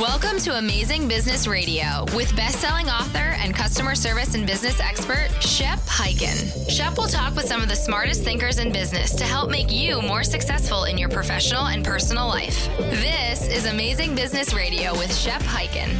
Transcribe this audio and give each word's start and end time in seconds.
Welcome 0.00 0.38
to 0.38 0.56
Amazing 0.56 1.08
Business 1.08 1.46
Radio 1.46 2.06
with 2.14 2.34
best-selling 2.34 2.88
author 2.88 3.18
and 3.18 3.54
customer 3.54 3.94
service 3.94 4.34
and 4.34 4.46
business 4.46 4.80
expert 4.80 5.28
Shep 5.42 5.78
Hyken. 5.80 6.70
Shep 6.70 6.96
will 6.96 7.06
talk 7.06 7.36
with 7.36 7.44
some 7.44 7.60
of 7.60 7.68
the 7.68 7.76
smartest 7.76 8.24
thinkers 8.24 8.58
in 8.58 8.72
business 8.72 9.14
to 9.16 9.24
help 9.24 9.50
make 9.50 9.70
you 9.70 10.00
more 10.00 10.24
successful 10.24 10.84
in 10.84 10.96
your 10.96 11.10
professional 11.10 11.66
and 11.66 11.84
personal 11.84 12.26
life. 12.26 12.66
This 12.78 13.46
is 13.46 13.66
Amazing 13.66 14.14
Business 14.14 14.54
Radio 14.54 14.92
with 14.92 15.14
Shep 15.14 15.42
Hyken. 15.42 15.90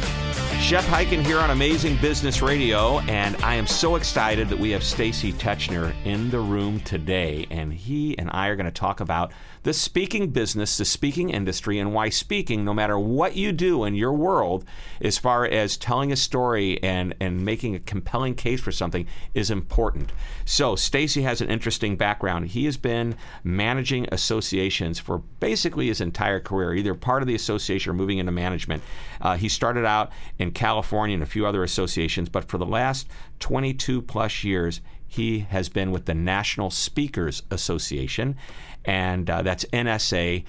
Shep 0.59 0.83
Hyken 0.85 1.23
here 1.23 1.37
on 1.37 1.51
Amazing 1.51 1.97
Business 1.97 2.41
Radio, 2.41 2.99
and 3.01 3.35
I 3.43 3.53
am 3.53 3.67
so 3.67 3.97
excited 3.97 4.49
that 4.49 4.57
we 4.57 4.71
have 4.71 4.83
Stacy 4.83 5.31
Tetschner 5.31 5.93
in 6.05 6.31
the 6.31 6.39
room 6.39 6.79
today, 6.79 7.45
and 7.51 7.71
he 7.71 8.17
and 8.17 8.31
I 8.33 8.47
are 8.47 8.55
going 8.55 8.65
to 8.65 8.71
talk 8.71 8.99
about 8.99 9.31
the 9.63 9.73
speaking 9.73 10.31
business, 10.31 10.77
the 10.77 10.85
speaking 10.85 11.29
industry, 11.29 11.77
and 11.77 11.93
why 11.93 12.09
speaking, 12.09 12.65
no 12.65 12.73
matter 12.73 12.97
what 12.97 13.35
you 13.35 13.51
do 13.51 13.83
in 13.83 13.95
your 13.95 14.13
world, 14.13 14.65
as 15.01 15.17
far 15.17 15.45
as 15.45 15.77
telling 15.77 16.11
a 16.11 16.15
story 16.15 16.81
and, 16.81 17.13
and 17.19 17.45
making 17.45 17.75
a 17.75 17.79
compelling 17.79 18.33
case 18.33 18.59
for 18.59 18.71
something, 18.71 19.07
is 19.33 19.51
important. 19.51 20.11
So, 20.45 20.75
Stacy 20.75 21.21
has 21.21 21.41
an 21.41 21.49
interesting 21.49 21.95
background. 21.95 22.49
He 22.49 22.65
has 22.65 22.77
been 22.77 23.15
managing 23.43 24.07
associations 24.11 24.99
for 24.99 25.19
basically 25.39 25.87
his 25.87 26.01
entire 26.01 26.39
career, 26.39 26.73
either 26.73 26.95
part 26.95 27.21
of 27.21 27.27
the 27.27 27.35
association 27.35 27.91
or 27.91 27.93
moving 27.93 28.17
into 28.17 28.31
management. 28.31 28.81
Uh, 29.21 29.37
he 29.37 29.47
started 29.47 29.85
out 29.85 30.11
in 30.39 30.51
California 30.51 31.13
and 31.13 31.23
a 31.23 31.27
few 31.27 31.45
other 31.45 31.63
associations, 31.63 32.29
but 32.29 32.49
for 32.49 32.57
the 32.57 32.65
last 32.65 33.07
22 33.39 34.01
plus 34.01 34.43
years, 34.43 34.81
he 35.11 35.39
has 35.39 35.67
been 35.67 35.91
with 35.91 36.05
the 36.05 36.13
National 36.13 36.69
Speakers 36.69 37.43
Association, 37.51 38.37
and 38.85 39.29
uh, 39.29 39.41
that's 39.41 39.65
NSA. 39.65 40.45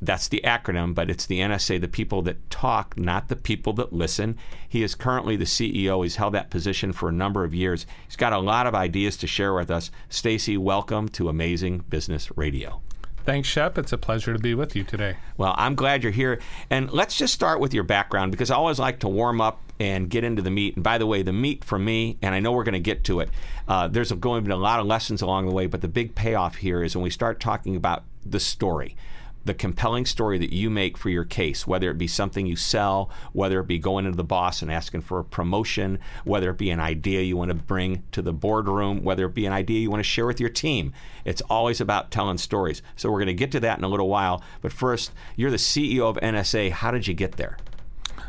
That's 0.00 0.26
the 0.26 0.40
acronym, 0.42 0.92
but 0.92 1.08
it's 1.08 1.26
the 1.26 1.38
NSA, 1.38 1.80
the 1.80 1.86
people 1.86 2.20
that 2.22 2.50
talk, 2.50 2.96
not 2.96 3.28
the 3.28 3.36
people 3.36 3.72
that 3.74 3.92
listen. 3.92 4.38
He 4.68 4.82
is 4.82 4.96
currently 4.96 5.36
the 5.36 5.44
CEO. 5.44 6.02
He's 6.02 6.16
held 6.16 6.34
that 6.34 6.50
position 6.50 6.92
for 6.92 7.10
a 7.10 7.12
number 7.12 7.44
of 7.44 7.54
years. 7.54 7.86
He's 8.08 8.16
got 8.16 8.32
a 8.32 8.40
lot 8.40 8.66
of 8.66 8.74
ideas 8.74 9.16
to 9.18 9.28
share 9.28 9.54
with 9.54 9.70
us. 9.70 9.92
Stacy, 10.08 10.56
welcome 10.56 11.08
to 11.10 11.28
Amazing 11.28 11.84
Business 11.88 12.36
Radio. 12.36 12.82
Thanks, 13.24 13.48
Shep. 13.48 13.78
It's 13.78 13.92
a 13.92 13.98
pleasure 13.98 14.32
to 14.32 14.38
be 14.38 14.54
with 14.54 14.74
you 14.74 14.82
today. 14.82 15.16
Well, 15.36 15.54
I'm 15.56 15.76
glad 15.76 16.02
you're 16.02 16.10
here. 16.10 16.40
And 16.70 16.90
let's 16.90 17.16
just 17.16 17.32
start 17.32 17.60
with 17.60 17.72
your 17.72 17.84
background 17.84 18.32
because 18.32 18.50
I 18.50 18.56
always 18.56 18.80
like 18.80 18.98
to 19.00 19.08
warm 19.08 19.40
up 19.40 19.60
and 19.78 20.10
get 20.10 20.24
into 20.24 20.42
the 20.42 20.50
meat. 20.50 20.74
And 20.74 20.82
by 20.82 20.98
the 20.98 21.06
way, 21.06 21.22
the 21.22 21.32
meat 21.32 21.64
for 21.64 21.78
me, 21.78 22.18
and 22.20 22.34
I 22.34 22.40
know 22.40 22.50
we're 22.50 22.64
going 22.64 22.72
to 22.74 22.80
get 22.80 23.04
to 23.04 23.20
it, 23.20 23.30
uh, 23.68 23.86
there's 23.86 24.10
going 24.12 24.42
to 24.42 24.46
be 24.46 24.52
a 24.52 24.56
lot 24.56 24.80
of 24.80 24.86
lessons 24.86 25.22
along 25.22 25.46
the 25.46 25.52
way, 25.52 25.66
but 25.66 25.80
the 25.80 25.88
big 25.88 26.14
payoff 26.16 26.56
here 26.56 26.82
is 26.82 26.96
when 26.96 27.04
we 27.04 27.10
start 27.10 27.38
talking 27.38 27.76
about 27.76 28.04
the 28.24 28.40
story 28.40 28.96
the 29.44 29.54
compelling 29.54 30.06
story 30.06 30.38
that 30.38 30.52
you 30.52 30.70
make 30.70 30.96
for 30.96 31.08
your 31.08 31.24
case, 31.24 31.66
whether 31.66 31.90
it 31.90 31.98
be 31.98 32.06
something 32.06 32.46
you 32.46 32.56
sell, 32.56 33.10
whether 33.32 33.60
it 33.60 33.66
be 33.66 33.78
going 33.78 34.04
into 34.04 34.16
the 34.16 34.24
boss 34.24 34.62
and 34.62 34.70
asking 34.70 35.00
for 35.00 35.18
a 35.18 35.24
promotion, 35.24 35.98
whether 36.24 36.50
it 36.50 36.58
be 36.58 36.70
an 36.70 36.80
idea 36.80 37.22
you 37.22 37.36
want 37.36 37.48
to 37.48 37.54
bring 37.54 38.02
to 38.12 38.22
the 38.22 38.32
boardroom, 38.32 39.02
whether 39.02 39.26
it 39.26 39.34
be 39.34 39.46
an 39.46 39.52
idea 39.52 39.80
you 39.80 39.90
want 39.90 40.00
to 40.00 40.08
share 40.08 40.26
with 40.26 40.40
your 40.40 40.50
team. 40.50 40.92
It's 41.24 41.42
always 41.42 41.80
about 41.80 42.10
telling 42.10 42.38
stories. 42.38 42.82
So 42.96 43.10
we're 43.10 43.18
going 43.18 43.26
to 43.26 43.34
get 43.34 43.52
to 43.52 43.60
that 43.60 43.78
in 43.78 43.84
a 43.84 43.88
little 43.88 44.08
while. 44.08 44.42
But 44.60 44.72
first, 44.72 45.12
you're 45.36 45.50
the 45.50 45.56
CEO 45.56 46.02
of 46.02 46.16
NSA. 46.16 46.70
How 46.70 46.90
did 46.90 47.06
you 47.06 47.14
get 47.14 47.32
there? 47.32 47.56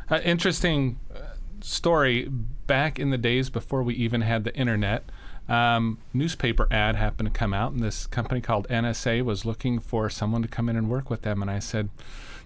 Uh, 0.10 0.20
interesting 0.24 1.00
uh, 1.14 1.20
story. 1.62 2.30
Back 2.66 2.98
in 2.98 3.10
the 3.10 3.18
days 3.18 3.50
before 3.50 3.84
we 3.84 3.94
even 3.96 4.22
had 4.22 4.46
the 4.46 4.56
internet, 4.56 5.04
um, 5.50 5.98
newspaper 6.14 6.68
ad 6.72 6.96
happened 6.96 7.34
to 7.34 7.38
come 7.38 7.54
out, 7.54 7.74
and 7.74 7.82
this 7.82 8.08
company 8.08 8.42
called 8.42 8.68
NSA 8.70 9.24
was 9.24 9.46
looking 9.46 9.80
for 9.80 10.10
someone 10.10 10.42
to 10.42 10.48
come 10.48 10.70
in 10.70 10.76
and 10.76 10.90
work 10.90 11.10
with 11.10 11.24
them. 11.24 11.42
And 11.42 11.52
I 11.52 11.60
said, 11.60 11.90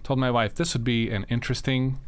told 0.02 0.18
my 0.18 0.30
wife, 0.30 0.54
this 0.54 0.74
would 0.74 0.84
be 0.84 1.10
an 1.10 1.24
interesting 1.28 1.98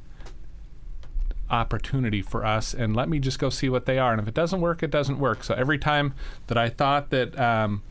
opportunity 1.50 2.22
for 2.22 2.44
us, 2.44 2.74
and 2.74 2.94
let 2.94 3.08
me 3.08 3.18
just 3.18 3.38
go 3.38 3.50
see 3.50 3.68
what 3.68 3.86
they 3.86 3.98
are. 3.98 4.12
And 4.12 4.20
if 4.20 4.28
it 4.28 4.34
doesn't 4.34 4.60
work, 4.60 4.82
it 4.82 4.90
doesn't 4.90 5.18
work. 5.18 5.44
So 5.44 5.54
every 5.54 5.78
time 5.78 6.14
that 6.48 6.58
I 6.58 6.68
thought 6.68 7.10
that 7.10 7.38
um, 7.38 7.82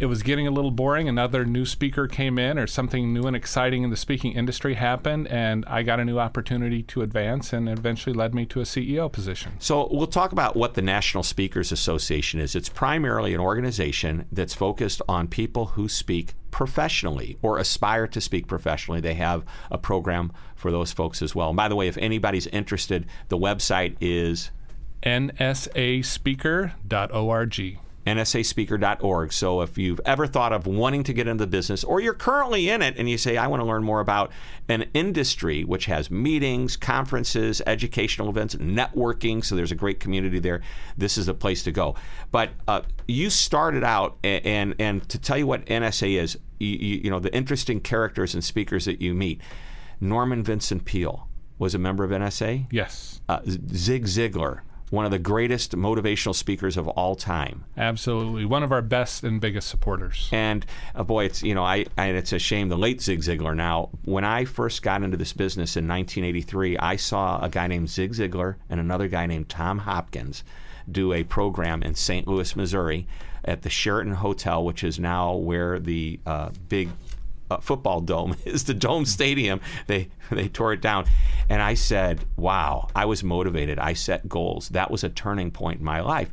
it 0.00 0.06
was 0.06 0.22
getting 0.22 0.46
a 0.46 0.50
little 0.50 0.70
boring. 0.70 1.08
Another 1.08 1.44
new 1.44 1.64
speaker 1.64 2.08
came 2.08 2.38
in, 2.38 2.58
or 2.58 2.66
something 2.66 3.12
new 3.12 3.24
and 3.24 3.36
exciting 3.36 3.84
in 3.84 3.90
the 3.90 3.96
speaking 3.96 4.32
industry 4.32 4.74
happened, 4.74 5.28
and 5.28 5.64
I 5.66 5.82
got 5.82 6.00
a 6.00 6.04
new 6.04 6.18
opportunity 6.18 6.82
to 6.84 7.02
advance, 7.02 7.52
and 7.52 7.68
eventually 7.68 8.14
led 8.14 8.34
me 8.34 8.46
to 8.46 8.60
a 8.60 8.64
CEO 8.64 9.10
position. 9.10 9.52
So, 9.58 9.88
we'll 9.90 10.06
talk 10.06 10.32
about 10.32 10.56
what 10.56 10.74
the 10.74 10.82
National 10.82 11.22
Speakers 11.22 11.70
Association 11.70 12.40
is. 12.40 12.56
It's 12.56 12.68
primarily 12.68 13.34
an 13.34 13.40
organization 13.40 14.26
that's 14.32 14.54
focused 14.54 15.00
on 15.08 15.28
people 15.28 15.66
who 15.66 15.88
speak 15.88 16.34
professionally 16.50 17.36
or 17.42 17.58
aspire 17.58 18.06
to 18.06 18.20
speak 18.20 18.46
professionally. 18.46 19.00
They 19.00 19.14
have 19.14 19.44
a 19.70 19.78
program 19.78 20.32
for 20.54 20.70
those 20.70 20.92
folks 20.92 21.20
as 21.20 21.34
well. 21.34 21.48
And 21.48 21.56
by 21.56 21.68
the 21.68 21.76
way, 21.76 21.88
if 21.88 21.98
anybody's 21.98 22.46
interested, 22.48 23.06
the 23.28 23.38
website 23.38 23.96
is 24.00 24.50
nsaspeaker.org 25.02 27.78
nsaspeaker.org. 28.06 29.32
So 29.32 29.62
if 29.62 29.78
you've 29.78 30.00
ever 30.04 30.26
thought 30.26 30.52
of 30.52 30.66
wanting 30.66 31.04
to 31.04 31.12
get 31.12 31.26
into 31.26 31.44
the 31.44 31.50
business 31.50 31.84
or 31.84 32.00
you're 32.00 32.14
currently 32.14 32.68
in 32.68 32.82
it 32.82 32.96
and 32.98 33.08
you 33.08 33.16
say, 33.16 33.36
I 33.36 33.46
want 33.46 33.60
to 33.60 33.66
learn 33.66 33.82
more 33.82 34.00
about 34.00 34.30
an 34.68 34.86
industry 34.94 35.64
which 35.64 35.86
has 35.86 36.10
meetings, 36.10 36.76
conferences, 36.76 37.62
educational 37.66 38.28
events, 38.28 38.54
networking, 38.56 39.44
so 39.44 39.56
there's 39.56 39.72
a 39.72 39.76
great 39.76 40.00
community 40.00 40.38
there, 40.38 40.60
this 40.96 41.16
is 41.16 41.26
the 41.26 41.34
place 41.34 41.62
to 41.64 41.72
go. 41.72 41.94
But 42.30 42.50
uh, 42.68 42.82
you 43.08 43.30
started 43.30 43.84
out, 43.84 44.16
and, 44.22 44.44
and, 44.46 44.74
and, 44.78 45.08
to 45.08 45.18
tell 45.18 45.36
you 45.36 45.46
what 45.46 45.64
NSA 45.66 46.20
is, 46.20 46.38
you, 46.58 46.68
you, 46.68 47.00
you 47.04 47.10
know, 47.10 47.18
the 47.18 47.34
interesting 47.34 47.80
characters 47.80 48.34
and 48.34 48.42
speakers 48.42 48.84
that 48.84 49.00
you 49.00 49.14
meet, 49.14 49.40
Norman 50.00 50.42
Vincent 50.42 50.84
Peale 50.84 51.28
was 51.58 51.74
a 51.74 51.78
member 51.78 52.04
of 52.04 52.10
NSA. 52.10 52.66
Yes. 52.70 53.20
Uh, 53.28 53.40
Zig 53.46 54.04
Ziglar 54.04 54.60
one 54.94 55.04
of 55.04 55.10
the 55.10 55.18
greatest 55.18 55.72
motivational 55.72 56.34
speakers 56.34 56.76
of 56.76 56.88
all 56.88 57.14
time. 57.14 57.64
Absolutely, 57.76 58.44
one 58.44 58.62
of 58.62 58.72
our 58.72 58.82
best 58.82 59.24
and 59.24 59.40
biggest 59.40 59.68
supporters. 59.68 60.28
And 60.32 60.64
uh, 60.94 61.02
boy, 61.02 61.26
it's 61.26 61.42
you 61.42 61.54
know, 61.54 61.64
I, 61.64 61.86
I 61.98 62.06
it's 62.08 62.32
a 62.32 62.38
shame 62.38 62.68
the 62.68 62.78
late 62.78 63.02
Zig 63.02 63.20
Ziglar. 63.20 63.54
Now, 63.54 63.90
when 64.04 64.24
I 64.24 64.44
first 64.44 64.82
got 64.82 65.02
into 65.02 65.16
this 65.16 65.32
business 65.32 65.76
in 65.76 65.86
1983, 65.88 66.78
I 66.78 66.96
saw 66.96 67.42
a 67.44 67.48
guy 67.48 67.66
named 67.66 67.90
Zig 67.90 68.12
Ziglar 68.12 68.56
and 68.70 68.80
another 68.80 69.08
guy 69.08 69.26
named 69.26 69.48
Tom 69.48 69.78
Hopkins 69.78 70.44
do 70.90 71.12
a 71.12 71.24
program 71.24 71.82
in 71.82 71.94
St. 71.94 72.28
Louis, 72.28 72.54
Missouri, 72.56 73.06
at 73.44 73.62
the 73.62 73.70
Sheraton 73.70 74.14
Hotel, 74.14 74.64
which 74.64 74.82
is 74.82 74.98
now 74.98 75.34
where 75.34 75.78
the 75.78 76.18
uh, 76.24 76.50
big 76.68 76.88
uh, 77.50 77.58
football 77.58 78.00
dome 78.00 78.36
is 78.44 78.64
the 78.64 78.74
dome 78.74 79.06
stadium. 79.06 79.60
They 79.86 80.08
they 80.30 80.48
tore 80.48 80.72
it 80.72 80.80
down, 80.80 81.06
and 81.48 81.62
I 81.62 81.74
said, 81.74 82.24
"Wow!" 82.36 82.88
I 82.94 83.04
was 83.04 83.22
motivated. 83.22 83.78
I 83.78 83.92
set 83.92 84.28
goals. 84.28 84.68
That 84.70 84.90
was 84.90 85.04
a 85.04 85.08
turning 85.08 85.50
point 85.50 85.80
in 85.80 85.84
my 85.84 86.00
life. 86.00 86.30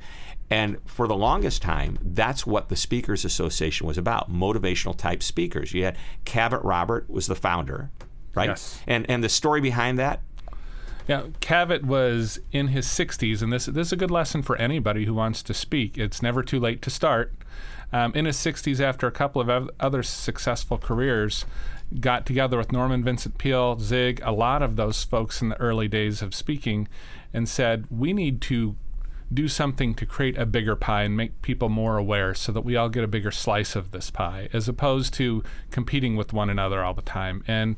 And 0.51 0.77
for 0.85 1.07
the 1.07 1.15
longest 1.15 1.61
time, 1.61 1.97
that's 2.01 2.45
what 2.45 2.67
the 2.67 2.75
Speakers 2.75 3.23
Association 3.23 3.87
was 3.87 3.97
about 3.97 4.29
motivational 4.29 4.95
type 4.95 5.23
speakers. 5.23 5.73
You 5.73 5.85
had 5.85 5.97
Cavett 6.25 6.61
Robert 6.65 7.09
was 7.09 7.27
the 7.27 7.35
founder, 7.35 7.89
right? 8.35 8.49
Yes. 8.49 8.81
And, 8.85 9.09
and 9.09 9.23
the 9.23 9.29
story 9.29 9.61
behind 9.61 9.97
that? 9.99 10.19
Yeah, 11.11 11.23
Cavett 11.41 11.83
was 11.83 12.39
in 12.53 12.69
his 12.69 12.87
60s, 12.87 13.41
and 13.41 13.51
this, 13.51 13.65
this 13.65 13.87
is 13.87 13.91
a 13.91 13.97
good 13.97 14.11
lesson 14.11 14.41
for 14.41 14.55
anybody 14.55 15.03
who 15.03 15.13
wants 15.13 15.43
to 15.43 15.53
speak. 15.53 15.97
It's 15.97 16.21
never 16.21 16.41
too 16.41 16.57
late 16.57 16.81
to 16.83 16.89
start 16.89 17.33
um, 17.91 18.13
in 18.15 18.23
his 18.23 18.37
60s 18.37 18.79
after 18.79 19.07
a 19.07 19.11
couple 19.11 19.41
of 19.41 19.69
other 19.77 20.03
successful 20.03 20.77
careers 20.77 21.43
got 21.99 22.25
together 22.25 22.57
with 22.57 22.71
Norman 22.71 23.03
Vincent 23.03 23.37
Peale, 23.37 23.77
Zig, 23.77 24.21
a 24.23 24.31
lot 24.31 24.61
of 24.61 24.77
those 24.77 25.03
folks 25.03 25.41
in 25.41 25.49
the 25.49 25.59
early 25.59 25.89
days 25.89 26.21
of 26.21 26.33
speaking, 26.33 26.87
and 27.33 27.49
said, 27.49 27.87
We 27.89 28.13
need 28.13 28.39
to 28.43 28.77
do 29.33 29.49
something 29.49 29.93
to 29.95 30.05
create 30.05 30.37
a 30.37 30.45
bigger 30.45 30.77
pie 30.77 31.03
and 31.03 31.17
make 31.17 31.41
people 31.41 31.67
more 31.67 31.97
aware 31.97 32.33
so 32.33 32.53
that 32.53 32.61
we 32.61 32.77
all 32.77 32.87
get 32.87 33.03
a 33.03 33.07
bigger 33.07 33.31
slice 33.31 33.75
of 33.75 33.91
this 33.91 34.09
pie, 34.11 34.47
as 34.53 34.69
opposed 34.69 35.13
to 35.15 35.43
competing 35.71 36.15
with 36.15 36.31
one 36.31 36.49
another 36.49 36.81
all 36.81 36.93
the 36.93 37.01
time. 37.01 37.43
And 37.47 37.75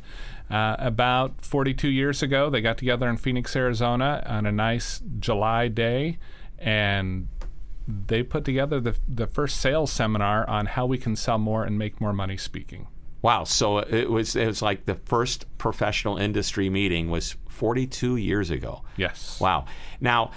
uh, 0.54 0.76
about 0.78 1.44
42 1.44 1.88
years 1.88 2.22
ago, 2.22 2.50
they 2.52 2.62
got 2.62 2.78
together 2.78 3.10
in 3.10 3.18
Phoenix, 3.18 3.56
Arizona 3.56 4.22
on 4.28 4.46
a 4.46 4.52
nice 4.52 5.02
July 5.20 5.68
day 5.68 6.20
and 6.60 7.28
they 7.88 8.22
put 8.22 8.46
together 8.46 8.80
the, 8.80 8.96
the 9.08 9.26
first 9.26 9.60
sales 9.60 9.92
seminar 9.92 10.48
on 10.48 10.68
how 10.68 10.86
we 10.86 11.00
can 11.00 11.16
sell 11.16 11.40
more 11.40 11.64
and 11.64 11.80
make 11.80 12.00
more 12.00 12.14
money 12.14 12.38
speaking. 12.38 12.88
Wow! 13.24 13.46
So 13.46 13.80
it 13.80 14.12
was 14.12 14.36
it 14.36 14.46
was 14.46 14.62
like 14.62 14.86
the 14.86 14.96
first 14.96 15.46
professional 15.58 16.18
industry 16.18 16.70
meeting 16.70 17.10
was 17.10 17.38
42 17.48 18.18
years 18.18 18.50
ago. 18.50 18.84
Yes. 18.98 19.40
Wow. 19.40 19.66
Now, 20.02 20.32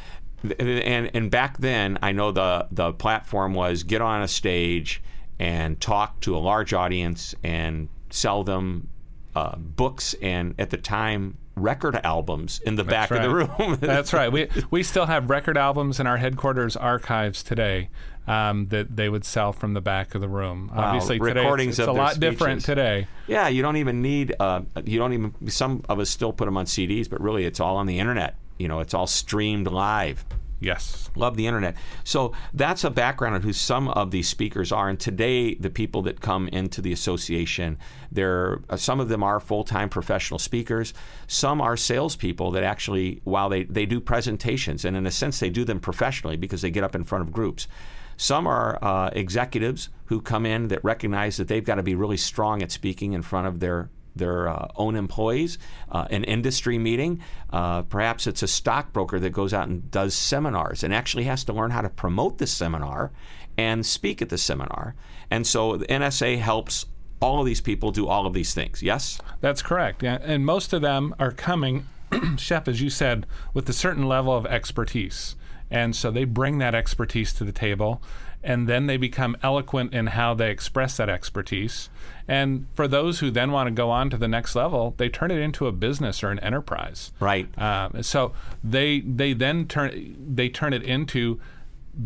and 0.59 1.11
and 1.13 1.31
back 1.31 1.59
then, 1.59 1.99
I 2.01 2.13
know 2.13 2.31
the 2.31 2.69
the 2.71 2.93
platform 2.93 3.55
was 3.55 3.83
get 3.83 4.01
on 4.01 4.23
a 4.23 4.29
stage 4.29 5.03
and 5.39 5.81
talk 5.81 6.21
to 6.21 6.37
a 6.37 6.39
large 6.39 6.73
audience 6.73 7.35
and 7.43 7.89
sell 8.11 8.45
them 8.45 8.89
uh, 9.37 9.55
books 9.57 10.15
and 10.21 10.55
at 10.59 10.71
the 10.71 10.77
time 10.79 11.37
record 11.55 11.95
albums 12.05 12.61
in 12.67 12.75
the 12.75 12.83
That's 12.83 13.09
back 13.09 13.11
right. 13.11 13.25
of 13.25 13.31
the 13.31 13.35
room. 13.65 13.77
That's 13.81 14.13
right. 14.13 14.33
We 14.33 14.49
we 14.71 14.83
still 14.83 15.07
have 15.07 15.31
record 15.31 15.57
albums 15.57 16.01
in 16.01 16.07
our 16.07 16.17
headquarters 16.17 16.77
archives 16.77 17.43
today. 17.45 17.89
um, 18.27 18.67
that 18.69 18.97
they 18.97 19.09
would 19.09 19.25
sell 19.25 19.53
from 19.53 19.73
the 19.75 19.81
back 19.81 20.17
of 20.17 20.21
the 20.21 20.29
room. 20.29 20.69
Wow, 20.75 20.87
Obviously, 20.87 21.19
today 21.21 21.41
recordings 21.41 21.79
it's, 21.79 21.79
it's 21.81 21.89
of 21.89 21.95
a 21.95 21.99
lot 21.99 22.19
different 22.19 22.61
today. 22.65 23.07
Yeah, 23.29 23.47
you 23.47 23.63
don't 23.63 23.77
even 23.77 24.03
need. 24.03 24.35
Uh, 24.41 24.63
you 24.85 24.99
don't 24.99 25.13
even. 25.13 25.49
Some 25.49 25.85
of 25.89 26.01
us 26.01 26.11
still 26.11 26.33
put 26.33 26.47
them 26.47 26.57
on 26.57 26.65
CDs, 26.67 27.09
but 27.09 27.21
really, 27.21 27.45
it's 27.45 27.61
all 27.61 27.77
on 27.77 27.87
the 27.87 28.01
internet. 28.01 28.35
You 28.59 28.67
know, 28.69 28.81
it's 28.81 28.95
all 28.95 29.07
streamed 29.07 29.69
live. 29.71 30.25
Yes. 30.59 31.11
Love 31.15 31.37
the 31.37 31.47
internet. 31.47 31.77
So 32.03 32.33
that's 32.55 32.83
a 32.83 32.91
background 32.91 33.37
of 33.37 33.45
who 33.45 33.53
some 33.53 33.89
of 33.89 34.11
these 34.11 34.29
speakers 34.29 34.73
are. 34.73 34.89
And 34.89 34.99
today, 34.99 35.55
the 35.55 35.69
people 35.69 36.03
that 36.03 36.21
come 36.21 36.49
into 36.49 36.81
the 36.81 36.93
association, 36.93 37.79
they're 38.11 38.61
uh, 38.71 38.77
some 38.77 38.99
of 38.99 39.09
them 39.09 39.23
are 39.23 39.39
full-time 39.39 39.91
professional 39.91 40.39
speakers. 40.39 40.95
Some 41.27 41.61
are 41.61 41.77
salespeople 41.77 42.53
that 42.53 42.63
actually, 42.63 43.21
while 43.25 43.51
they 43.51 43.65
they 43.65 43.85
do 43.85 44.01
presentations, 44.01 44.85
and 44.85 44.97
in 44.97 45.07
a 45.07 45.11
sense, 45.11 45.41
they 45.41 45.51
do 45.51 45.65
them 45.65 45.81
professionally 45.81 46.37
because 46.37 46.63
they 46.63 46.71
get 46.71 46.85
up 46.85 46.95
in 46.95 47.05
front 47.05 47.23
of 47.23 47.33
groups. 47.33 47.69
Some 48.17 48.47
are 48.47 48.83
uh, 48.83 49.11
executives 49.13 49.91
who 50.07 50.23
come 50.23 50.47
in 50.47 50.69
that 50.69 50.83
recognize 50.83 51.37
that 51.37 51.49
they've 51.49 51.65
got 51.65 51.75
to 51.75 51.83
be 51.83 51.95
really 51.95 52.17
strong 52.17 52.63
at 52.63 52.71
speaking 52.71 53.13
in 53.13 53.21
front 53.21 53.47
of 53.47 53.61
their 53.61 53.91
their 54.17 54.49
uh, 54.49 54.69
own 54.77 54.97
employees, 54.97 55.59
uh, 55.91 56.07
an 56.11 56.25
industry 56.25 56.79
meeting. 56.79 57.21
Uh, 57.51 57.83
perhaps 57.83 58.27
it's 58.27 58.43
a 58.43 58.49
stockbroker 58.49 59.21
that 59.21 59.31
goes 59.31 59.55
out 59.55 59.69
and 59.69 59.91
does 59.91 60.15
seminars 60.15 60.83
and 60.83 60.93
actually 60.95 61.25
has 61.25 61.45
to 61.45 61.53
learn 61.53 61.71
how 61.71 61.81
to 61.81 61.89
promote 61.89 62.39
the 62.39 62.47
seminar 62.47 63.13
and 63.57 63.85
speak 63.87 64.21
at 64.21 64.29
the 64.29 64.39
seminar. 64.39 64.95
And 65.31 65.47
so 65.47 65.77
the 65.77 65.87
NSA 65.87 66.39
helps 66.39 66.87
all 67.21 67.41
of 67.41 67.47
these 67.47 67.61
people 67.61 67.91
do 67.91 68.07
all 68.07 68.27
of 68.27 68.35
these 68.35 68.55
things. 68.55 68.83
Yes? 68.83 69.19
That's 69.41 69.63
correct. 69.63 70.03
And 70.03 70.45
most 70.45 70.73
of 70.73 70.83
them 70.83 71.15
are 71.19 71.33
coming, 71.33 71.87
Shep, 72.37 72.69
as 72.69 72.81
you 72.81 72.91
said, 72.91 73.27
with 73.55 73.69
a 73.69 73.73
certain 73.73 74.07
level 74.07 74.37
of 74.37 74.47
expertise. 74.47 75.37
And 75.71 75.97
so 75.97 76.11
they 76.11 76.25
bring 76.25 76.59
that 76.59 76.75
expertise 76.75 77.33
to 77.35 77.45
the 77.45 77.53
table, 77.53 78.03
and 78.47 78.69
then 78.69 78.87
they 78.87 78.97
become 78.97 79.37
eloquent 79.43 79.93
in 79.93 80.07
how 80.07 80.33
they 80.33 80.51
express 80.51 80.97
that 80.97 81.11
expertise. 81.11 81.91
And 82.29 82.67
for 82.75 82.87
those 82.87 83.19
who 83.19 83.31
then 83.31 83.51
want 83.51 83.67
to 83.67 83.73
go 83.73 83.91
on 83.91 84.09
to 84.11 84.17
the 84.17 84.29
next 84.29 84.55
level, 84.55 84.95
they 84.97 85.09
turn 85.09 85.33
it 85.33 85.41
into 85.41 85.67
a 85.67 85.73
business 85.73 86.23
or 86.23 86.31
an 86.31 86.39
enterprise. 86.39 87.13
Right. 87.19 87.47
Um, 87.61 88.03
so 88.03 88.33
they 88.63 89.01
they 89.01 89.33
then 89.33 89.67
turn 89.67 90.17
they 90.35 90.49
turn 90.49 90.73
it 90.73 90.85
into 90.85 91.41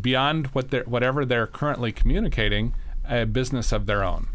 beyond 0.01 0.47
what 0.49 0.71
they're 0.71 0.85
whatever 0.85 1.25
they're 1.25 1.47
currently 1.47 1.93
communicating, 1.93 2.75
a 3.09 3.27
business 3.27 3.71
of 3.71 3.85
their 3.85 4.03
own. 4.03 4.29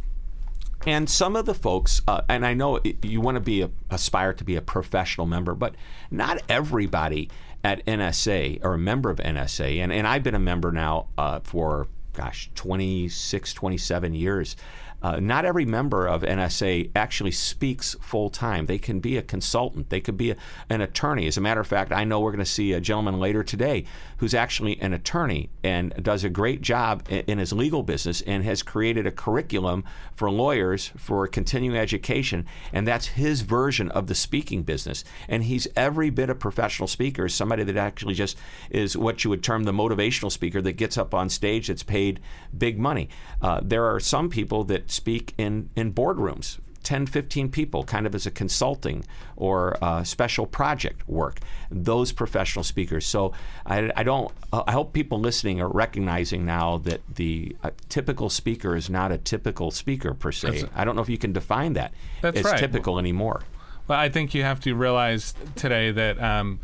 And 0.86 1.10
some 1.10 1.36
of 1.36 1.48
the 1.48 1.56
folks, 1.56 2.01
uh, 2.08 2.22
and 2.30 2.46
I 2.46 2.54
know 2.54 2.80
you 3.01 3.19
want 3.19 3.38
to 3.38 3.42
be 3.42 3.63
a, 3.63 3.72
aspire 3.90 4.34
to 4.34 4.44
be 4.44 4.56
a 4.56 4.62
professional 4.62 5.25
member, 5.25 5.56
but 5.56 5.74
not 6.12 6.44
everybody 6.48 7.30
at 7.63 7.84
NSA 7.88 8.63
or 8.63 8.75
a 8.75 8.78
member 8.78 9.10
of 9.10 9.18
NSA, 9.18 9.80
and, 9.80 9.92
and 9.92 10.06
I've 10.06 10.22
been 10.22 10.36
a 10.36 10.40
member 10.40 10.72
now 10.72 11.08
uh, 11.18 11.40
for, 11.44 11.88
gosh, 12.15 12.50
26, 12.56 13.53
27 13.53 14.13
years. 14.13 14.56
Uh, 15.01 15.19
not 15.19 15.45
every 15.45 15.65
member 15.65 16.07
of 16.07 16.24
NSA 16.24 16.92
actually 16.95 17.31
speaks 17.31 17.95
full 18.01 18.30
time. 18.30 18.65
They 18.65 18.77
can 18.77 19.00
be 19.00 19.18
a 19.18 19.21
consultant. 19.21 19.89
They 19.89 20.01
could 20.01 20.18
be 20.18 20.31
a, 20.31 20.36
an 20.69 20.81
attorney. 20.81 21.27
As 21.27 21.38
a 21.38 21.42
matter 21.42 21.62
of 21.62 21.68
fact, 21.68 21.92
I 21.92 22.03
know 22.03 22.19
we're 22.19 22.31
going 22.31 22.39
to 22.39 22.45
see 22.45 22.74
a 22.74 22.80
gentleman 22.80 23.19
later 23.19 23.44
today 23.44 23.86
who's 24.18 24.33
actually 24.33 24.80
an 24.81 24.94
attorney 24.94 25.50
and 25.63 25.94
does 26.01 26.24
a 26.24 26.30
great 26.30 26.62
job 26.62 27.03
in, 27.09 27.19
in 27.27 27.38
his 27.38 27.53
legal 27.53 27.83
business 27.83 28.21
and 28.21 28.44
has 28.44 28.63
created 28.63 29.06
a 29.06 29.12
curriculum 29.12 29.83
for 30.13 30.31
lawyers 30.31 30.92
for 30.98 31.27
continuing 31.27 31.77
education. 31.77 32.45
And 32.74 32.88
that's 32.88 33.07
his 33.07 33.41
version 33.41 33.91
of 33.91 34.07
the 34.07 34.15
speaking 34.15 34.63
business. 34.63 35.03
And 35.27 35.44
he's 35.44 35.68
every 35.75 36.09
bit 36.09 36.30
a 36.30 36.36
professional 36.36 36.88
speaker, 36.88 37.30
somebody 37.30 37.63
that 37.63 37.77
actually 37.77 38.13
just 38.13 38.38
is 38.69 38.98
what 38.98 39.24
you 39.24 39.30
would 39.30 39.44
term 39.44 39.63
the 39.63 39.71
motivational 39.71 40.31
speaker 40.31 40.62
that 40.62 40.74
gets 40.74 40.98
up 40.98 41.13
on 41.13 41.30
stage 41.30 41.68
that's 41.68 41.83
paid 41.83 42.19
big 42.57 42.80
money. 42.80 43.09
Uh, 43.41 43.62
there 43.63 43.86
are 43.86 44.00
some 44.00 44.30
people 44.30 44.63
that 44.63 44.89
speak 44.95 45.33
in, 45.38 45.69
in 45.75 45.94
boardrooms 45.94 46.59
10, 46.86 47.07
15 47.07 47.50
people, 47.50 47.83
kind 47.83 48.06
of 48.06 48.15
as 48.15 48.25
a 48.25 48.31
consulting 48.31 49.03
or 49.36 49.75
uh, 49.83 50.03
special 50.03 50.45
project 50.45 51.07
work. 51.09 51.39
Those 51.71 52.12
professional 52.12 52.63
speakers. 52.63 53.06
So 53.06 53.33
I, 53.65 53.92
I 53.95 54.03
don't. 54.03 54.31
Uh, 54.53 54.63
I 54.68 54.71
hope 54.71 54.94
people 54.94 55.19
listening 55.19 55.59
are 55.59 55.68
recognizing 55.68 56.45
now 56.45 56.77
that 56.80 57.01
the 57.15 57.56
uh, 57.63 57.71
typical 57.89 58.30
speaker 58.30 58.75
is 58.75 58.89
not 58.89 59.12
a 59.12 59.18
typical 59.18 59.71
speaker 59.71 60.13
per 60.13 60.31
se. 60.31 60.65
I 60.75 60.86
don't 60.86 60.95
know 60.95 61.01
if 61.01 61.09
you 61.09 61.18
can 61.18 61.33
define 61.33 61.74
that 61.74 61.91
That's 62.21 62.38
as 62.38 62.45
right. 62.45 62.59
typical 62.59 63.00
anymore. 63.00 63.41
Well, 63.88 64.00
I 64.00 64.09
think 64.09 64.36
you 64.36 64.44
have 64.44 64.59
to 64.62 64.75
realize 64.75 65.33
today 65.56 65.91
that 65.91 66.21
um, 66.21 66.59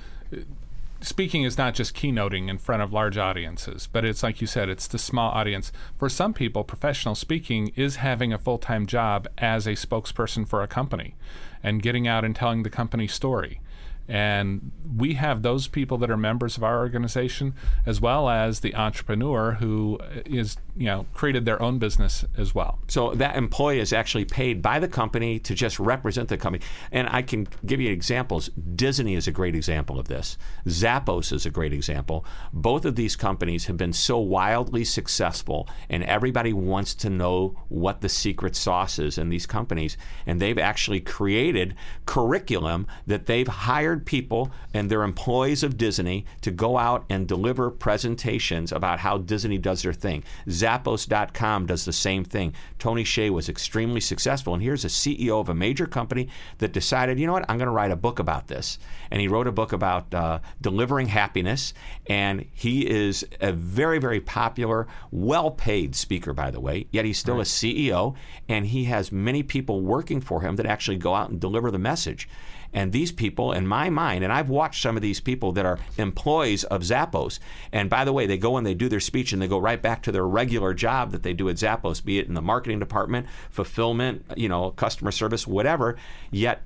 speaking 1.01 1.43
is 1.43 1.57
not 1.57 1.73
just 1.73 1.95
keynoting 1.95 2.49
in 2.49 2.57
front 2.57 2.81
of 2.81 2.93
large 2.93 3.17
audiences, 3.17 3.87
but 3.91 4.05
it's 4.05 4.23
like 4.23 4.41
you 4.41 4.47
said, 4.47 4.69
it's 4.69 4.87
the 4.87 4.97
small 4.97 5.31
audience. 5.31 5.71
For 5.97 6.09
some 6.09 6.33
people, 6.33 6.63
professional 6.63 7.15
speaking 7.15 7.71
is 7.75 7.97
having 7.97 8.31
a 8.31 8.37
full 8.37 8.57
time 8.57 8.85
job 8.85 9.27
as 9.37 9.67
a 9.67 9.71
spokesperson 9.71 10.47
for 10.47 10.61
a 10.61 10.67
company 10.67 11.15
and 11.63 11.81
getting 11.81 12.07
out 12.07 12.23
and 12.23 12.35
telling 12.35 12.63
the 12.63 12.69
company 12.69 13.07
story. 13.07 13.59
And 14.07 14.71
we 14.97 15.13
have 15.13 15.41
those 15.41 15.67
people 15.67 15.97
that 15.99 16.11
are 16.11 16.17
members 16.17 16.57
of 16.57 16.63
our 16.63 16.79
organization, 16.79 17.53
as 17.85 18.01
well 18.01 18.29
as 18.29 18.59
the 18.59 18.75
entrepreneur 18.75 19.53
who 19.53 19.99
is, 20.25 20.57
you 20.75 20.85
know, 20.85 21.05
created 21.13 21.45
their 21.45 21.61
own 21.61 21.79
business 21.79 22.23
as 22.37 22.55
well. 22.55 22.79
So 22.87 23.13
that 23.15 23.35
employee 23.35 23.79
is 23.79 23.93
actually 23.93 24.25
paid 24.25 24.61
by 24.61 24.79
the 24.79 24.87
company 24.87 25.39
to 25.39 25.53
just 25.53 25.79
represent 25.79 26.29
the 26.29 26.37
company. 26.37 26.63
And 26.91 27.07
I 27.09 27.21
can 27.21 27.47
give 27.65 27.81
you 27.81 27.91
examples. 27.91 28.49
Disney 28.75 29.15
is 29.15 29.27
a 29.27 29.31
great 29.31 29.55
example 29.55 29.99
of 29.99 30.07
this. 30.07 30.37
Zappos 30.67 31.33
is 31.33 31.45
a 31.45 31.49
great 31.49 31.73
example. 31.73 32.25
Both 32.53 32.85
of 32.85 32.95
these 32.95 33.15
companies 33.15 33.65
have 33.65 33.77
been 33.77 33.93
so 33.93 34.17
wildly 34.17 34.85
successful, 34.85 35.67
and 35.89 36.03
everybody 36.03 36.53
wants 36.53 36.95
to 36.95 37.09
know 37.09 37.57
what 37.69 38.01
the 38.01 38.09
secret 38.09 38.55
sauce 38.55 38.99
is 38.99 39.17
in 39.17 39.29
these 39.29 39.45
companies. 39.45 39.97
And 40.25 40.39
they've 40.39 40.57
actually 40.57 41.01
created 41.01 41.75
curriculum 42.05 42.87
that 43.07 43.25
they've 43.25 43.47
hired 43.47 44.05
people 44.05 44.51
and 44.73 44.89
they're 44.89 45.03
employees 45.03 45.63
of 45.63 45.77
Disney 45.77 46.25
to 46.41 46.51
go 46.51 46.77
out 46.77 47.05
and 47.09 47.27
deliver 47.27 47.69
presentations 47.69 48.71
about 48.71 48.99
how 48.99 49.17
Disney 49.17 49.57
does 49.57 49.81
their 49.81 49.93
thing. 49.93 50.23
Zappos.com 50.61 51.65
does 51.65 51.85
the 51.85 51.93
same 51.93 52.23
thing. 52.23 52.53
Tony 52.77 53.03
Hsieh 53.03 53.31
was 53.31 53.49
extremely 53.49 53.99
successful, 53.99 54.53
and 54.53 54.61
here's 54.61 54.85
a 54.85 54.89
CEO 54.89 55.39
of 55.39 55.49
a 55.49 55.55
major 55.55 55.87
company 55.87 56.29
that 56.59 56.71
decided, 56.71 57.19
you 57.19 57.25
know 57.25 57.33
what, 57.33 57.49
I'm 57.49 57.57
going 57.57 57.67
to 57.67 57.73
write 57.73 57.91
a 57.91 57.95
book 57.95 58.19
about 58.19 58.47
this. 58.47 58.77
And 59.09 59.19
he 59.19 59.27
wrote 59.27 59.47
a 59.47 59.51
book 59.51 59.73
about 59.73 60.13
uh, 60.13 60.39
delivering 60.61 61.07
happiness, 61.07 61.73
and 62.07 62.45
he 62.53 62.87
is 62.87 63.25
a 63.39 63.51
very, 63.51 63.97
very 63.97 64.21
popular, 64.21 64.87
well 65.09 65.51
paid 65.51 65.95
speaker, 65.95 66.33
by 66.33 66.51
the 66.51 66.59
way, 66.59 66.87
yet 66.91 67.05
he's 67.05 67.17
still 67.17 67.39
a 67.39 67.43
CEO, 67.43 68.15
and 68.47 68.67
he 68.67 68.83
has 68.85 69.11
many 69.11 69.41
people 69.41 69.81
working 69.81 70.21
for 70.21 70.41
him 70.41 70.57
that 70.57 70.65
actually 70.65 70.97
go 70.97 71.15
out 71.15 71.29
and 71.29 71.39
deliver 71.39 71.71
the 71.71 71.79
message. 71.79 72.29
And 72.73 72.91
these 72.91 73.11
people, 73.11 73.51
in 73.51 73.67
my 73.67 73.89
mind, 73.89 74.23
and 74.23 74.31
I've 74.31 74.49
watched 74.49 74.81
some 74.81 74.95
of 74.95 75.01
these 75.01 75.19
people 75.19 75.51
that 75.53 75.65
are 75.65 75.79
employees 75.97 76.63
of 76.65 76.81
Zappos. 76.81 77.39
And 77.71 77.89
by 77.89 78.05
the 78.05 78.13
way, 78.13 78.25
they 78.25 78.37
go 78.37 78.57
and 78.57 78.65
they 78.65 78.73
do 78.73 78.89
their 78.89 78.99
speech 78.99 79.33
and 79.33 79.41
they 79.41 79.47
go 79.47 79.59
right 79.59 79.81
back 79.81 80.03
to 80.03 80.11
their 80.11 80.27
regular 80.27 80.73
job 80.73 81.11
that 81.11 81.23
they 81.23 81.33
do 81.33 81.49
at 81.49 81.57
Zappos, 81.57 82.03
be 82.03 82.19
it 82.19 82.27
in 82.27 82.33
the 82.33 82.41
marketing 82.41 82.79
department, 82.79 83.27
fulfillment, 83.49 84.25
you 84.35 84.49
know, 84.49 84.71
customer 84.71 85.11
service, 85.11 85.45
whatever. 85.45 85.97
Yet 86.31 86.63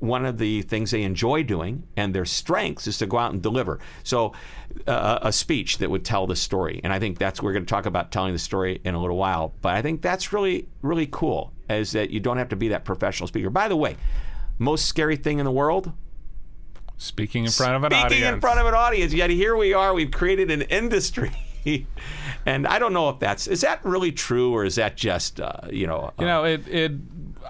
one 0.00 0.26
of 0.26 0.36
the 0.36 0.62
things 0.62 0.90
they 0.90 1.02
enjoy 1.02 1.42
doing 1.42 1.82
and 1.96 2.14
their 2.14 2.26
strengths 2.26 2.86
is 2.86 2.98
to 2.98 3.06
go 3.06 3.16
out 3.16 3.32
and 3.32 3.42
deliver. 3.42 3.78
So, 4.02 4.34
uh, 4.86 5.20
a 5.22 5.32
speech 5.32 5.78
that 5.78 5.88
would 5.88 6.04
tell 6.04 6.26
the 6.26 6.36
story. 6.36 6.80
And 6.84 6.92
I 6.92 6.98
think 6.98 7.18
that's 7.18 7.42
we're 7.42 7.54
going 7.54 7.64
to 7.64 7.70
talk 7.70 7.86
about 7.86 8.12
telling 8.12 8.34
the 8.34 8.38
story 8.38 8.80
in 8.84 8.94
a 8.94 9.00
little 9.00 9.16
while. 9.16 9.54
But 9.62 9.74
I 9.76 9.82
think 9.82 10.02
that's 10.02 10.32
really 10.32 10.68
really 10.82 11.08
cool, 11.10 11.52
is 11.70 11.92
that 11.92 12.10
you 12.10 12.20
don't 12.20 12.36
have 12.36 12.50
to 12.50 12.56
be 12.56 12.68
that 12.68 12.84
professional 12.84 13.26
speaker. 13.26 13.48
By 13.48 13.68
the 13.68 13.76
way, 13.76 13.96
most 14.58 14.86
scary 14.86 15.16
thing 15.16 15.38
in 15.38 15.44
the 15.44 15.52
world 15.52 15.92
Speaking 16.98 17.44
in 17.44 17.50
front 17.52 17.76
of 17.76 17.84
an 17.84 17.90
speaking 17.92 18.04
audience. 18.04 18.20
Speaking 18.20 18.34
in 18.34 18.40
front 18.40 18.60
of 18.60 18.66
an 18.66 18.74
audience. 18.74 19.14
Yet 19.14 19.30
here 19.30 19.56
we 19.56 19.72
are. 19.72 19.94
We've 19.94 20.10
created 20.10 20.50
an 20.50 20.62
industry. 20.62 21.32
And 22.46 22.66
I 22.66 22.78
don't 22.78 22.94
know 22.94 23.10
if 23.10 23.18
that's 23.18 23.46
is 23.46 23.60
that 23.60 23.84
really 23.84 24.10
true 24.10 24.54
or 24.54 24.64
is 24.64 24.76
that 24.76 24.96
just 24.96 25.38
uh, 25.38 25.60
you 25.70 25.86
know 25.86 26.14
You 26.18 26.24
know, 26.24 26.44
it, 26.44 26.66
it. 26.66 26.92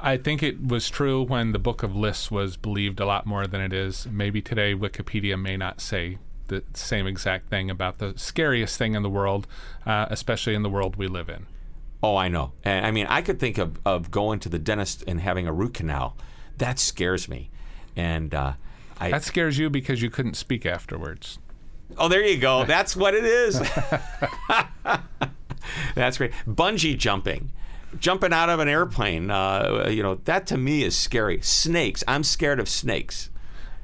I 0.02 0.16
think 0.16 0.42
it 0.42 0.66
was 0.66 0.90
true 0.90 1.22
when 1.22 1.52
the 1.52 1.60
Book 1.60 1.84
of 1.84 1.94
Lists 1.94 2.28
was 2.28 2.56
believed 2.56 2.98
a 2.98 3.06
lot 3.06 3.24
more 3.24 3.46
than 3.46 3.60
it 3.60 3.72
is. 3.72 4.08
Maybe 4.10 4.42
today 4.42 4.74
Wikipedia 4.74 5.40
may 5.40 5.56
not 5.56 5.80
say 5.80 6.18
the 6.48 6.64
same 6.74 7.06
exact 7.06 7.48
thing 7.48 7.70
about 7.70 7.98
the 7.98 8.14
scariest 8.16 8.76
thing 8.76 8.94
in 8.94 9.04
the 9.04 9.10
world, 9.10 9.46
uh, 9.86 10.06
especially 10.10 10.54
in 10.54 10.64
the 10.64 10.70
world 10.70 10.96
we 10.96 11.06
live 11.06 11.28
in. 11.28 11.46
Oh, 12.02 12.16
I 12.16 12.26
know. 12.26 12.54
And 12.64 12.84
I 12.86 12.90
mean, 12.90 13.06
I 13.06 13.22
could 13.22 13.38
think 13.38 13.56
of, 13.56 13.78
of 13.84 14.10
going 14.10 14.40
to 14.40 14.48
the 14.48 14.58
dentist 14.58 15.04
and 15.06 15.20
having 15.20 15.46
a 15.46 15.52
root 15.52 15.74
canal. 15.74 16.16
That 16.58 16.78
scares 16.78 17.28
me. 17.28 17.50
And 17.96 18.34
uh, 18.34 18.52
I 19.00 19.10
That 19.10 19.24
scares 19.24 19.58
you 19.58 19.70
because 19.70 20.02
you 20.02 20.10
couldn't 20.10 20.34
speak 20.34 20.66
afterwards. 20.66 21.38
oh, 21.96 22.08
there 22.08 22.24
you 22.24 22.38
go. 22.38 22.64
That's 22.66 22.94
what 22.96 23.14
it 23.14 23.24
is. 23.24 23.60
That's 25.94 26.18
great. 26.18 26.32
Bungee 26.46 26.96
jumping, 26.96 27.52
jumping 27.98 28.32
out 28.32 28.48
of 28.48 28.60
an 28.60 28.68
airplane. 28.68 29.30
Uh, 29.30 29.88
you 29.90 30.02
know, 30.02 30.16
that 30.24 30.46
to 30.48 30.56
me 30.58 30.82
is 30.82 30.96
scary. 30.96 31.40
Snakes. 31.42 32.02
I'm 32.06 32.24
scared 32.24 32.60
of 32.60 32.68
snakes. 32.68 33.30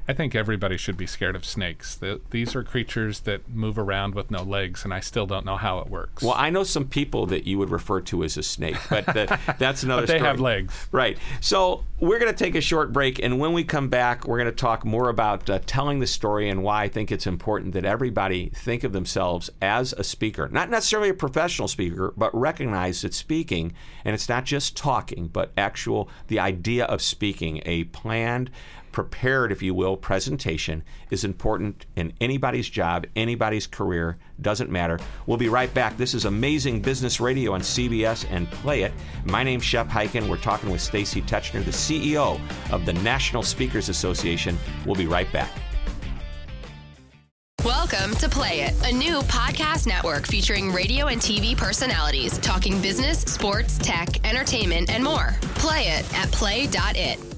I 0.07 0.13
think 0.13 0.35
everybody 0.35 0.77
should 0.77 0.97
be 0.97 1.07
scared 1.07 1.35
of 1.35 1.43
snakes. 1.43 1.95
The, 1.95 2.21
these 2.29 2.55
are 2.55 2.63
creatures 2.63 3.21
that 3.21 3.49
move 3.49 3.79
around 3.79 4.13
with 4.13 4.29
no 4.29 4.43
legs, 4.43 4.83
and 4.83 4.93
I 4.93 4.99
still 4.99 5.25
don't 5.25 5.45
know 5.45 5.57
how 5.57 5.79
it 5.79 5.87
works. 5.87 6.21
Well, 6.21 6.35
I 6.37 6.51
know 6.51 6.63
some 6.63 6.85
people 6.85 7.25
that 7.27 7.47
you 7.47 7.57
would 7.57 7.71
refer 7.71 8.01
to 8.01 8.23
as 8.23 8.37
a 8.37 8.43
snake, 8.43 8.77
but 8.87 9.05
the, 9.07 9.39
that's 9.57 9.81
another 9.81 10.03
but 10.03 10.07
they 10.07 10.17
story. 10.17 10.27
have 10.27 10.39
legs. 10.39 10.87
Right. 10.91 11.17
So 11.41 11.83
we're 11.99 12.19
going 12.19 12.31
to 12.31 12.37
take 12.37 12.53
a 12.53 12.61
short 12.61 12.93
break, 12.93 13.17
and 13.17 13.39
when 13.39 13.53
we 13.53 13.63
come 13.63 13.89
back, 13.89 14.27
we're 14.27 14.37
going 14.37 14.45
to 14.45 14.55
talk 14.55 14.85
more 14.85 15.09
about 15.09 15.49
uh, 15.49 15.59
telling 15.65 15.99
the 15.99 16.07
story 16.07 16.49
and 16.49 16.61
why 16.61 16.83
I 16.83 16.87
think 16.87 17.11
it's 17.11 17.25
important 17.25 17.73
that 17.73 17.85
everybody 17.85 18.51
think 18.53 18.83
of 18.83 18.93
themselves 18.93 19.49
as 19.59 19.91
a 19.93 20.03
speaker. 20.03 20.47
Not 20.49 20.69
necessarily 20.69 21.09
a 21.09 21.15
professional 21.15 21.67
speaker, 21.67 22.13
but 22.15 22.35
recognize 22.35 23.01
that 23.01 23.15
speaking, 23.15 23.73
and 24.03 24.13
it's 24.13 24.29
not 24.29 24.45
just 24.45 24.77
talking, 24.77 25.29
but 25.29 25.51
actual, 25.57 26.09
the 26.27 26.39
idea 26.39 26.85
of 26.85 27.01
speaking, 27.01 27.63
a 27.65 27.85
planned, 27.85 28.51
prepared, 28.95 29.51
if 29.51 29.61
you 29.61 29.73
will, 29.73 29.97
presentation 29.97 30.81
is 31.11 31.25
important 31.25 31.85
in 31.97 32.13
anybody's 32.21 32.69
job, 32.69 33.05
anybody's 33.17 33.67
career, 33.67 34.17
doesn't 34.39 34.71
matter. 34.71 34.97
We'll 35.27 35.37
be 35.37 35.49
right 35.49 35.71
back. 35.73 35.97
This 35.97 36.13
is 36.13 36.23
Amazing 36.23 36.81
Business 36.81 37.19
Radio 37.19 37.51
on 37.51 37.59
CBS 37.59 38.25
and 38.31 38.49
Play 38.49 38.83
It. 38.83 38.93
My 39.25 39.43
name's 39.43 39.65
Shep 39.65 39.89
Hyken. 39.89 40.29
We're 40.29 40.37
talking 40.37 40.71
with 40.71 40.79
Stacy 40.79 41.21
Tetschner, 41.21 41.65
the 41.65 41.71
CEO 41.71 42.39
of 42.71 42.85
the 42.85 42.93
National 42.93 43.43
Speakers 43.43 43.89
Association. 43.89 44.57
We'll 44.85 44.95
be 44.95 45.07
right 45.07 45.31
back. 45.33 45.51
Welcome 47.65 48.15
to 48.15 48.29
Play 48.29 48.61
It, 48.61 48.75
a 48.87 48.95
new 48.95 49.19
podcast 49.23 49.87
network 49.87 50.25
featuring 50.25 50.71
radio 50.71 51.07
and 51.07 51.19
TV 51.19 51.57
personalities 51.57 52.37
talking 52.37 52.81
business, 52.81 53.19
sports, 53.23 53.77
tech, 53.77 54.25
entertainment, 54.25 54.89
and 54.89 55.03
more. 55.03 55.35
Play 55.55 55.87
it 55.87 56.13
at 56.17 56.31
play.it. 56.31 57.34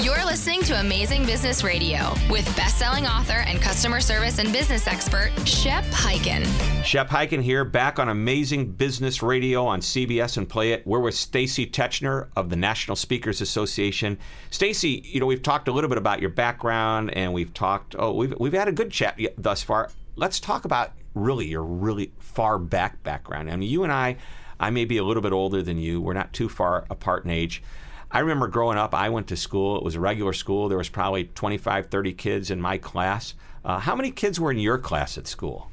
You're 0.00 0.24
listening 0.24 0.62
to 0.62 0.78
Amazing 0.78 1.26
Business 1.26 1.64
Radio 1.64 2.14
with 2.30 2.44
best-selling 2.56 3.04
author 3.04 3.32
and 3.32 3.60
customer 3.60 3.98
service 3.98 4.38
and 4.38 4.52
business 4.52 4.86
expert 4.86 5.32
Shep 5.44 5.82
Hyken. 5.86 6.44
Shep 6.84 7.08
Hyken 7.08 7.42
here, 7.42 7.64
back 7.64 7.98
on 7.98 8.08
Amazing 8.08 8.70
Business 8.74 9.24
Radio 9.24 9.66
on 9.66 9.80
CBS 9.80 10.36
and 10.36 10.48
Play 10.48 10.70
It. 10.70 10.86
We're 10.86 11.00
with 11.00 11.16
Stacy 11.16 11.66
Tetschner 11.66 12.28
of 12.36 12.48
the 12.48 12.54
National 12.54 12.94
Speakers 12.94 13.40
Association. 13.40 14.20
Stacy, 14.52 15.02
you 15.04 15.18
know 15.18 15.26
we've 15.26 15.42
talked 15.42 15.66
a 15.66 15.72
little 15.72 15.88
bit 15.88 15.98
about 15.98 16.20
your 16.20 16.30
background, 16.30 17.12
and 17.14 17.32
we've 17.32 17.52
talked. 17.52 17.96
Oh, 17.98 18.12
we've 18.12 18.34
we've 18.38 18.52
had 18.52 18.68
a 18.68 18.72
good 18.72 18.92
chat 18.92 19.18
thus 19.36 19.64
far. 19.64 19.90
Let's 20.14 20.38
talk 20.38 20.64
about 20.64 20.92
really 21.14 21.48
your 21.48 21.64
really 21.64 22.12
far 22.20 22.56
back 22.56 23.02
background. 23.02 23.50
I 23.50 23.56
mean, 23.56 23.68
you 23.68 23.82
and 23.82 23.92
I, 23.92 24.18
I 24.60 24.70
may 24.70 24.84
be 24.84 24.98
a 24.98 25.04
little 25.04 25.24
bit 25.24 25.32
older 25.32 25.60
than 25.60 25.76
you. 25.76 26.00
We're 26.00 26.12
not 26.12 26.32
too 26.32 26.48
far 26.48 26.86
apart 26.88 27.24
in 27.24 27.32
age. 27.32 27.64
I 28.10 28.20
remember 28.20 28.48
growing 28.48 28.78
up, 28.78 28.94
I 28.94 29.10
went 29.10 29.26
to 29.28 29.36
school. 29.36 29.76
It 29.76 29.82
was 29.82 29.94
a 29.94 30.00
regular 30.00 30.32
school. 30.32 30.68
There 30.68 30.78
was 30.78 30.88
probably 30.88 31.24
25, 31.24 31.88
30 31.88 32.12
kids 32.14 32.50
in 32.50 32.60
my 32.60 32.78
class. 32.78 33.34
Uh, 33.64 33.78
how 33.78 33.94
many 33.94 34.10
kids 34.10 34.40
were 34.40 34.50
in 34.50 34.58
your 34.58 34.78
class 34.78 35.18
at 35.18 35.26
school? 35.26 35.70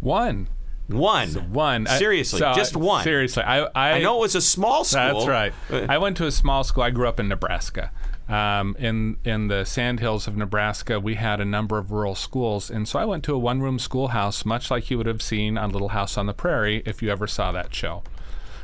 One. 0.00 0.48
One. 0.88 1.28
One. 1.52 1.86
I- 1.86 1.98
Seriously, 1.98 2.38
so, 2.38 2.54
just 2.54 2.76
one. 2.76 3.04
Seriously. 3.04 3.42
I, 3.42 3.64
I, 3.74 3.92
I 3.92 4.02
know 4.02 4.18
it 4.18 4.20
was 4.20 4.34
a 4.34 4.40
small 4.40 4.84
school. 4.84 5.26
That's 5.26 5.26
right. 5.26 5.52
I 5.90 5.98
went 5.98 6.16
to 6.18 6.26
a 6.26 6.30
small 6.30 6.64
school. 6.64 6.82
I 6.84 6.90
grew 6.90 7.08
up 7.08 7.20
in 7.20 7.28
Nebraska. 7.28 7.90
Um, 8.28 8.74
in 8.78 9.18
in 9.24 9.46
the 9.46 9.64
sandhills 9.64 10.26
of 10.26 10.36
Nebraska, 10.36 10.98
we 10.98 11.14
had 11.14 11.40
a 11.40 11.44
number 11.44 11.78
of 11.78 11.92
rural 11.92 12.16
schools, 12.16 12.70
and 12.70 12.88
so 12.88 12.98
I 12.98 13.04
went 13.04 13.22
to 13.24 13.34
a 13.34 13.38
one-room 13.38 13.78
schoolhouse, 13.78 14.44
much 14.44 14.68
like 14.68 14.90
you 14.90 14.96
would 14.98 15.06
have 15.06 15.22
seen 15.22 15.56
on 15.56 15.70
Little 15.70 15.90
House 15.90 16.18
on 16.18 16.26
the 16.26 16.34
Prairie 16.34 16.82
if 16.84 17.02
you 17.02 17.10
ever 17.10 17.28
saw 17.28 17.52
that 17.52 17.72
show. 17.72 18.02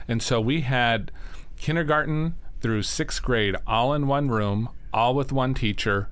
And 0.09 0.21
so 0.21 0.40
we 0.40 0.62
had 0.62 1.12
kindergarten 1.57 2.35
through 2.62 2.83
sixth 2.83 3.23
grade 3.23 3.57
all 3.66 3.92
in 3.92 4.07
one 4.07 4.28
room, 4.28 4.69
all 4.92 5.14
with 5.14 5.33
one 5.33 5.54
teacher. 5.54 6.09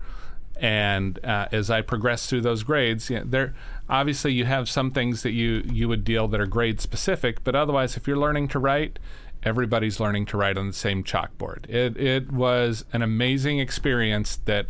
And 0.56 1.24
uh, 1.24 1.48
as 1.52 1.70
I 1.70 1.80
progressed 1.80 2.28
through 2.28 2.42
those 2.42 2.62
grades, 2.62 3.08
you 3.08 3.20
know, 3.20 3.24
there 3.24 3.54
obviously 3.88 4.32
you 4.34 4.44
have 4.44 4.68
some 4.68 4.90
things 4.90 5.22
that 5.22 5.32
you 5.32 5.62
you 5.72 5.88
would 5.88 6.04
deal 6.04 6.28
that 6.28 6.40
are 6.40 6.46
grade 6.46 6.80
specific, 6.82 7.42
but 7.44 7.54
otherwise, 7.54 7.96
if 7.96 8.06
you're 8.06 8.18
learning 8.18 8.48
to 8.48 8.58
write, 8.58 8.98
everybody's 9.42 9.98
learning 10.00 10.26
to 10.26 10.36
write 10.36 10.58
on 10.58 10.66
the 10.66 10.74
same 10.74 11.02
chalkboard. 11.02 11.68
It 11.70 11.96
it 11.96 12.30
was 12.30 12.84
an 12.92 13.00
amazing 13.00 13.58
experience 13.58 14.36
that 14.44 14.66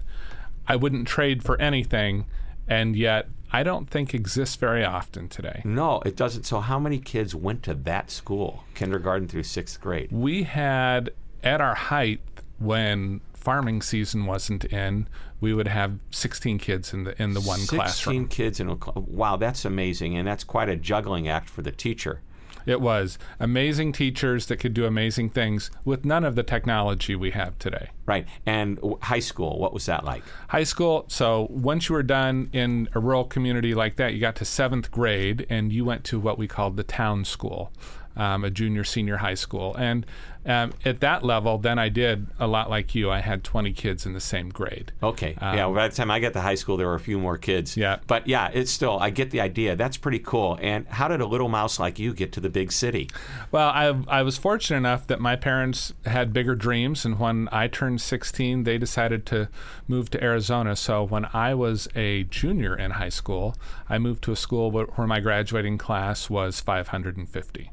I 0.69 0.77
wouldn't 0.77 1.09
trade 1.09 1.43
for 1.43 1.61
anything, 1.61 2.27
and 2.69 2.95
yet 2.95 3.27
I 3.53 3.65
don't 3.65 3.91
think 3.91 4.15
exists 4.15 4.55
very 4.55 4.85
often 4.85 5.29
today. 5.29 5.63
no, 5.65 6.01
it 6.07 6.15
doesn't. 6.15 6.45
So, 6.45 6.61
how 6.61 6.79
many 6.79 6.99
kids 6.99 7.35
went 7.35 7.65
to 7.65 7.75
that 7.75 8.11
school, 8.11 8.65
kindergarten 8.75 9.27
through 9.27 9.43
sixth 9.43 9.81
grade? 9.81 10.13
We 10.13 10.45
had 10.45 11.11
at 11.43 11.61
our 11.61 11.75
height 11.75 12.21
when 12.59 13.21
farming 13.35 13.83
season 13.83 14.27
wasn't 14.27 14.65
in, 14.67 15.09
we 15.41 15.55
would 15.55 15.69
have 15.69 15.99
16 16.11 16.59
kids 16.59 16.93
in 16.93 17.05
the 17.05 17.21
in 17.23 17.33
the 17.33 17.41
one 17.41 17.59
16 17.59 17.79
classroom. 17.79 18.29
kids 18.29 18.61
in 18.61 18.69
a 18.69 18.77
wow, 19.01 19.37
that's 19.37 19.65
amazing, 19.65 20.17
and 20.17 20.29
that's 20.29 20.45
quite 20.45 20.69
a 20.69 20.77
juggling 20.77 21.29
act 21.29 21.49
for 21.49 21.63
the 21.63 21.73
teacher. 21.73 22.21
It 22.67 22.81
was 22.81 23.19
amazing 23.39 23.93
teachers 23.93 24.47
that 24.47 24.59
could 24.59 24.75
do 24.75 24.85
amazing 24.85 25.31
things 25.31 25.71
with 25.85 26.05
none 26.05 26.25
of 26.25 26.35
the 26.35 26.43
technology 26.43 27.17
we 27.17 27.31
have 27.31 27.59
today. 27.59 27.91
Right. 28.07 28.27
And 28.45 28.77
w- 28.77 28.99
high 29.01 29.21
school, 29.21 29.59
what 29.59 29.73
was 29.73 29.87
that 29.87 30.05
like? 30.05 30.23
High 30.49 30.65
school, 30.65 31.07
so 31.09 31.47
once 31.51 31.89
you 31.89 31.95
were 31.95 32.03
done 32.03 32.51
in 32.53 32.89
a 32.95 33.01
rural 33.01 33.25
community 33.25 33.75
like 33.75 33.97
that, 33.97 34.13
you 34.13 34.21
got 34.21 34.37
to 34.37 34.45
seventh 34.45 34.91
grade 34.91 35.47
and 35.49 35.73
you 35.73 35.85
went 35.85 36.05
to 36.05 36.21
what 36.21 36.39
we 36.39 36.47
called 36.47 36.77
the 36.77 36.85
town 36.85 37.25
school, 37.25 37.73
um, 38.21 38.45
a 38.45 38.50
junior 38.50 38.85
senior 38.85 39.17
high 39.17 39.35
school. 39.35 39.75
And 39.77 40.05
um, 40.45 40.73
at 40.85 41.00
that 41.00 41.25
level, 41.25 41.57
then 41.57 41.79
I 41.79 41.89
did 41.89 42.27
a 42.39 42.47
lot 42.47 42.69
like 42.69 42.95
you. 42.95 43.11
I 43.11 43.21
had 43.21 43.43
20 43.43 43.73
kids 43.73 44.05
in 44.05 44.12
the 44.12 44.21
same 44.21 44.50
grade. 44.50 44.93
Okay. 45.03 45.35
yeah. 45.41 45.67
Well, 45.67 45.75
by 45.75 45.89
the 45.89 45.95
time 45.95 46.11
I 46.11 46.21
got 46.21 46.35
to 46.35 46.41
high 46.43 46.55
school, 46.55 46.77
there 46.77 46.87
were 46.87 46.95
a 46.95 47.00
few 47.00 47.19
more 47.19 47.39
kids. 47.39 47.77
Um, 47.79 47.81
Yeah. 47.81 47.99
But 48.07 48.27
yeah, 48.27 48.50
it's 48.53 48.71
still, 48.71 48.99
I 48.99 49.09
get 49.09 49.31
the 49.31 49.41
idea. 49.41 49.75
That's 49.75 49.97
pretty 49.97 50.19
cool. 50.19 50.59
And 50.61 50.87
how 50.89 51.09
did 51.09 51.23
a 51.23 51.27
little 51.27 51.49
mouse 51.49 51.79
like 51.79 51.99
you 51.99 52.12
get 52.12 52.33
to 52.33 52.41
the 52.41 52.50
big 52.50 52.73
city? 52.73 53.09
Well, 53.53 53.71
I, 53.71 53.99
I 54.09 54.23
was 54.23 54.37
fortunate 54.37 54.77
enough 54.77 55.07
that 55.07 55.19
my 55.19 55.35
parents 55.35 55.95
had 56.05 56.35
bigger 56.35 56.55
dreams, 56.55 57.07
and 57.07 57.19
when 57.19 57.49
I 57.50 57.69
turned 57.69 58.03
16, 58.03 58.65
they 58.65 58.77
decided 58.77 59.25
to 59.27 59.49
move 59.89 60.11
to 60.11 60.23
Arizona. 60.23 60.77
So 60.77 61.05
when 61.05 61.27
I 61.33 61.55
was 61.55 61.89
a 61.95 62.25
junior 62.25 62.77
in 62.77 62.93
high 62.93 63.09
school, 63.09 63.57
I 63.89 63.99
moved 63.99 64.23
to 64.25 64.33
a 64.33 64.37
school 64.37 64.71
where, 64.71 64.87
where 64.87 65.07
my 65.07 65.21
graduating 65.21 65.79
class 65.79 66.29
was 66.29 66.61
550. 66.61 67.71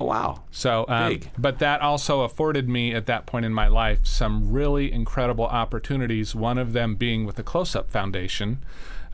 Oh, 0.00 0.06
wow. 0.06 0.42
So, 0.50 0.84
um, 0.88 1.10
Big. 1.10 1.30
but 1.38 1.58
that 1.58 1.80
also 1.80 2.20
afforded 2.20 2.68
me 2.68 2.94
at 2.94 3.06
that 3.06 3.26
point 3.26 3.46
in 3.46 3.54
my 3.54 3.68
life 3.68 4.06
some 4.06 4.52
really 4.52 4.92
incredible 4.92 5.46
opportunities. 5.46 6.34
One 6.34 6.58
of 6.58 6.72
them 6.72 6.96
being 6.96 7.24
with 7.24 7.36
the 7.36 7.42
Close 7.42 7.74
Up 7.74 7.90
Foundation. 7.90 8.58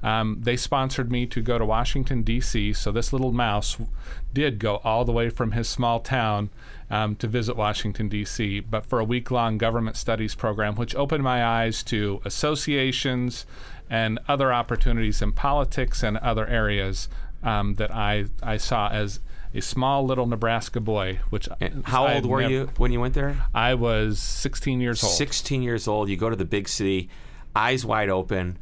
Um, 0.03 0.39
they 0.43 0.57
sponsored 0.57 1.13
me 1.13 1.27
to 1.27 1.41
go 1.41 1.59
to 1.59 1.65
Washington, 1.65 2.23
D.C. 2.23 2.73
So 2.73 2.91
this 2.91 3.13
little 3.13 3.31
mouse 3.31 3.77
did 4.35 4.59
go 4.59 4.81
all 4.83 5.05
the 5.05 5.13
way 5.13 5.31
from 5.31 5.53
his 5.53 5.69
small 5.69 6.01
town 6.01 6.51
um, 6.91 7.15
to 7.17 7.29
visit 7.29 7.57
Washington, 7.57 8.09
D.C., 8.09 8.61
but 8.61 8.85
for 8.85 8.99
a 8.99 9.05
week 9.05 9.31
long 9.31 9.59
government 9.59 9.97
studies 9.97 10.35
program, 10.35 10.75
which 10.75 10.97
opened 10.97 11.23
my 11.23 11.45
eyes 11.45 11.85
to 11.85 12.21
associations 12.25 13.47
and 13.89 14.19
other 14.27 14.53
opportunities 14.53 15.23
in 15.23 15.31
politics 15.31 16.03
and 16.03 16.19
other 16.19 16.49
areas 16.49 17.09
um, 17.45 17.75
that 17.75 17.95
I, 17.95 18.27
I 18.43 18.57
saw 18.57 18.89
as 18.89 19.21
a 19.55 19.61
small 19.61 20.05
little 20.05 20.27
Nebraska 20.27 20.81
boy, 20.81 21.21
which 21.31 21.49
And 21.61 21.85
how 21.87 22.05
I 22.07 22.15
old 22.17 22.27
were 22.27 22.41
never- 22.41 22.53
you 22.53 22.71
when 22.77 22.93
you 22.93 23.01
went 23.01 23.15
there? 23.15 23.37
I 23.55 23.75
was 23.75 24.19
16 24.19 24.81
years 24.81 25.03
old. 25.03 25.13
16 25.13 25.63
years 25.63 25.87
old. 25.89 26.09
You 26.09 26.17
go 26.17 26.31
to 26.31 26.37
the 26.37 26.45
big 26.45 26.69
city, 26.69 27.09
eyes 27.55 27.85
wide 27.85 28.09
open. 28.09 28.59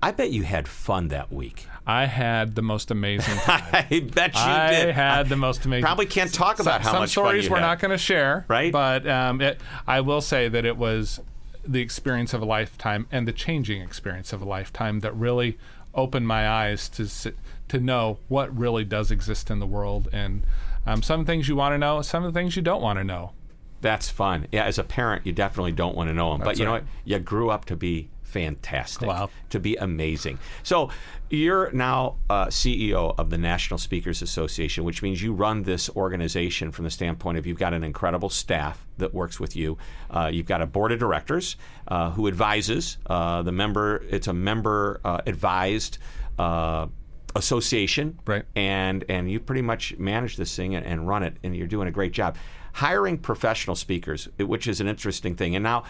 I 0.00 0.12
bet 0.12 0.30
you 0.30 0.44
had 0.44 0.68
fun 0.68 1.08
that 1.08 1.32
week. 1.32 1.66
I 1.84 2.04
had 2.06 2.54
the 2.54 2.62
most 2.62 2.90
amazing 2.92 3.36
time. 3.38 3.64
I 3.72 4.00
bet 4.14 4.34
you 4.34 4.40
I 4.40 4.70
did. 4.70 4.94
had 4.94 5.28
the 5.28 5.36
most 5.36 5.64
amazing. 5.64 5.82
Probably 5.84 6.06
can't 6.06 6.32
talk 6.32 6.60
about 6.60 6.82
how 6.82 6.92
some 6.92 7.00
much 7.00 7.14
fun 7.14 7.24
stories 7.24 7.50
we're 7.50 7.56
had. 7.56 7.62
not 7.62 7.78
going 7.80 7.90
to 7.90 7.98
share, 7.98 8.44
Right. 8.46 8.70
But 8.70 9.08
um, 9.08 9.40
it, 9.40 9.60
I 9.88 10.00
will 10.02 10.20
say 10.20 10.48
that 10.48 10.64
it 10.64 10.76
was 10.76 11.18
the 11.66 11.80
experience 11.80 12.32
of 12.32 12.40
a 12.42 12.44
lifetime 12.44 13.06
and 13.10 13.26
the 13.26 13.32
changing 13.32 13.82
experience 13.82 14.32
of 14.32 14.40
a 14.40 14.44
lifetime 14.44 15.00
that 15.00 15.14
really 15.16 15.58
opened 15.94 16.28
my 16.28 16.48
eyes 16.48 16.88
to 16.90 17.08
to 17.68 17.78
know 17.78 18.18
what 18.28 18.56
really 18.56 18.84
does 18.84 19.10
exist 19.10 19.50
in 19.50 19.58
the 19.58 19.66
world 19.66 20.08
and 20.12 20.44
um, 20.86 21.02
some 21.02 21.24
things 21.24 21.48
you 21.48 21.56
want 21.56 21.74
to 21.74 21.78
know, 21.78 22.00
some 22.02 22.24
of 22.24 22.32
the 22.32 22.38
things 22.38 22.56
you 22.56 22.62
don't 22.62 22.80
want 22.82 22.98
to 22.98 23.04
know. 23.04 23.32
That's 23.80 24.08
fun. 24.10 24.46
Yeah, 24.50 24.64
as 24.64 24.78
a 24.78 24.84
parent, 24.84 25.26
you 25.26 25.32
definitely 25.32 25.72
don't 25.72 25.94
want 25.94 26.08
to 26.08 26.14
know 26.14 26.32
them. 26.32 26.40
But 26.40 26.46
That's 26.46 26.58
you 26.58 26.64
know 26.64 26.72
what? 26.72 26.84
You 27.04 27.18
grew 27.18 27.50
up 27.50 27.66
to 27.66 27.76
be 27.76 28.08
fantastic, 28.22 29.08
Wow. 29.08 29.30
to 29.50 29.60
be 29.60 29.76
amazing. 29.76 30.38
So 30.62 30.90
you're 31.30 31.70
now 31.72 32.16
uh, 32.28 32.46
CEO 32.46 33.14
of 33.18 33.30
the 33.30 33.38
National 33.38 33.78
Speakers 33.78 34.20
Association, 34.22 34.84
which 34.84 35.02
means 35.02 35.22
you 35.22 35.32
run 35.32 35.62
this 35.62 35.88
organization 35.90 36.70
from 36.70 36.84
the 36.84 36.90
standpoint 36.90 37.38
of 37.38 37.46
you've 37.46 37.58
got 37.58 37.72
an 37.72 37.84
incredible 37.84 38.28
staff 38.30 38.86
that 38.98 39.14
works 39.14 39.38
with 39.40 39.56
you. 39.56 39.78
Uh, 40.10 40.30
you've 40.32 40.46
got 40.46 40.60
a 40.60 40.66
board 40.66 40.92
of 40.92 40.98
directors 40.98 41.56
uh, 41.88 42.10
who 42.10 42.26
advises 42.28 42.98
uh, 43.06 43.42
the 43.42 43.52
member. 43.52 44.02
It's 44.10 44.26
a 44.26 44.34
member 44.34 45.00
uh, 45.04 45.20
advised. 45.26 45.98
Uh, 46.38 46.86
association 47.38 48.18
Right. 48.26 48.44
and 48.56 49.04
and 49.08 49.30
you 49.30 49.40
pretty 49.40 49.62
much 49.62 49.96
manage 49.98 50.36
this 50.36 50.54
thing 50.54 50.74
and, 50.74 50.84
and 50.84 51.06
run 51.08 51.22
it 51.22 51.36
and 51.42 51.56
you're 51.56 51.66
doing 51.66 51.88
a 51.88 51.90
great 51.92 52.12
job 52.12 52.36
hiring 52.74 53.16
professional 53.18 53.76
speakers 53.76 54.28
which 54.38 54.66
is 54.68 54.80
an 54.80 54.88
interesting 54.88 55.34
thing 55.34 55.56
and 55.56 55.62
now 55.62 55.84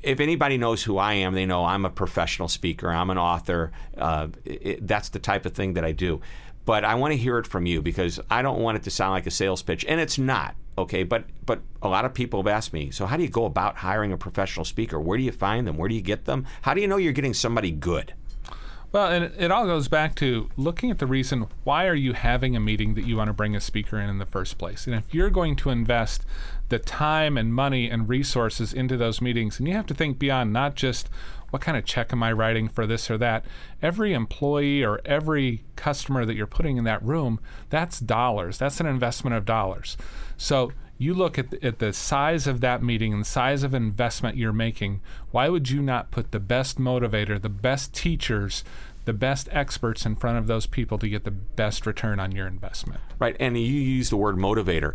if 0.00 0.20
anybody 0.20 0.58
knows 0.58 0.84
who 0.84 0.96
I 0.96 1.14
am, 1.14 1.34
they 1.34 1.44
know 1.44 1.64
I'm 1.64 1.84
a 1.84 1.90
professional 1.90 2.46
speaker. 2.46 2.88
I'm 2.88 3.10
an 3.10 3.18
author. 3.18 3.72
Uh, 3.96 4.28
it, 4.44 4.86
that's 4.86 5.08
the 5.08 5.18
type 5.18 5.44
of 5.44 5.54
thing 5.54 5.74
that 5.74 5.84
I 5.84 5.90
do. 5.90 6.20
But 6.64 6.84
I 6.84 6.94
want 6.94 7.10
to 7.12 7.16
hear 7.18 7.36
it 7.38 7.48
from 7.48 7.66
you 7.66 7.82
because 7.82 8.20
I 8.30 8.42
don't 8.42 8.60
want 8.60 8.76
it 8.76 8.84
to 8.84 8.90
sound 8.92 9.10
like 9.10 9.26
a 9.26 9.30
sales 9.32 9.60
pitch, 9.60 9.84
and 9.88 9.98
it's 10.00 10.16
not. 10.16 10.54
Okay, 10.76 11.02
but 11.02 11.24
but 11.44 11.62
a 11.82 11.88
lot 11.88 12.04
of 12.04 12.14
people 12.14 12.38
have 12.40 12.46
asked 12.46 12.72
me. 12.72 12.92
So 12.92 13.06
how 13.06 13.16
do 13.16 13.24
you 13.24 13.28
go 13.28 13.44
about 13.44 13.74
hiring 13.78 14.12
a 14.12 14.16
professional 14.16 14.64
speaker? 14.64 15.00
Where 15.00 15.18
do 15.18 15.24
you 15.24 15.32
find 15.32 15.66
them? 15.66 15.76
Where 15.76 15.88
do 15.88 15.96
you 15.96 16.00
get 16.00 16.26
them? 16.26 16.46
How 16.62 16.74
do 16.74 16.80
you 16.80 16.86
know 16.86 16.96
you're 16.98 17.12
getting 17.12 17.34
somebody 17.34 17.72
good? 17.72 18.14
Well, 18.90 19.12
and 19.12 19.24
it, 19.38 19.50
all 19.50 19.66
goes 19.66 19.86
back 19.86 20.14
to 20.16 20.48
looking 20.56 20.90
at 20.90 20.98
the 20.98 21.06
reason 21.06 21.46
why 21.64 21.86
are 21.86 21.94
you 21.94 22.14
having 22.14 22.56
a 22.56 22.60
meeting 22.60 22.94
that 22.94 23.06
you 23.06 23.18
want 23.18 23.28
to 23.28 23.34
bring 23.34 23.54
a 23.54 23.60
speaker 23.60 23.98
in 23.98 24.08
in 24.08 24.16
the 24.16 24.24
first 24.24 24.56
place. 24.56 24.86
And 24.86 24.96
if 24.96 25.12
you're 25.12 25.28
going 25.28 25.56
to 25.56 25.68
invest 25.68 26.24
the 26.70 26.78
time 26.78 27.36
and 27.36 27.52
money 27.52 27.90
and 27.90 28.08
resources 28.08 28.72
into 28.72 28.96
those 28.96 29.20
meetings, 29.20 29.58
and 29.58 29.68
you 29.68 29.74
have 29.74 29.86
to 29.86 29.94
think 29.94 30.18
beyond 30.18 30.54
not 30.54 30.74
just 30.74 31.10
what 31.50 31.62
kind 31.62 31.76
of 31.76 31.84
check 31.84 32.12
am 32.12 32.22
I 32.22 32.32
writing 32.32 32.68
for 32.68 32.86
this 32.86 33.10
or 33.10 33.18
that. 33.18 33.44
Every 33.82 34.12
employee 34.12 34.82
or 34.82 35.00
every 35.04 35.64
customer 35.76 36.24
that 36.24 36.34
you're 36.34 36.46
putting 36.46 36.76
in 36.76 36.84
that 36.84 37.02
room, 37.02 37.40
that's 37.70 38.00
dollars. 38.00 38.58
That's 38.58 38.80
an 38.80 38.86
investment 38.86 39.36
of 39.36 39.44
dollars. 39.44 39.96
So 40.36 40.72
you 40.98 41.14
look 41.14 41.38
at 41.38 41.50
the, 41.50 41.64
at 41.64 41.78
the 41.78 41.92
size 41.92 42.46
of 42.46 42.60
that 42.60 42.82
meeting 42.82 43.12
and 43.12 43.22
the 43.22 43.28
size 43.28 43.62
of 43.62 43.72
investment 43.72 44.36
you're 44.36 44.52
making, 44.52 45.00
why 45.30 45.48
would 45.48 45.70
you 45.70 45.80
not 45.80 46.10
put 46.10 46.32
the 46.32 46.40
best 46.40 46.78
motivator, 46.78 47.40
the 47.40 47.48
best 47.48 47.94
teachers, 47.94 48.64
the 49.04 49.12
best 49.12 49.48
experts 49.52 50.04
in 50.04 50.16
front 50.16 50.38
of 50.38 50.48
those 50.48 50.66
people 50.66 50.98
to 50.98 51.08
get 51.08 51.22
the 51.22 51.30
best 51.30 51.86
return 51.86 52.18
on 52.18 52.32
your 52.32 52.48
investment? 52.48 53.00
Right. 53.18 53.36
And 53.38 53.56
you 53.56 53.64
use 53.64 54.10
the 54.10 54.16
word 54.16 54.36
motivator. 54.36 54.94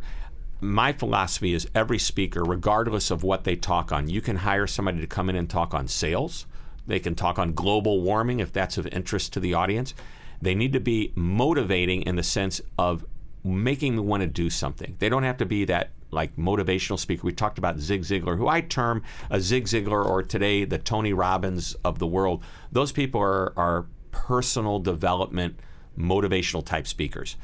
My 0.60 0.94
philosophy 0.94 1.54
is 1.54 1.68
every 1.74 2.00
speaker, 2.00 2.44
regardless 2.44 3.10
of 3.10 3.24
what 3.24 3.46
they 3.46 3.56
talk 3.56 3.92
on, 3.92 4.10
you 4.10 4.22
can 4.22 4.38
hire 4.38 4.68
somebody 4.68 5.00
to 5.00 5.08
come 5.08 5.30
in 5.30 5.36
and 5.36 5.50
talk 5.50 5.74
on 5.74 5.88
sales. 5.88 6.46
They 6.86 7.00
can 7.00 7.16
talk 7.16 7.40
on 7.40 7.54
global 7.54 8.02
warming 8.02 8.40
if 8.40 8.52
that's 8.52 8.78
of 8.78 8.88
interest 8.88 9.34
to 9.34 9.40
the 9.40 9.54
audience. 9.54 9.94
They 10.42 10.56
need 10.56 10.74
to 10.74 10.82
be 10.82 11.14
motivating 11.16 12.02
in 12.02 12.18
the 12.18 12.24
sense 12.24 12.60
of 12.78 13.06
making 13.44 13.96
me 13.96 14.02
want 14.02 14.22
to 14.22 14.28
do 14.28 14.50
something. 14.50 14.96
They 15.00 15.10
don't 15.10 15.24
have 15.24 15.38
to 15.38 15.46
be 15.46 15.66
that 15.66 15.92
like 16.12 16.36
motivational 16.36 17.00
speaker. 17.00 17.26
We 17.26 17.34
talked 17.34 17.58
about 17.58 17.80
Zig 17.80 18.04
Ziglar, 18.04 18.38
who 18.38 18.48
I 18.48 18.62
term 18.62 19.04
a 19.30 19.42
Zig 19.42 19.66
Ziglar 19.66 20.06
or 20.06 20.24
today 20.24 20.64
the 20.64 20.78
Tony 20.78 21.12
Robbins 21.12 21.76
of 21.84 22.00
the 22.00 22.08
world. 22.08 22.44
Those 22.72 22.92
people 22.92 23.20
are, 23.22 23.54
are 23.58 23.88
personal 24.12 24.80
development, 24.80 25.60
motivational 25.98 26.64
type 26.64 26.88
speakers. 26.88 27.36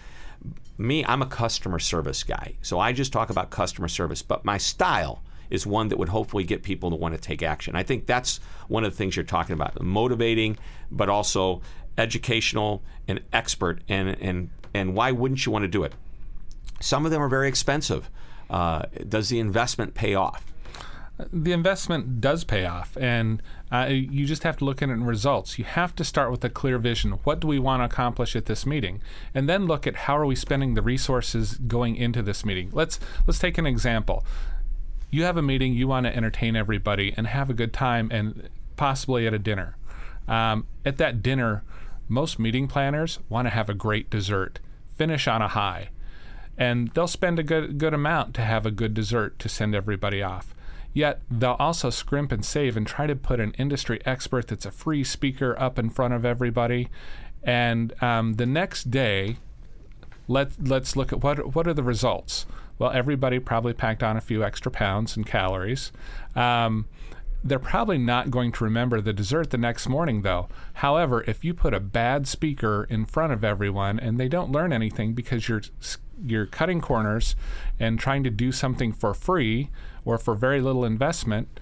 Me, 0.78 1.04
I'm 1.04 1.22
a 1.22 1.26
customer 1.26 1.80
service 1.80 2.24
guy. 2.24 2.56
So 2.62 2.80
I 2.80 2.94
just 2.94 3.12
talk 3.12 3.30
about 3.30 3.50
customer 3.50 3.90
service, 3.90 4.22
but 4.22 4.46
my 4.46 4.58
style 4.58 5.22
is 5.50 5.66
one 5.66 5.90
that 5.90 5.98
would 5.98 6.10
hopefully 6.10 6.44
get 6.44 6.64
people 6.64 6.92
to 6.92 6.96
want 6.96 7.16
to 7.16 7.20
take 7.20 7.44
action. 7.44 7.76
I 7.76 7.84
think 7.84 8.06
that's 8.06 8.40
one 8.68 8.84
of 8.86 8.92
the 8.92 8.98
things 8.98 9.16
you're 9.16 9.26
talking 9.26 9.54
about 9.54 9.82
motivating, 9.82 10.58
but 10.92 11.10
also 11.10 11.62
educational 11.98 12.84
and 13.08 13.20
expert. 13.34 13.82
And, 13.90 14.10
and 14.22 14.50
and 14.74 14.94
why 14.94 15.12
wouldn't 15.12 15.46
you 15.46 15.52
want 15.52 15.64
to 15.64 15.68
do 15.68 15.84
it? 15.84 15.94
Some 16.80 17.06
of 17.06 17.12
them 17.12 17.22
are 17.22 17.30
very 17.30 17.48
expensive. 17.48 18.10
Uh, 18.50 18.84
does 19.08 19.30
the 19.30 19.40
investment 19.40 19.94
pay 19.94 20.16
off? 20.16 20.46
The 21.34 21.52
investment 21.52 22.22
does 22.22 22.46
pay 22.46 22.66
off, 22.66 22.96
and 22.96 23.44
uh, 23.74 23.88
you 23.90 24.26
just 24.26 24.44
have 24.44 24.56
to 24.58 24.66
look 24.66 24.82
at 24.82 24.88
it 24.88 24.94
in 24.94 25.04
results. 25.04 25.60
You 25.60 25.66
have 25.66 25.94
to 25.96 26.06
start 26.06 26.32
with 26.32 26.46
a 26.46 26.50
clear 26.50 26.78
vision. 26.78 27.12
What 27.26 27.42
do 27.42 27.48
we 27.48 27.60
want 27.60 27.82
to 27.82 27.86
accomplish 27.86 28.38
at 28.38 28.46
this 28.46 28.66
meeting, 28.66 29.02
and 29.34 29.50
then 29.50 29.66
look 29.66 29.86
at 29.86 29.96
how 29.96 30.18
are 30.18 30.26
we 30.26 30.36
spending 30.36 30.76
the 30.76 30.82
resources 30.82 31.56
going 31.56 31.98
into 31.98 32.22
this 32.22 32.46
meeting. 32.46 32.70
Let's 32.72 33.02
let's 33.28 33.38
take 33.38 33.58
an 33.58 33.66
example. 33.66 34.24
You 35.12 35.24
have 35.24 35.36
a 35.36 35.42
meeting, 35.42 35.74
you 35.74 35.90
want 35.90 36.06
to 36.06 36.16
entertain 36.16 36.56
everybody 36.56 37.14
and 37.18 37.28
have 37.28 37.50
a 37.50 37.54
good 37.54 37.74
time, 37.74 38.10
and 38.12 38.48
possibly 38.78 39.28
at 39.28 39.34
a 39.34 39.40
dinner. 39.40 39.76
Um, 40.26 40.68
at 40.86 40.98
that 41.00 41.22
dinner, 41.22 41.64
most 42.10 42.40
meeting 42.40 42.68
planners 42.68 43.20
want 43.30 43.46
to 43.46 43.52
have 43.52 43.70
a 43.70 43.74
great 43.74 44.10
dessert, 44.10 44.60
finish 44.98 45.28
on 45.28 45.42
a 45.42 45.48
high, 45.48 45.90
and 46.58 46.90
they'll 46.90 47.08
spend 47.08 47.40
a 47.40 47.44
good 47.44 47.78
good 47.78 47.94
amount 47.94 48.34
to 48.34 48.42
have 48.42 48.66
a 48.66 48.72
good 48.72 48.94
dessert 48.94 49.40
to 49.40 49.48
send 49.48 49.74
everybody 49.74 50.22
off. 50.22 50.54
Yet 50.92 51.22
they'll 51.30 51.56
also 51.60 51.90
scrimp 51.92 52.32
and 52.32 52.44
save 52.44 52.76
and 52.76 52.86
try 52.86 53.08
to 53.08 53.16
put 53.16 53.40
an 53.40 53.54
industry 53.54 54.02
expert 54.06 54.48
that's 54.48 54.66
a 54.66 54.72
free 54.72 55.04
speaker 55.04 55.58
up 55.60 55.78
in 55.78 55.90
front 55.90 56.16
of 56.16 56.26
everybody. 56.26 56.90
And 57.44 57.94
um, 58.04 58.34
the 58.34 58.46
next 58.46 58.90
day, 58.90 59.38
let 60.28 60.52
let's 60.68 60.96
look 60.96 61.14
at 61.14 61.24
what 61.24 61.56
what 61.56 61.68
are 61.68 61.74
the 61.74 61.84
results. 61.84 62.46
Well, 62.80 62.92
everybody 62.92 63.40
probably 63.40 63.74
packed 63.74 64.04
on 64.04 64.18
a 64.18 64.22
few 64.22 64.44
extra 64.44 64.72
pounds 64.72 65.16
and 65.16 65.26
calories. 65.26 65.92
Um, 66.36 66.86
they're 67.44 67.60
probably 67.60 67.98
not 67.98 68.32
going 68.32 68.52
to 68.52 68.64
remember 68.64 69.00
the 69.00 69.14
dessert 69.14 69.50
the 69.50 69.58
next 69.58 69.88
morning, 69.88 70.24
though. 70.24 70.50
However, 70.76 71.24
if 71.26 71.44
you 71.44 71.54
put 71.54 71.74
a 71.74 71.80
bad 71.80 72.28
speaker 72.28 72.86
in 72.90 73.06
front 73.06 73.32
of 73.32 73.44
everyone 73.44 74.00
and 74.00 74.20
they 74.20 74.28
don't 74.28 74.52
learn 74.52 74.74
anything 74.74 75.14
because 75.14 75.48
you're 75.48 75.62
you're 76.22 76.46
cutting 76.46 76.82
corners 76.82 77.36
and 77.80 77.98
trying 77.98 78.24
to 78.26 78.30
do 78.30 78.52
something 78.52 78.92
for 78.92 79.14
free 79.14 79.70
or 80.04 80.18
for 80.18 80.36
very 80.36 80.60
little 80.60 80.84
investment, 80.84 81.60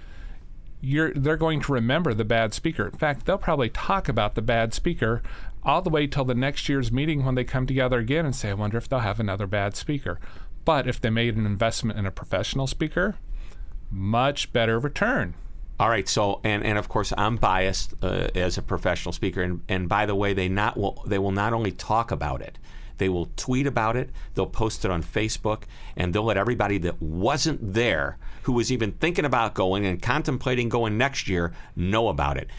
you're 0.81 1.13
they're 1.13 1.37
going 1.37 1.61
to 1.61 1.73
remember 1.73 2.13
the 2.13 2.25
bad 2.25 2.53
speaker. 2.53 2.87
In 2.87 2.97
fact, 2.97 3.25
they'll 3.25 3.37
probably 3.37 3.69
talk 3.69 4.09
about 4.09 4.35
the 4.35 4.41
bad 4.41 4.73
speaker 4.73 5.21
all 5.63 5.81
the 5.81 5.89
way 5.89 6.07
till 6.07 6.25
the 6.25 6.33
next 6.33 6.67
year's 6.69 6.91
meeting 6.91 7.23
when 7.23 7.35
they 7.35 7.43
come 7.43 7.67
together 7.67 7.99
again 7.99 8.25
and 8.25 8.35
say, 8.35 8.49
"I 8.49 8.53
wonder 8.53 8.77
if 8.77 8.89
they'll 8.89 8.99
have 8.99 9.19
another 9.19 9.45
bad 9.47 9.75
speaker." 9.75 10.19
But 10.65 10.87
if 10.87 10.99
they 10.99 11.11
made 11.11 11.35
an 11.35 11.45
investment 11.45 11.99
in 11.99 12.05
a 12.05 12.11
professional 12.11 12.67
speaker, 12.67 13.15
much 13.91 14.51
better 14.51 14.79
return. 14.79 15.35
All 15.79 15.89
right. 15.89 16.07
So, 16.09 16.41
and, 16.43 16.63
and 16.63 16.77
of 16.77 16.89
course, 16.89 17.13
I'm 17.17 17.37
biased 17.37 17.93
uh, 18.01 18.29
as 18.33 18.57
a 18.57 18.63
professional 18.63 19.13
speaker. 19.13 19.43
And, 19.43 19.61
and 19.69 19.87
by 19.87 20.05
the 20.07 20.15
way, 20.15 20.33
they 20.33 20.49
not 20.49 20.75
will 20.75 21.03
they 21.05 21.19
will 21.19 21.31
not 21.31 21.53
only 21.53 21.71
talk 21.71 22.11
about 22.11 22.41
it, 22.41 22.57
they 22.97 23.09
will 23.09 23.29
tweet 23.35 23.67
about 23.67 23.95
it. 23.95 24.09
They'll 24.33 24.47
post 24.47 24.85
it 24.85 24.91
on 24.91 25.03
Facebook, 25.03 25.63
and 25.95 26.13
they'll 26.13 26.23
let 26.23 26.37
everybody 26.37 26.79
that 26.79 26.99
wasn't 27.01 27.73
there, 27.73 28.17
who 28.43 28.53
was 28.53 28.71
even 28.71 28.93
thinking 28.93 29.25
about 29.25 29.53
going 29.53 29.85
and 29.85 30.01
contemplating 30.01 30.69
going 30.69 30.97
next 30.97 31.27
year, 31.27 31.53
know 31.75 32.07
about 32.07 32.37
it. 32.37 32.49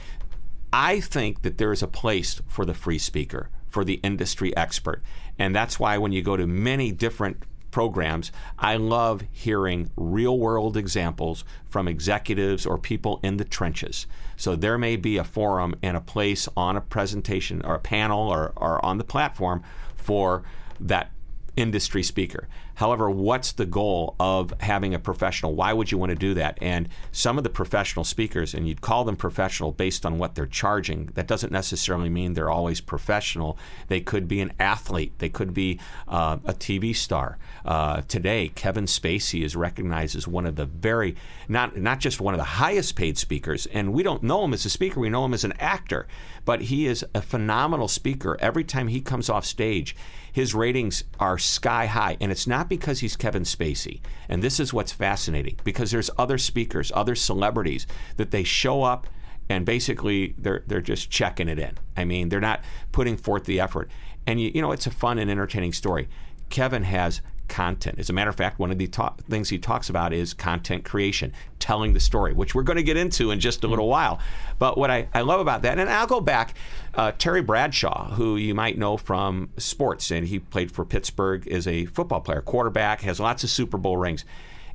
I 0.73 1.01
think 1.01 1.43
that 1.43 1.59
there 1.59 1.73
is 1.73 1.83
a 1.83 1.89
place 1.89 2.41
for 2.47 2.65
the 2.65 2.75
free 2.75 2.99
speaker, 2.99 3.49
for 3.69 3.85
the 3.85 4.01
industry 4.05 4.57
expert. 4.57 5.03
And 5.39 5.57
that's 5.57 5.81
why 5.81 5.99
when 5.99 6.13
you 6.13 6.23
go 6.23 6.37
to 6.37 6.47
many 6.47 6.93
different 6.93 7.43
programs, 7.79 8.33
I 8.59 8.77
love 8.77 9.23
hearing 9.31 9.93
real 9.97 10.37
world 10.37 10.77
examples 10.77 11.45
from 11.65 11.87
executives 11.87 12.67
or 12.67 12.77
people 12.77 13.21
in 13.23 13.37
the 13.37 13.45
trenches. 13.45 14.09
So 14.37 14.57
there 14.57 14.77
may 14.79 14.97
be 14.97 15.17
a 15.17 15.23
forum 15.23 15.77
and 15.81 15.97
a 15.97 16.01
place 16.01 16.49
on 16.57 16.77
a 16.77 16.81
presentation 16.81 17.65
or 17.65 17.77
a 17.77 17.79
panel 17.79 18.31
or, 18.31 18.53
or 18.57 18.85
on 18.85 18.99
the 18.99 19.05
platform 19.05 19.63
for 19.95 20.43
that 20.81 21.13
industry 21.55 22.03
speaker. 22.03 22.49
However, 22.79 23.11
what's 23.11 23.51
the 23.51 23.67
goal 23.67 24.15
of 24.21 24.55
having 24.61 24.95
a 24.95 25.01
professional? 25.01 25.57
Why 25.57 25.73
would 25.73 25.91
you 25.91 25.99
want 25.99 26.11
to 26.11 26.17
do 26.17 26.35
that? 26.35 26.59
And 26.63 26.89
some 27.11 27.37
of 27.37 27.43
the 27.43 27.51
professional 27.51 28.05
speakers, 28.05 28.55
and 28.55 28.69
you'd 28.69 28.83
call 28.83 29.03
them 29.03 29.17
professional 29.17 29.73
based 29.73 30.07
on 30.07 30.17
what 30.17 30.37
they're 30.37 30.47
charging, 30.47 31.07
that 31.15 31.27
doesn't 31.27 31.51
necessarily 31.51 32.09
mean 32.09 32.35
they're 32.35 32.49
always 32.49 32.81
professional. 32.81 33.59
They 33.89 34.01
could 34.01 34.29
be 34.29 34.41
an 34.41 34.53
athlete, 34.61 35.13
they 35.19 35.29
could 35.29 35.53
be 35.53 35.81
uh, 36.07 36.39
a 36.45 36.53
TV 36.53 36.95
star. 36.95 37.39
Uh, 37.65 38.03
today, 38.03 38.53
Kevin 38.55 38.85
Spacey 38.85 39.45
is 39.45 39.57
recognized 39.57 40.15
as 40.15 40.29
one 40.29 40.47
of 40.47 40.55
the 40.55 40.67
very, 40.67 41.17
not, 41.49 41.77
not 41.77 41.99
just 41.99 42.21
one 42.21 42.33
of 42.33 42.39
the 42.39 42.45
highest 42.45 42.95
paid 42.95 43.19
speakers, 43.19 43.67
and 43.67 43.93
we 43.93 44.05
don't 44.05 44.23
know 44.23 44.45
him 44.45 44.55
as 44.55 44.65
a 44.65 44.71
speaker, 44.71 45.01
we 45.01 45.11
know 45.11 45.25
him 45.25 45.35
as 45.35 45.43
an 45.43 45.55
actor, 45.59 46.07
but 46.45 46.61
he 46.61 46.87
is 46.87 47.05
a 47.13 47.23
phenomenal 47.23 47.89
speaker. 47.89 48.37
Every 48.39 48.63
time 48.63 48.87
he 48.87 49.01
comes 49.01 49.29
off 49.29 49.45
stage, 49.45 49.97
his 50.33 50.55
ratings 50.55 51.03
are 51.19 51.37
sky 51.37 51.87
high. 51.87 52.17
And 52.21 52.31
it's 52.31 52.47
not 52.47 52.68
because 52.69 53.01
he's 53.01 53.17
Kevin 53.17 53.43
Spacey. 53.43 54.01
And 54.29 54.43
this 54.43 54.61
is 54.61 54.73
what's 54.73 54.93
fascinating 54.93 55.57
because 55.65 55.91
there's 55.91 56.11
other 56.19 56.39
speakers, 56.39 56.93
other 56.95 57.15
celebrities 57.15 57.87
that 58.17 58.31
they 58.31 58.45
show 58.45 58.83
up 58.83 59.07
and 59.49 59.65
basically 59.65 60.35
they're 60.37 60.63
they're 60.67 60.81
just 60.81 61.11
checking 61.11 61.49
it 61.49 61.59
in. 61.59 61.79
I 61.97 62.05
mean, 62.05 62.29
they're 62.29 62.41
not 62.41 62.63
putting 62.93 63.17
forth 63.17 63.45
the 63.45 63.61
effort. 63.61 63.91
And 64.27 64.41
you, 64.41 64.51
you 64.55 64.61
know, 64.61 64.73
it's 64.73 64.87
a 64.87 64.91
fun 64.91 65.19
and 65.19 65.31
entertaining 65.31 65.73
story. 65.73 66.09
Kevin 66.51 66.83
has 66.83 67.23
content. 67.49 67.99
As 67.99 68.11
a 68.11 68.13
matter 68.13 68.31
of 68.31 68.37
fact, 68.37 68.59
one 68.59 68.71
of 68.71 68.79
the 68.79 68.87
ta- 68.87 69.15
things 69.29 69.49
he 69.49 69.59
talks 69.59 69.89
about 69.89 70.13
is 70.13 70.35
content 70.35 70.85
creation, 70.85 71.33
telling 71.59 71.93
the 71.93 72.01
story, 72.01 72.33
which 72.33 72.55
we're 72.55 72.63
going 72.63 72.77
to 72.77 72.83
get 72.83 72.97
into 72.97 73.31
in 73.31 73.41
just 73.41 73.65
a 73.65 73.67
little 73.67 73.89
while. 73.89 74.19
But 74.59 74.79
what 74.79 74.91
I, 74.91 75.09
I 75.15 75.23
love 75.23 75.41
about 75.41 75.63
that, 75.63 75.79
and 75.79 75.89
I'll 75.91 76.07
go 76.07 76.21
back, 76.21 76.55
uh, 76.95 77.13
Terry 77.19 77.43
Bradshaw, 77.43 78.11
who 78.15 78.37
you 78.37 78.55
might 78.55 78.79
know 78.79 78.97
from 78.97 79.51
sports, 79.57 80.11
and 80.11 80.27
he 80.27 80.39
played 80.39 80.71
for 80.71 80.85
Pittsburgh 80.85 81.49
as 81.49 81.67
a 81.67 81.87
football 81.87 82.21
player, 82.21 82.43
quarterback, 82.43 83.01
has 83.03 83.19
lots 83.19 83.43
of 83.43 83.51
Super 83.51 83.79
Bowl 83.79 83.97
rings. 83.97 84.25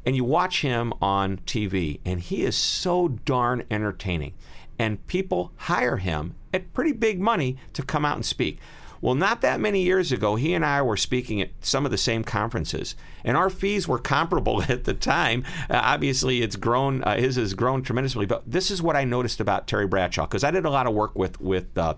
And 0.05 0.15
you 0.15 0.25
watch 0.25 0.61
him 0.61 0.93
on 1.01 1.37
TV, 1.45 1.99
and 2.03 2.19
he 2.19 2.43
is 2.43 2.57
so 2.57 3.07
darn 3.07 3.63
entertaining. 3.71 4.33
And 4.77 5.05
people 5.07 5.51
hire 5.55 5.97
him 5.97 6.35
at 6.53 6.73
pretty 6.73 6.91
big 6.91 7.21
money 7.21 7.57
to 7.73 7.83
come 7.83 8.03
out 8.03 8.15
and 8.15 8.25
speak. 8.25 8.59
Well, 9.03 9.15
not 9.15 9.41
that 9.41 9.59
many 9.59 9.81
years 9.81 10.13
ago, 10.13 10.37
he 10.37 10.53
and 10.53 10.65
I 10.65 10.81
were 10.81 10.95
speaking 10.95 11.41
at 11.41 11.49
some 11.59 11.83
of 11.83 11.91
the 11.91 11.97
same 11.97 12.23
conferences, 12.23 12.95
and 13.25 13.35
our 13.35 13.49
fees 13.49 13.85
were 13.85 13.99
comparable 13.99 14.61
at 14.69 14.85
the 14.85 14.93
time. 14.93 15.43
Uh, 15.69 15.81
obviously, 15.83 16.41
it's 16.41 16.55
grown. 16.55 17.03
Uh, 17.03 17.17
his 17.17 17.35
has 17.35 17.53
grown 17.53 17.81
tremendously. 17.83 18.25
But 18.25 18.49
this 18.49 18.71
is 18.71 18.81
what 18.81 18.95
I 18.95 19.03
noticed 19.03 19.41
about 19.41 19.67
Terry 19.67 19.87
Bradshaw 19.87 20.25
because 20.25 20.45
I 20.45 20.51
did 20.51 20.63
a 20.63 20.69
lot 20.69 20.87
of 20.87 20.93
work 20.93 21.19
with 21.19 21.41
with. 21.41 21.77
Uh, 21.77 21.95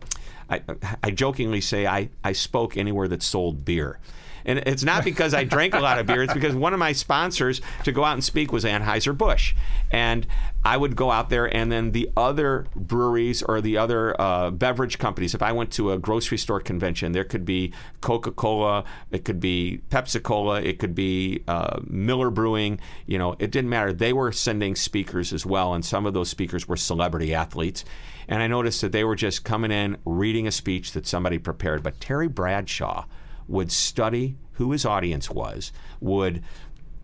I, 0.50 0.64
I 1.04 1.12
jokingly 1.12 1.62
say 1.62 1.86
I, 1.86 2.10
I 2.24 2.34
spoke 2.34 2.76
anywhere 2.76 3.08
that 3.08 3.22
sold 3.22 3.66
beer. 3.66 4.00
And 4.46 4.60
it's 4.60 4.84
not 4.84 5.04
because 5.04 5.34
I 5.34 5.44
drank 5.44 5.74
a 5.74 5.80
lot 5.80 6.00
of 6.00 6.06
beer. 6.06 6.24
It's 6.24 6.34
because 6.34 6.54
one 6.54 6.74
of 6.74 6.80
my 6.80 6.92
sponsors 6.92 7.62
to 7.84 7.92
go 7.92 8.04
out 8.04 8.14
and 8.14 8.24
speak 8.24 8.52
was 8.52 8.64
Anheuser-Busch. 8.64 9.56
And 9.92 10.28
I 10.64 10.78
would 10.78 10.96
go 10.96 11.12
out 11.12 11.30
there, 11.30 11.46
and 11.46 11.72
then 11.72 11.92
the 11.92 12.10
other 12.18 12.66
breweries 12.76 13.44
or 13.44 13.62
the 13.62 13.78
other 13.78 14.20
uh, 14.20 14.50
beverage 14.52 14.98
companies, 14.98 15.36
if 15.36 15.44
I 15.44 15.52
went 15.52 15.72
to 15.74 15.92
a 15.92 16.00
grocery 16.00 16.38
store 16.38 16.60
convention, 16.60 17.12
there 17.12 17.24
could 17.24 17.46
be 17.46 17.74
Coca 18.02 18.32
Cola, 18.32 18.84
it 19.12 19.26
could 19.26 19.40
be 19.40 19.82
Pepsi 19.90 20.22
Cola, 20.22 20.62
it 20.62 20.80
could 20.80 20.96
be 20.96 21.44
uh, 21.48 21.80
Miller 21.88 22.32
Brewing. 22.32 22.80
You 23.06 23.18
know, 23.18 23.36
it 23.38 23.52
didn't 23.52 23.70
matter. 23.70 23.94
They 23.94 24.14
were 24.14 24.32
sending 24.32 24.76
speakers 24.76 25.34
as 25.34 25.46
well, 25.46 25.74
and 25.74 25.86
some 25.86 26.06
of 26.06 26.14
those 26.14 26.30
speakers 26.30 26.68
were 26.68 26.78
celebrity 26.78 27.34
athletes. 27.34 27.86
And 28.28 28.42
I 28.42 28.48
noticed 28.48 28.82
that 28.82 28.92
they 28.92 29.04
were 29.04 29.16
just 29.16 29.44
coming 29.44 29.72
in, 29.72 29.98
reading 30.04 30.48
a 30.48 30.52
speech 30.52 30.94
that 30.94 31.06
somebody 31.06 31.38
prepared. 31.38 31.84
But 31.84 32.00
Terry 32.00 32.28
Bradshaw, 32.28 33.06
would 33.48 33.72
study 33.72 34.38
who 34.54 34.72
his 34.72 34.86
audience 34.86 35.30
was, 35.30 35.72
would 36.00 36.42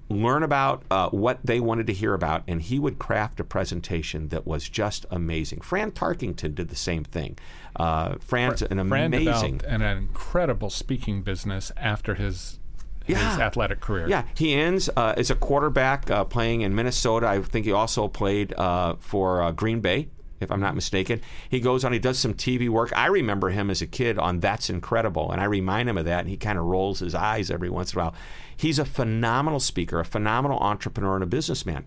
learn 0.10 0.44
about 0.44 0.84
uh, 0.92 1.10
what 1.10 1.40
they 1.44 1.60
wanted 1.60 1.88
to 1.88 1.94
hear 1.94 2.14
about, 2.14 2.44
and 2.48 2.62
he 2.62 2.78
would 2.80 3.00
craft 3.00 3.40
a 3.40 3.44
presentation 3.44 4.28
that 4.30 4.46
was 4.46 4.68
just 4.68 5.06
amazing. 5.10 5.62
Fran 5.62 5.92
Tarkenton 5.92 6.54
did 6.54 6.68
the 6.68 6.76
same 6.76 7.04
thing. 7.04 7.38
Uh, 7.78 8.16
Fran's 8.20 8.62
an 8.62 8.86
Fran 8.90 9.14
amazing, 9.14 9.62
and 9.68 9.82
an 9.82 9.98
incredible 9.98 10.70
speaking 10.70 11.22
business 11.24 11.72
after 11.78 12.16
his 12.16 12.60
his 13.06 13.18
Yeah. 13.18 13.40
athletic 13.40 13.80
career. 13.80 14.08
Yeah, 14.08 14.24
he 14.36 14.54
ends 14.54 14.90
uh, 14.96 15.14
as 15.18 15.32
a 15.32 15.36
quarterback 15.36 16.12
uh, 16.12 16.24
playing 16.26 16.62
in 16.62 16.76
Minnesota. 16.76 17.28
I 17.28 17.42
think 17.42 17.66
he 17.66 17.72
also 17.72 18.08
played 18.08 18.54
uh, 18.54 18.96
for 19.00 19.42
uh, 19.42 19.52
Green 19.52 19.80
Bay, 19.80 20.10
if 20.42 20.52
I'm 20.52 20.60
not 20.60 20.76
mistaken. 20.76 21.22
He 21.50 21.60
goes 21.60 21.86
on, 21.86 21.94
he 21.94 22.00
does 22.00 22.20
some 22.20 22.34
TV 22.34 22.68
work. 22.68 22.92
I 22.96 23.06
remember 23.08 23.50
him 23.50 23.70
as 23.70 23.82
a 23.82 23.88
kid 23.88 24.18
on 24.18 24.40
That's 24.40 24.70
Incredible, 24.70 25.32
and 25.32 25.40
I 25.40 25.46
remind 25.46 25.90
him 25.90 25.98
of 25.98 26.06
that, 26.06 26.22
and 26.22 26.30
he 26.30 26.38
kind 26.38 26.58
of 26.58 26.66
rolls 26.66 27.00
his 27.00 27.16
eyes 27.16 27.52
every 27.52 27.70
once 27.70 27.94
in 27.94 28.00
a 28.00 28.04
while. 28.04 28.16
He's 28.56 28.80
a 28.80 28.86
phenomenal 28.86 29.60
speaker, 29.60 30.00
a 30.00 30.06
phenomenal 30.06 30.60
entrepreneur, 30.60 31.16
and 31.16 31.24
a 31.24 31.28
businessman. 31.28 31.86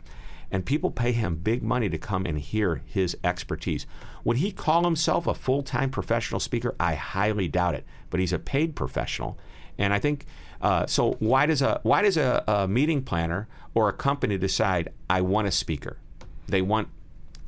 And 0.51 0.65
people 0.65 0.91
pay 0.91 1.13
him 1.13 1.37
big 1.37 1.63
money 1.63 1.89
to 1.89 1.99
come 1.99 2.27
and 2.27 2.39
hear 2.39 2.83
his 2.87 3.17
expertise. 3.25 3.87
Would 4.23 4.37
he 4.37 4.53
call 4.53 4.85
himself 4.85 5.27
a 5.27 5.35
full 5.35 5.63
time 5.63 5.91
professional 5.91 6.39
speaker? 6.39 6.75
I 6.79 6.95
highly 6.95 7.49
doubt 7.49 7.75
it, 7.75 7.85
but 8.11 8.21
he's 8.21 8.33
a 8.33 8.39
paid 8.39 8.77
professional. 8.77 9.37
And 9.79 9.93
I 9.93 9.99
think 9.99 10.27
uh, 10.61 10.87
so. 10.87 11.13
Why 11.19 11.47
does 11.47 11.61
a 11.61 11.81
why 11.83 12.03
does 12.03 12.17
a, 12.17 12.45
a 12.47 12.69
meeting 12.69 13.03
planner 13.03 13.49
or 13.75 13.89
a 13.89 13.93
company 13.93 14.39
decide 14.39 14.91
I 15.11 15.21
want 15.21 15.49
a 15.49 15.51
speaker? 15.51 15.99
They 16.47 16.63
want 16.63 16.89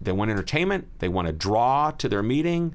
they 0.01 0.13
want 0.13 0.31
entertainment. 0.31 0.89
They 0.99 1.09
want 1.09 1.27
to 1.27 1.33
draw 1.33 1.91
to 1.93 2.09
their 2.09 2.23
meeting. 2.23 2.75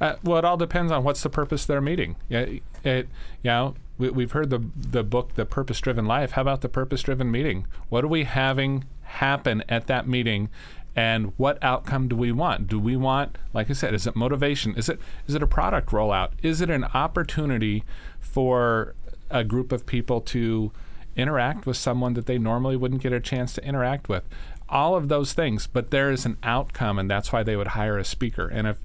Uh, 0.00 0.16
well, 0.24 0.38
it 0.38 0.44
all 0.44 0.56
depends 0.56 0.90
on 0.90 1.04
what's 1.04 1.22
the 1.22 1.30
purpose 1.30 1.62
of 1.62 1.68
their 1.68 1.80
meeting. 1.80 2.16
Yeah, 2.28 2.46
it, 2.84 3.08
you 3.42 3.50
know, 3.50 3.74
we, 3.98 4.10
we've 4.10 4.32
heard 4.32 4.50
the 4.50 4.62
the 4.74 5.04
book, 5.04 5.34
The 5.34 5.44
Purpose 5.44 5.80
Driven 5.80 6.06
Life. 6.06 6.32
How 6.32 6.42
about 6.42 6.62
the 6.62 6.68
purpose 6.68 7.02
driven 7.02 7.30
meeting? 7.30 7.66
What 7.88 8.04
are 8.04 8.08
we 8.08 8.24
having 8.24 8.84
happen 9.02 9.62
at 9.68 9.86
that 9.88 10.08
meeting? 10.08 10.48
And 10.96 11.32
what 11.36 11.62
outcome 11.62 12.08
do 12.08 12.16
we 12.16 12.32
want? 12.32 12.66
Do 12.66 12.78
we 12.80 12.96
want, 12.96 13.38
like 13.52 13.70
I 13.70 13.74
said, 13.74 13.94
is 13.94 14.06
it 14.06 14.16
motivation? 14.16 14.74
Is 14.74 14.88
it 14.88 14.98
is 15.28 15.34
it 15.34 15.42
a 15.42 15.46
product 15.46 15.90
rollout? 15.90 16.30
Is 16.42 16.60
it 16.60 16.70
an 16.70 16.84
opportunity 16.84 17.84
for 18.18 18.94
a 19.30 19.44
group 19.44 19.70
of 19.70 19.86
people 19.86 20.20
to 20.22 20.72
interact 21.14 21.66
with 21.66 21.76
someone 21.76 22.14
that 22.14 22.26
they 22.26 22.38
normally 22.38 22.76
wouldn't 22.76 23.02
get 23.02 23.12
a 23.12 23.20
chance 23.20 23.52
to 23.54 23.64
interact 23.64 24.08
with? 24.08 24.24
All 24.70 24.94
of 24.94 25.08
those 25.08 25.32
things, 25.32 25.66
but 25.66 25.90
there 25.90 26.10
is 26.10 26.24
an 26.24 26.36
outcome, 26.42 26.98
and 26.98 27.10
that's 27.10 27.32
why 27.32 27.42
they 27.42 27.56
would 27.56 27.68
hire 27.68 27.98
a 27.98 28.04
speaker. 28.04 28.46
And 28.48 28.66
if 28.66 28.78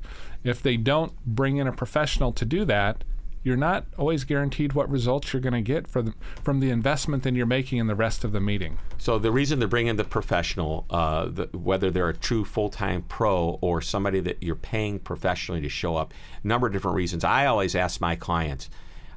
if 0.43 0.61
they 0.61 0.77
don't 0.77 1.13
bring 1.25 1.57
in 1.57 1.67
a 1.67 1.71
professional 1.71 2.31
to 2.33 2.45
do 2.45 2.65
that, 2.65 3.03
you're 3.45 3.55
not 3.55 3.85
always 3.95 4.23
guaranteed 4.23 4.73
what 4.73 4.89
results 4.89 5.31
you're 5.31 5.41
going 5.41 5.53
to 5.53 5.61
get 5.61 5.87
the, 5.93 6.13
from 6.43 6.59
the 6.59 6.71
investment 6.71 7.21
that 7.23 7.35
you're 7.35 7.45
making 7.45 7.77
in 7.77 7.85
the 7.85 7.95
rest 7.95 8.23
of 8.23 8.31
the 8.31 8.39
meeting. 8.39 8.79
So 8.97 9.19
the 9.19 9.31
reason 9.31 9.59
they're 9.59 9.67
bringing 9.67 9.97
the 9.97 10.03
professional, 10.03 10.85
uh, 10.89 11.25
the, 11.25 11.45
whether 11.53 11.91
they're 11.91 12.09
a 12.09 12.17
true 12.17 12.43
full-time 12.43 13.03
pro 13.03 13.59
or 13.61 13.81
somebody 13.81 14.19
that 14.21 14.41
you're 14.41 14.55
paying 14.55 14.97
professionally 14.97 15.61
to 15.61 15.69
show 15.69 15.95
up, 15.95 16.11
number 16.43 16.65
of 16.65 16.73
different 16.73 16.97
reasons. 16.97 17.23
I 17.23 17.45
always 17.45 17.75
ask 17.75 18.01
my 18.01 18.15
clients, 18.15 18.69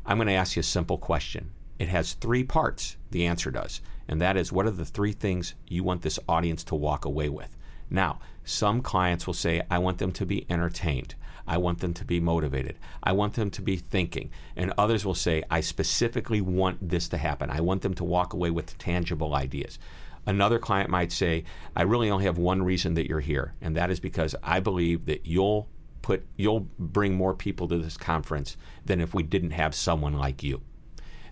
I'm 0.04 0.18
going 0.18 0.28
to 0.28 0.34
ask 0.34 0.56
you 0.56 0.60
a 0.60 0.62
simple 0.62 0.98
question. 0.98 1.50
It 1.78 1.88
has 1.88 2.14
three 2.14 2.44
parts. 2.44 2.96
The 3.10 3.26
answer 3.26 3.50
does, 3.50 3.80
and 4.08 4.20
that 4.20 4.36
is, 4.36 4.52
what 4.52 4.66
are 4.66 4.70
the 4.70 4.84
three 4.84 5.12
things 5.12 5.54
you 5.66 5.84
want 5.84 6.02
this 6.02 6.18
audience 6.28 6.64
to 6.64 6.74
walk 6.74 7.04
away 7.04 7.28
with? 7.28 7.56
Now, 7.90 8.20
some 8.44 8.82
clients 8.82 9.26
will 9.26 9.34
say, 9.34 9.62
I 9.70 9.78
want 9.78 9.98
them 9.98 10.12
to 10.12 10.26
be 10.26 10.46
entertained. 10.50 11.14
I 11.46 11.56
want 11.56 11.80
them 11.80 11.94
to 11.94 12.04
be 12.04 12.20
motivated. 12.20 12.78
I 13.02 13.12
want 13.12 13.34
them 13.34 13.50
to 13.50 13.62
be 13.62 13.76
thinking. 13.76 14.30
And 14.56 14.72
others 14.76 15.06
will 15.06 15.14
say, 15.14 15.42
I 15.50 15.62
specifically 15.62 16.42
want 16.42 16.88
this 16.88 17.08
to 17.08 17.16
happen. 17.16 17.50
I 17.50 17.60
want 17.60 17.82
them 17.82 17.94
to 17.94 18.04
walk 18.04 18.34
away 18.34 18.50
with 18.50 18.76
tangible 18.76 19.34
ideas. 19.34 19.78
Another 20.26 20.58
client 20.58 20.90
might 20.90 21.10
say, 21.10 21.44
I 21.74 21.82
really 21.82 22.10
only 22.10 22.26
have 22.26 22.36
one 22.36 22.62
reason 22.62 22.94
that 22.94 23.08
you're 23.08 23.20
here, 23.20 23.54
and 23.62 23.74
that 23.76 23.90
is 23.90 23.98
because 23.98 24.34
I 24.42 24.60
believe 24.60 25.06
that 25.06 25.26
you'll 25.26 25.68
put 26.02 26.26
you'll 26.36 26.68
bring 26.78 27.14
more 27.14 27.34
people 27.34 27.66
to 27.68 27.78
this 27.78 27.96
conference 27.96 28.56
than 28.84 29.00
if 29.00 29.14
we 29.14 29.22
didn't 29.22 29.50
have 29.50 29.74
someone 29.74 30.14
like 30.14 30.42
you. 30.42 30.60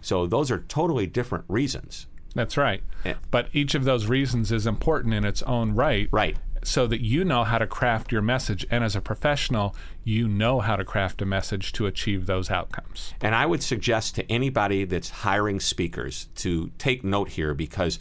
So 0.07 0.25
those 0.25 0.53
are 0.53 0.59
totally 0.69 1.09
different 1.09 1.47
reasons. 1.49 2.07
That's 2.33 2.57
right. 2.57 2.81
Yeah. 3.05 3.14
But 3.33 3.49
each 3.53 3.75
of 3.75 3.83
those 3.83 4.07
reasons 4.07 4.53
is 4.53 4.64
important 4.64 5.14
in 5.14 5.25
its 5.25 5.42
own 5.42 5.75
right. 5.75 6.09
Right. 6.12 6.37
So 6.62 6.87
that 6.87 7.01
you 7.01 7.25
know 7.25 7.42
how 7.42 7.59
to 7.59 7.66
craft 7.66 8.12
your 8.12 8.23
message. 8.23 8.64
And 8.71 8.85
as 8.85 8.95
a 8.95 9.01
professional, 9.01 9.75
you 10.05 10.29
know 10.29 10.61
how 10.61 10.77
to 10.77 10.85
craft 10.85 11.23
a 11.23 11.27
message 11.27 11.73
to 11.73 11.87
achieve 11.87 12.27
those 12.27 12.53
outcomes. 12.53 13.14
And 13.21 13.35
I 13.35 13.47
would 13.47 13.64
suggest 13.64 14.14
to 14.14 14.31
anybody 14.31 14.85
that's 14.85 15.11
hiring 15.11 15.59
speakers 15.59 16.29
to 16.37 16.71
take 16.79 17.03
note 17.03 17.31
here 17.31 17.53
because 17.53 17.99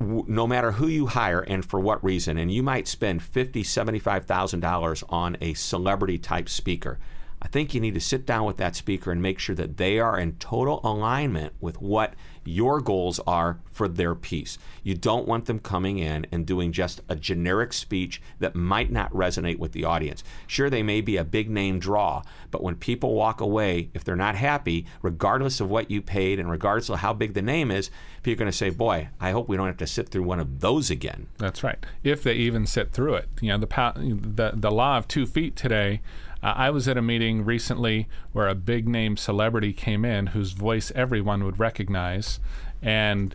w- 0.00 0.24
no 0.26 0.48
matter 0.48 0.72
who 0.72 0.88
you 0.88 1.06
hire 1.06 1.42
and 1.42 1.64
for 1.64 1.78
what 1.78 2.02
reason, 2.02 2.38
and 2.38 2.52
you 2.52 2.64
might 2.64 2.88
spend 2.88 3.22
fifty, 3.22 3.62
seventy-five 3.62 4.26
thousand 4.26 4.60
dollars 4.60 5.04
on 5.08 5.36
a 5.40 5.54
celebrity 5.54 6.18
type 6.18 6.48
speaker. 6.48 6.98
I 7.42 7.48
think 7.48 7.74
you 7.74 7.80
need 7.80 7.94
to 7.94 8.00
sit 8.00 8.26
down 8.26 8.44
with 8.44 8.58
that 8.58 8.76
speaker 8.76 9.10
and 9.10 9.22
make 9.22 9.38
sure 9.38 9.54
that 9.56 9.76
they 9.76 9.98
are 9.98 10.18
in 10.18 10.32
total 10.36 10.80
alignment 10.84 11.54
with 11.60 11.80
what 11.80 12.14
your 12.44 12.80
goals 12.80 13.20
are 13.26 13.60
for 13.70 13.86
their 13.88 14.14
piece. 14.14 14.58
You 14.82 14.94
don't 14.94 15.28
want 15.28 15.44
them 15.44 15.58
coming 15.58 15.98
in 15.98 16.26
and 16.32 16.46
doing 16.46 16.72
just 16.72 17.00
a 17.08 17.16
generic 17.16 17.72
speech 17.72 18.20
that 18.38 18.54
might 18.54 18.90
not 18.90 19.12
resonate 19.12 19.58
with 19.58 19.72
the 19.72 19.84
audience. 19.84 20.24
Sure, 20.46 20.70
they 20.70 20.82
may 20.82 21.00
be 21.00 21.16
a 21.16 21.24
big 21.24 21.50
name 21.50 21.78
draw, 21.78 22.22
but 22.50 22.62
when 22.62 22.76
people 22.76 23.14
walk 23.14 23.40
away, 23.40 23.90
if 23.94 24.04
they're 24.04 24.16
not 24.16 24.36
happy, 24.36 24.86
regardless 25.02 25.60
of 25.60 25.70
what 25.70 25.90
you 25.90 26.00
paid 26.00 26.38
and 26.38 26.50
regardless 26.50 26.88
of 26.88 26.98
how 26.98 27.12
big 27.12 27.34
the 27.34 27.42
name 27.42 27.70
is, 27.70 27.90
people 28.22 28.42
are 28.42 28.44
going 28.44 28.52
to 28.52 28.56
say, 28.56 28.70
Boy, 28.70 29.08
I 29.20 29.30
hope 29.32 29.48
we 29.48 29.56
don't 29.56 29.66
have 29.66 29.76
to 29.78 29.86
sit 29.86 30.08
through 30.08 30.24
one 30.24 30.40
of 30.40 30.60
those 30.60 30.90
again. 30.90 31.28
That's 31.38 31.62
right. 31.62 31.84
If 32.02 32.22
they 32.22 32.34
even 32.34 32.66
sit 32.66 32.92
through 32.92 33.14
it, 33.14 33.28
you 33.40 33.48
know, 33.48 33.58
the 33.58 33.66
the 33.96 34.52
the 34.54 34.70
law 34.70 34.98
of 34.98 35.08
two 35.08 35.26
feet 35.26 35.56
today. 35.56 36.00
Uh, 36.42 36.54
I 36.56 36.70
was 36.70 36.88
at 36.88 36.96
a 36.96 37.02
meeting 37.02 37.44
recently 37.44 38.08
where 38.32 38.48
a 38.48 38.54
big 38.54 38.88
name 38.88 39.16
celebrity 39.16 39.72
came 39.72 40.04
in, 40.04 40.28
whose 40.28 40.52
voice 40.52 40.90
everyone 40.94 41.44
would 41.44 41.60
recognize, 41.60 42.40
and 42.82 43.34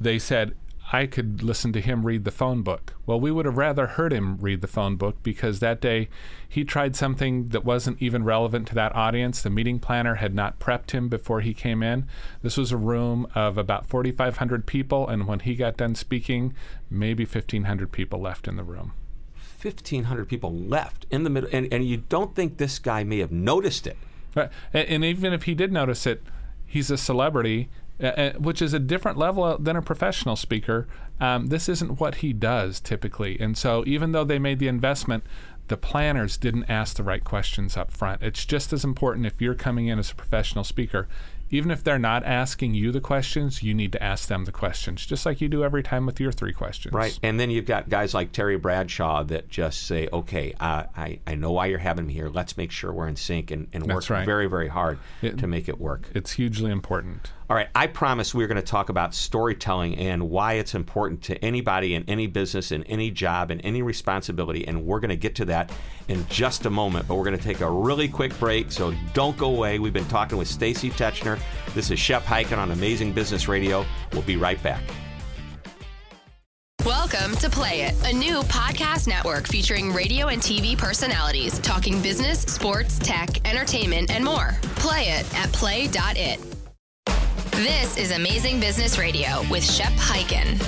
they 0.00 0.18
said. 0.18 0.54
I 0.92 1.06
could 1.06 1.44
listen 1.44 1.72
to 1.74 1.80
him 1.80 2.04
read 2.04 2.24
the 2.24 2.32
phone 2.32 2.62
book. 2.62 2.94
Well, 3.06 3.20
we 3.20 3.30
would 3.30 3.46
have 3.46 3.56
rather 3.56 3.86
heard 3.86 4.12
him 4.12 4.38
read 4.38 4.60
the 4.60 4.66
phone 4.66 4.96
book 4.96 5.22
because 5.22 5.60
that 5.60 5.80
day 5.80 6.08
he 6.48 6.64
tried 6.64 6.96
something 6.96 7.50
that 7.50 7.64
wasn't 7.64 8.02
even 8.02 8.24
relevant 8.24 8.66
to 8.68 8.74
that 8.74 8.96
audience. 8.96 9.40
The 9.40 9.50
meeting 9.50 9.78
planner 9.78 10.16
had 10.16 10.34
not 10.34 10.58
prepped 10.58 10.90
him 10.90 11.08
before 11.08 11.42
he 11.42 11.54
came 11.54 11.84
in. 11.84 12.08
This 12.42 12.56
was 12.56 12.72
a 12.72 12.76
room 12.76 13.28
of 13.36 13.56
about 13.56 13.86
4,500 13.86 14.66
people, 14.66 15.06
and 15.06 15.28
when 15.28 15.40
he 15.40 15.54
got 15.54 15.76
done 15.76 15.94
speaking, 15.94 16.54
maybe 16.90 17.24
1,500 17.24 17.92
people 17.92 18.20
left 18.20 18.48
in 18.48 18.56
the 18.56 18.64
room. 18.64 18.92
1,500 19.62 20.28
people 20.28 20.52
left 20.52 21.06
in 21.10 21.24
the 21.24 21.30
middle, 21.30 21.50
and, 21.52 21.72
and 21.72 21.84
you 21.84 21.98
don't 21.98 22.34
think 22.34 22.56
this 22.56 22.78
guy 22.78 23.04
may 23.04 23.18
have 23.18 23.32
noticed 23.32 23.86
it. 23.86 23.96
Right. 24.34 24.50
And, 24.72 24.88
and 24.88 25.04
even 25.04 25.32
if 25.32 25.44
he 25.44 25.54
did 25.54 25.72
notice 25.72 26.06
it, 26.06 26.22
he's 26.66 26.90
a 26.90 26.96
celebrity, 26.96 27.68
uh, 28.02 28.30
which 28.32 28.62
is 28.62 28.72
a 28.72 28.78
different 28.78 29.18
level 29.18 29.58
than 29.58 29.76
a 29.76 29.82
professional 29.82 30.36
speaker. 30.36 30.86
Um, 31.20 31.48
this 31.48 31.68
isn't 31.68 32.00
what 32.00 32.16
he 32.16 32.32
does 32.32 32.80
typically. 32.80 33.38
And 33.38 33.58
so, 33.58 33.84
even 33.86 34.12
though 34.12 34.24
they 34.24 34.38
made 34.38 34.58
the 34.58 34.68
investment, 34.68 35.24
the 35.68 35.76
planners 35.76 36.36
didn't 36.36 36.64
ask 36.64 36.96
the 36.96 37.02
right 37.02 37.22
questions 37.22 37.76
up 37.76 37.90
front. 37.92 38.22
It's 38.22 38.44
just 38.44 38.72
as 38.72 38.84
important 38.84 39.26
if 39.26 39.40
you're 39.40 39.54
coming 39.54 39.86
in 39.86 39.98
as 39.98 40.10
a 40.10 40.14
professional 40.14 40.64
speaker. 40.64 41.08
Even 41.50 41.70
if 41.70 41.82
they're 41.82 41.98
not 41.98 42.24
asking 42.24 42.74
you 42.74 42.92
the 42.92 43.00
questions, 43.00 43.62
you 43.62 43.74
need 43.74 43.92
to 43.92 44.02
ask 44.02 44.28
them 44.28 44.44
the 44.44 44.52
questions, 44.52 45.04
just 45.04 45.26
like 45.26 45.40
you 45.40 45.48
do 45.48 45.64
every 45.64 45.82
time 45.82 46.06
with 46.06 46.20
your 46.20 46.32
three 46.32 46.52
questions. 46.52 46.94
Right. 46.94 47.18
And 47.22 47.38
then 47.38 47.50
you've 47.50 47.66
got 47.66 47.88
guys 47.88 48.14
like 48.14 48.32
Terry 48.32 48.56
Bradshaw 48.56 49.24
that 49.24 49.48
just 49.48 49.86
say, 49.86 50.08
okay, 50.12 50.54
uh, 50.60 50.84
I, 50.96 51.18
I 51.26 51.34
know 51.34 51.52
why 51.52 51.66
you're 51.66 51.78
having 51.78 52.06
me 52.06 52.14
here. 52.14 52.28
Let's 52.28 52.56
make 52.56 52.70
sure 52.70 52.92
we're 52.92 53.08
in 53.08 53.16
sync 53.16 53.50
and, 53.50 53.66
and 53.72 53.86
work 53.86 54.08
right. 54.10 54.24
very, 54.24 54.46
very 54.46 54.68
hard 54.68 54.98
It- 55.22 55.38
to 55.38 55.46
make 55.46 55.68
it 55.68 55.80
work. 55.80 56.08
It's 56.14 56.32
hugely 56.32 56.70
important. 56.70 57.30
All 57.50 57.56
right, 57.56 57.68
I 57.74 57.88
promise 57.88 58.32
we're 58.32 58.46
going 58.46 58.58
to 58.58 58.62
talk 58.62 58.90
about 58.90 59.12
storytelling 59.12 59.98
and 59.98 60.30
why 60.30 60.52
it's 60.52 60.76
important 60.76 61.20
to 61.22 61.44
anybody 61.44 61.96
in 61.96 62.04
any 62.06 62.28
business, 62.28 62.70
in 62.70 62.84
any 62.84 63.10
job, 63.10 63.50
in 63.50 63.60
any 63.62 63.82
responsibility, 63.82 64.68
and 64.68 64.86
we're 64.86 65.00
going 65.00 65.08
to 65.08 65.16
get 65.16 65.34
to 65.34 65.44
that 65.46 65.72
in 66.06 66.24
just 66.28 66.66
a 66.66 66.70
moment. 66.70 67.08
But 67.08 67.16
we're 67.16 67.24
going 67.24 67.36
to 67.36 67.42
take 67.42 67.60
a 67.60 67.68
really 67.68 68.06
quick 68.06 68.38
break, 68.38 68.70
so 68.70 68.94
don't 69.14 69.36
go 69.36 69.52
away. 69.52 69.80
We've 69.80 69.92
been 69.92 70.06
talking 70.06 70.38
with 70.38 70.46
Stacy 70.46 70.90
Tetschner. 70.90 71.40
This 71.74 71.90
is 71.90 71.98
Shep 71.98 72.22
Hyken 72.22 72.56
on 72.56 72.70
Amazing 72.70 73.14
Business 73.14 73.48
Radio. 73.48 73.84
We'll 74.12 74.22
be 74.22 74.36
right 74.36 74.62
back. 74.62 74.84
Welcome 76.86 77.34
to 77.38 77.50
Play 77.50 77.80
It, 77.80 77.96
a 78.06 78.12
new 78.16 78.42
podcast 78.42 79.08
network 79.08 79.48
featuring 79.48 79.92
radio 79.92 80.28
and 80.28 80.40
TV 80.40 80.78
personalities 80.78 81.58
talking 81.58 82.00
business, 82.00 82.42
sports, 82.42 83.00
tech, 83.00 83.44
entertainment, 83.44 84.12
and 84.12 84.24
more. 84.24 84.56
Play 84.76 85.06
it 85.06 85.34
at 85.34 85.52
play.it. 85.52 86.59
This 87.60 87.98
is 87.98 88.10
Amazing 88.12 88.58
Business 88.58 88.98
Radio 88.98 89.42
with 89.50 89.62
Shep 89.62 89.92
Hyken. 89.92 90.58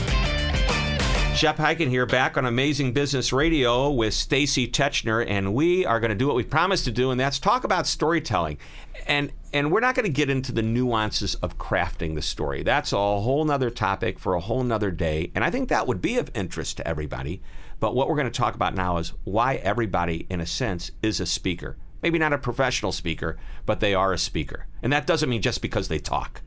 Shep 1.35 1.57
Hyken 1.57 1.89
here, 1.89 2.05
back 2.05 2.37
on 2.37 2.45
Amazing 2.45 2.93
Business 2.93 3.33
Radio 3.33 3.91
with 3.91 4.13
Stacy 4.13 4.69
Tetschner, 4.69 5.25
and 5.27 5.55
we 5.55 5.87
are 5.87 6.01
going 6.01 6.11
to 6.11 6.15
do 6.15 6.27
what 6.27 6.37
we 6.37 6.45
promised 6.45 6.85
to 6.85 6.93
do, 6.93 7.11
and 7.11 7.19
that's 7.19 7.39
talk 7.39 7.65
about 7.65 7.87
storytelling. 7.87 8.59
And 9.07 9.33
and 9.55 9.73
we're 9.73 9.81
not 9.81 9.95
going 9.95 10.05
to 10.05 10.13
get 10.13 10.29
into 10.29 10.53
the 10.53 10.61
nuances 10.61 11.35
of 11.37 11.57
crafting 11.57 12.15
the 12.15 12.21
story. 12.21 12.63
That's 12.63 12.93
a 12.93 12.99
whole 12.99 13.47
nother 13.47 13.71
topic 13.71 14.19
for 14.19 14.35
a 14.35 14.41
whole 14.41 14.63
nother 14.63 14.91
day, 14.91 15.33
and 15.35 15.43
I 15.43 15.49
think 15.51 15.71
that 15.71 15.87
would 15.87 16.03
be 16.03 16.19
of 16.19 16.31
interest 16.35 16.77
to 16.77 16.87
everybody. 16.87 17.41
But 17.81 17.95
what 17.95 18.07
we're 18.07 18.17
going 18.17 18.31
to 18.31 18.39
talk 18.39 18.55
about 18.55 18.75
now 18.75 18.99
is 18.99 19.15
why 19.25 19.55
everybody, 19.55 20.27
in 20.29 20.43
a 20.43 20.47
sense, 20.47 20.91
is 21.03 21.21
a 21.21 21.27
speaker. 21.27 21.79
Maybe 22.03 22.19
not 22.19 22.35
a 22.35 22.39
professional 22.39 22.93
speaker, 22.93 23.39
but 23.65 23.81
they 23.81 23.95
are 23.95 24.13
a 24.13 24.19
speaker, 24.19 24.67
and 24.83 24.93
that 24.93 25.07
doesn't 25.07 25.31
mean 25.31 25.41
just 25.41 25.63
because 25.63 25.89
they 25.89 25.99
talk. 25.99 26.43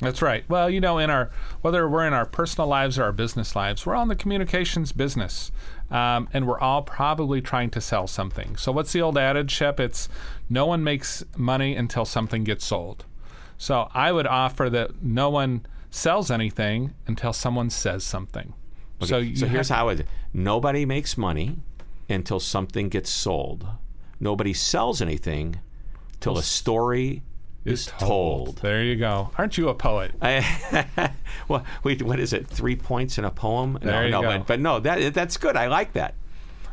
That's 0.00 0.20
right. 0.20 0.44
Well, 0.48 0.68
you 0.68 0.80
know, 0.80 0.98
in 0.98 1.08
our 1.08 1.30
whether 1.62 1.88
we're 1.88 2.06
in 2.06 2.12
our 2.12 2.26
personal 2.26 2.68
lives 2.68 2.98
or 2.98 3.04
our 3.04 3.12
business 3.12 3.54
lives, 3.54 3.86
we're 3.86 3.94
all 3.94 4.02
in 4.02 4.08
the 4.08 4.16
communications 4.16 4.92
business, 4.92 5.52
um, 5.90 6.28
and 6.32 6.46
we're 6.46 6.58
all 6.58 6.82
probably 6.82 7.40
trying 7.40 7.70
to 7.70 7.80
sell 7.80 8.06
something. 8.06 8.56
So, 8.56 8.72
what's 8.72 8.92
the 8.92 9.00
old 9.00 9.16
adage, 9.16 9.52
Shep? 9.52 9.78
It's 9.78 10.08
no 10.50 10.66
one 10.66 10.82
makes 10.82 11.22
money 11.36 11.76
until 11.76 12.04
something 12.04 12.42
gets 12.42 12.64
sold. 12.64 13.04
So, 13.56 13.88
I 13.94 14.10
would 14.10 14.26
offer 14.26 14.68
that 14.70 15.02
no 15.02 15.30
one 15.30 15.64
sells 15.90 16.30
anything 16.30 16.92
until 17.06 17.32
someone 17.32 17.70
says 17.70 18.02
something. 18.02 18.52
So, 19.02 19.34
so 19.34 19.46
here's 19.46 19.68
how 19.68 19.88
it 19.88 20.06
nobody 20.32 20.84
makes 20.86 21.16
money 21.16 21.58
until 22.08 22.40
something 22.40 22.88
gets 22.88 23.10
sold. 23.10 23.66
Nobody 24.18 24.52
sells 24.52 25.00
anything 25.00 25.60
till 26.20 26.38
a 26.38 26.42
story 26.42 27.22
is 27.64 27.86
told. 27.86 28.58
There 28.58 28.82
you 28.82 28.96
go. 28.96 29.30
Aren't 29.38 29.56
you 29.56 29.68
a 29.68 29.74
poet? 29.74 30.12
I, 30.22 31.10
well, 31.48 31.64
wait, 31.82 32.02
what 32.02 32.20
is 32.20 32.32
it? 32.32 32.46
Three 32.46 32.76
points 32.76 33.18
in 33.18 33.24
a 33.24 33.30
poem? 33.30 33.78
There 33.80 33.92
no, 33.92 34.02
you 34.02 34.10
no, 34.10 34.22
go. 34.22 34.38
But, 34.38 34.46
but 34.46 34.60
no, 34.60 34.80
that 34.80 35.14
that's 35.14 35.36
good. 35.36 35.56
I 35.56 35.68
like 35.68 35.92
that. 35.94 36.14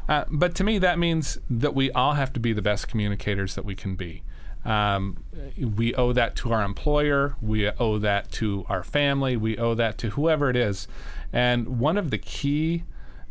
Uh, 0.09 0.25
but 0.29 0.55
to 0.55 0.63
me, 0.63 0.77
that 0.79 0.99
means 0.99 1.37
that 1.49 1.73
we 1.73 1.91
all 1.91 2.13
have 2.13 2.33
to 2.33 2.39
be 2.39 2.53
the 2.53 2.61
best 2.61 2.87
communicators 2.87 3.55
that 3.55 3.63
we 3.63 3.75
can 3.75 3.95
be. 3.95 4.23
Um, 4.65 5.23
we 5.57 5.95
owe 5.95 6.13
that 6.13 6.35
to 6.37 6.51
our 6.51 6.63
employer. 6.63 7.35
We 7.41 7.69
owe 7.69 7.97
that 7.99 8.31
to 8.33 8.65
our 8.69 8.83
family. 8.83 9.37
We 9.37 9.57
owe 9.57 9.73
that 9.75 9.97
to 9.99 10.11
whoever 10.11 10.49
it 10.49 10.55
is. 10.55 10.87
And 11.33 11.79
one 11.79 11.97
of 11.97 12.11
the 12.11 12.17
key 12.17 12.83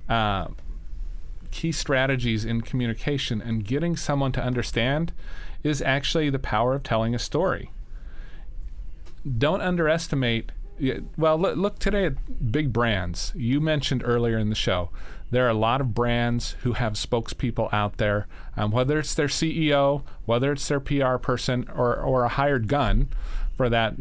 uh, 0.09 0.49
key 1.51 1.73
strategies 1.73 2.45
in 2.45 2.61
communication 2.61 3.41
and 3.41 3.65
getting 3.65 3.97
someone 3.97 4.33
to 4.33 4.43
understand 4.43 5.13
is 5.63 5.83
actually 5.83 6.31
the 6.31 6.39
power 6.39 6.75
of 6.75 6.83
telling 6.83 7.15
a 7.15 7.19
story. 7.19 7.71
Don't 9.39 9.61
underestimate. 9.61 10.53
Well, 11.17 11.39
look, 11.39 11.79
today 11.79 12.07
at 12.07 12.53
big 12.53 12.73
brands. 12.73 13.33
You 13.35 13.61
mentioned 13.61 14.03
earlier 14.05 14.39
in 14.39 14.49
the 14.49 14.55
show, 14.55 14.91
there 15.31 15.47
are 15.47 15.51
a 15.51 15.55
lot 15.55 15.81
of 15.81 15.95
brands 15.95 16.53
who 16.63 16.73
have 16.73 16.95
spokespeople 16.95 17.73
out 17.73 17.99
there, 17.99 18.27
um, 18.57 18.71
whether 18.73 18.99
it's 18.99 19.15
their 19.15 19.29
CEO, 19.29 20.03
whether 20.25 20.53
it's 20.53 20.67
their 20.67 20.81
PR 20.81 21.17
person, 21.17 21.69
or, 21.75 21.97
or 21.97 22.25
a 22.25 22.29
hired 22.29 22.67
gun 22.67 23.09
for 23.57 23.69
that 23.69 23.95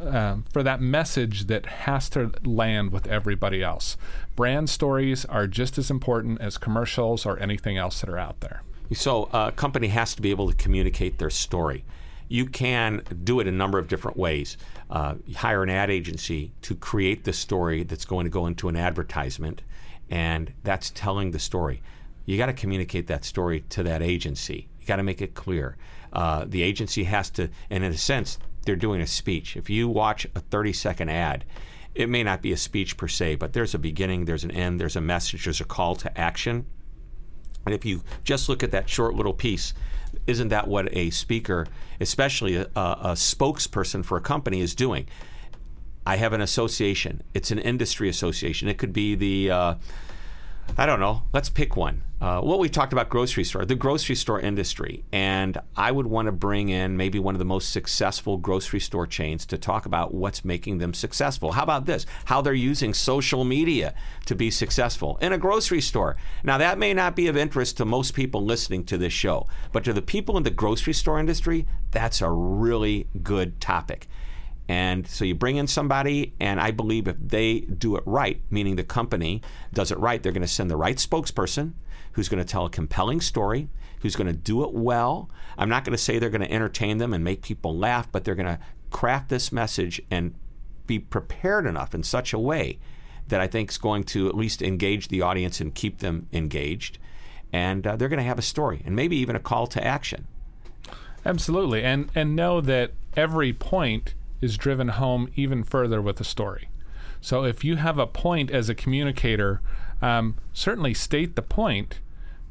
um, 0.00 0.44
for 0.52 0.62
that 0.62 0.80
message 0.80 1.46
that 1.46 1.66
has 1.66 2.08
to 2.10 2.30
land 2.44 2.92
with 2.92 3.06
everybody 3.08 3.62
else. 3.62 3.96
Brand 4.36 4.70
stories 4.70 5.24
are 5.24 5.48
just 5.48 5.76
as 5.76 5.90
important 5.90 6.40
as 6.40 6.56
commercials 6.56 7.26
or 7.26 7.36
anything 7.40 7.76
else 7.76 8.00
that 8.00 8.10
are 8.10 8.18
out 8.18 8.40
there. 8.40 8.62
So 8.92 9.28
a 9.32 9.52
company 9.52 9.88
has 9.88 10.14
to 10.14 10.22
be 10.22 10.30
able 10.30 10.48
to 10.48 10.56
communicate 10.56 11.18
their 11.18 11.30
story. 11.30 11.84
You 12.28 12.46
can 12.46 13.02
do 13.24 13.40
it 13.40 13.46
a 13.46 13.52
number 13.52 13.78
of 13.78 13.88
different 13.88 14.16
ways. 14.16 14.56
Uh, 14.90 15.14
hire 15.36 15.62
an 15.62 15.70
ad 15.70 15.90
agency 15.90 16.52
to 16.62 16.74
create 16.74 17.24
the 17.24 17.32
story 17.32 17.84
that's 17.84 18.04
going 18.04 18.24
to 18.24 18.30
go 18.30 18.46
into 18.46 18.68
an 18.68 18.76
advertisement, 18.76 19.62
and 20.10 20.52
that's 20.62 20.90
telling 20.90 21.30
the 21.30 21.38
story. 21.38 21.82
You 22.26 22.36
got 22.36 22.46
to 22.46 22.52
communicate 22.52 23.06
that 23.06 23.24
story 23.24 23.64
to 23.70 23.82
that 23.84 24.02
agency. 24.02 24.68
You 24.80 24.86
got 24.86 24.96
to 24.96 25.02
make 25.02 25.22
it 25.22 25.34
clear. 25.34 25.76
Uh, 26.12 26.44
the 26.46 26.62
agency 26.62 27.04
has 27.04 27.30
to, 27.30 27.48
and 27.70 27.84
in 27.84 27.92
a 27.92 27.96
sense, 27.96 28.38
they're 28.62 28.76
doing 28.76 29.00
a 29.00 29.06
speech. 29.06 29.56
If 29.56 29.70
you 29.70 29.88
watch 29.88 30.26
a 30.34 30.40
30 30.40 30.72
second 30.74 31.08
ad, 31.08 31.44
it 31.94 32.08
may 32.08 32.22
not 32.22 32.42
be 32.42 32.52
a 32.52 32.56
speech 32.56 32.96
per 32.96 33.08
se, 33.08 33.36
but 33.36 33.52
there's 33.52 33.74
a 33.74 33.78
beginning, 33.78 34.24
there's 34.24 34.44
an 34.44 34.50
end, 34.50 34.78
there's 34.78 34.96
a 34.96 35.00
message, 35.00 35.44
there's 35.44 35.60
a 35.60 35.64
call 35.64 35.96
to 35.96 36.18
action. 36.18 36.66
And 37.68 37.74
if 37.74 37.84
you 37.84 38.02
just 38.24 38.48
look 38.48 38.62
at 38.62 38.70
that 38.70 38.88
short 38.88 39.14
little 39.14 39.34
piece, 39.34 39.74
isn't 40.26 40.48
that 40.48 40.68
what 40.68 40.88
a 40.96 41.10
speaker, 41.10 41.66
especially 42.00 42.56
a, 42.56 42.62
a 42.74 43.12
spokesperson 43.12 44.02
for 44.02 44.16
a 44.16 44.22
company, 44.22 44.62
is 44.62 44.74
doing? 44.74 45.06
I 46.06 46.16
have 46.16 46.32
an 46.32 46.40
association. 46.40 47.22
It's 47.34 47.50
an 47.50 47.58
industry 47.58 48.08
association. 48.08 48.68
It 48.68 48.78
could 48.78 48.94
be 48.94 49.14
the, 49.14 49.50
uh, 49.50 49.74
I 50.78 50.86
don't 50.86 50.98
know, 50.98 51.24
let's 51.34 51.50
pick 51.50 51.76
one. 51.76 52.04
Uh, 52.20 52.40
well, 52.42 52.58
we 52.58 52.68
talked 52.68 52.92
about 52.92 53.08
grocery 53.08 53.44
store, 53.44 53.64
the 53.64 53.76
grocery 53.76 54.16
store 54.16 54.40
industry. 54.40 55.04
And 55.12 55.56
I 55.76 55.92
would 55.92 56.08
want 56.08 56.26
to 56.26 56.32
bring 56.32 56.68
in 56.68 56.96
maybe 56.96 57.20
one 57.20 57.36
of 57.36 57.38
the 57.38 57.44
most 57.44 57.70
successful 57.70 58.36
grocery 58.38 58.80
store 58.80 59.06
chains 59.06 59.46
to 59.46 59.58
talk 59.58 59.86
about 59.86 60.12
what's 60.12 60.44
making 60.44 60.78
them 60.78 60.94
successful. 60.94 61.52
How 61.52 61.62
about 61.62 61.86
this? 61.86 62.06
How 62.24 62.42
they're 62.42 62.54
using 62.54 62.92
social 62.92 63.44
media 63.44 63.94
to 64.26 64.34
be 64.34 64.50
successful 64.50 65.16
in 65.20 65.32
a 65.32 65.38
grocery 65.38 65.80
store. 65.80 66.16
Now, 66.42 66.58
that 66.58 66.76
may 66.76 66.92
not 66.92 67.14
be 67.14 67.28
of 67.28 67.36
interest 67.36 67.76
to 67.76 67.84
most 67.84 68.14
people 68.14 68.44
listening 68.44 68.84
to 68.86 68.98
this 68.98 69.12
show, 69.12 69.46
but 69.70 69.84
to 69.84 69.92
the 69.92 70.02
people 70.02 70.36
in 70.36 70.42
the 70.42 70.50
grocery 70.50 70.94
store 70.94 71.20
industry, 71.20 71.68
that's 71.92 72.20
a 72.20 72.30
really 72.30 73.06
good 73.22 73.60
topic. 73.60 74.08
And 74.68 75.06
so 75.06 75.24
you 75.24 75.34
bring 75.34 75.56
in 75.56 75.68
somebody, 75.68 76.34
and 76.40 76.60
I 76.60 76.72
believe 76.72 77.06
if 77.06 77.16
they 77.16 77.60
do 77.60 77.96
it 77.96 78.02
right, 78.04 78.42
meaning 78.50 78.76
the 78.76 78.84
company 78.84 79.40
does 79.72 79.92
it 79.92 79.98
right, 79.98 80.22
they're 80.22 80.32
going 80.32 80.42
to 80.42 80.48
send 80.48 80.70
the 80.70 80.76
right 80.76 80.96
spokesperson 80.96 81.72
who's 82.18 82.28
going 82.28 82.44
to 82.44 82.52
tell 82.52 82.66
a 82.66 82.70
compelling 82.70 83.20
story, 83.20 83.68
who's 84.00 84.16
going 84.16 84.26
to 84.26 84.32
do 84.32 84.64
it 84.64 84.72
well. 84.72 85.30
I'm 85.56 85.68
not 85.68 85.84
going 85.84 85.96
to 85.96 86.02
say 86.02 86.18
they're 86.18 86.30
going 86.30 86.40
to 86.40 86.50
entertain 86.50 86.98
them 86.98 87.14
and 87.14 87.22
make 87.22 87.42
people 87.42 87.78
laugh, 87.78 88.10
but 88.10 88.24
they're 88.24 88.34
going 88.34 88.46
to 88.46 88.58
craft 88.90 89.28
this 89.28 89.52
message 89.52 90.02
and 90.10 90.34
be 90.88 90.98
prepared 90.98 91.64
enough 91.64 91.94
in 91.94 92.02
such 92.02 92.32
a 92.32 92.38
way 92.40 92.80
that 93.28 93.40
I 93.40 93.46
think 93.46 93.70
is 93.70 93.78
going 93.78 94.02
to 94.04 94.28
at 94.28 94.34
least 94.34 94.62
engage 94.62 95.06
the 95.06 95.22
audience 95.22 95.60
and 95.60 95.72
keep 95.72 95.98
them 95.98 96.26
engaged. 96.32 96.98
And 97.52 97.86
uh, 97.86 97.94
they're 97.94 98.08
going 98.08 98.18
to 98.18 98.24
have 98.24 98.40
a 98.40 98.42
story 98.42 98.82
and 98.84 98.96
maybe 98.96 99.14
even 99.18 99.36
a 99.36 99.40
call 99.40 99.68
to 99.68 99.86
action. 99.86 100.26
Absolutely, 101.24 101.84
and 101.84 102.10
and 102.16 102.34
know 102.34 102.60
that 102.60 102.94
every 103.16 103.52
point 103.52 104.14
is 104.40 104.56
driven 104.56 104.88
home 104.88 105.30
even 105.36 105.62
further 105.62 106.02
with 106.02 106.20
a 106.20 106.24
story. 106.24 106.68
So 107.20 107.44
if 107.44 107.62
you 107.62 107.76
have 107.76 107.96
a 107.96 108.08
point 108.08 108.50
as 108.50 108.68
a 108.68 108.74
communicator, 108.74 109.60
um, 110.02 110.34
certainly 110.52 110.94
state 110.94 111.36
the 111.36 111.42
point, 111.42 112.00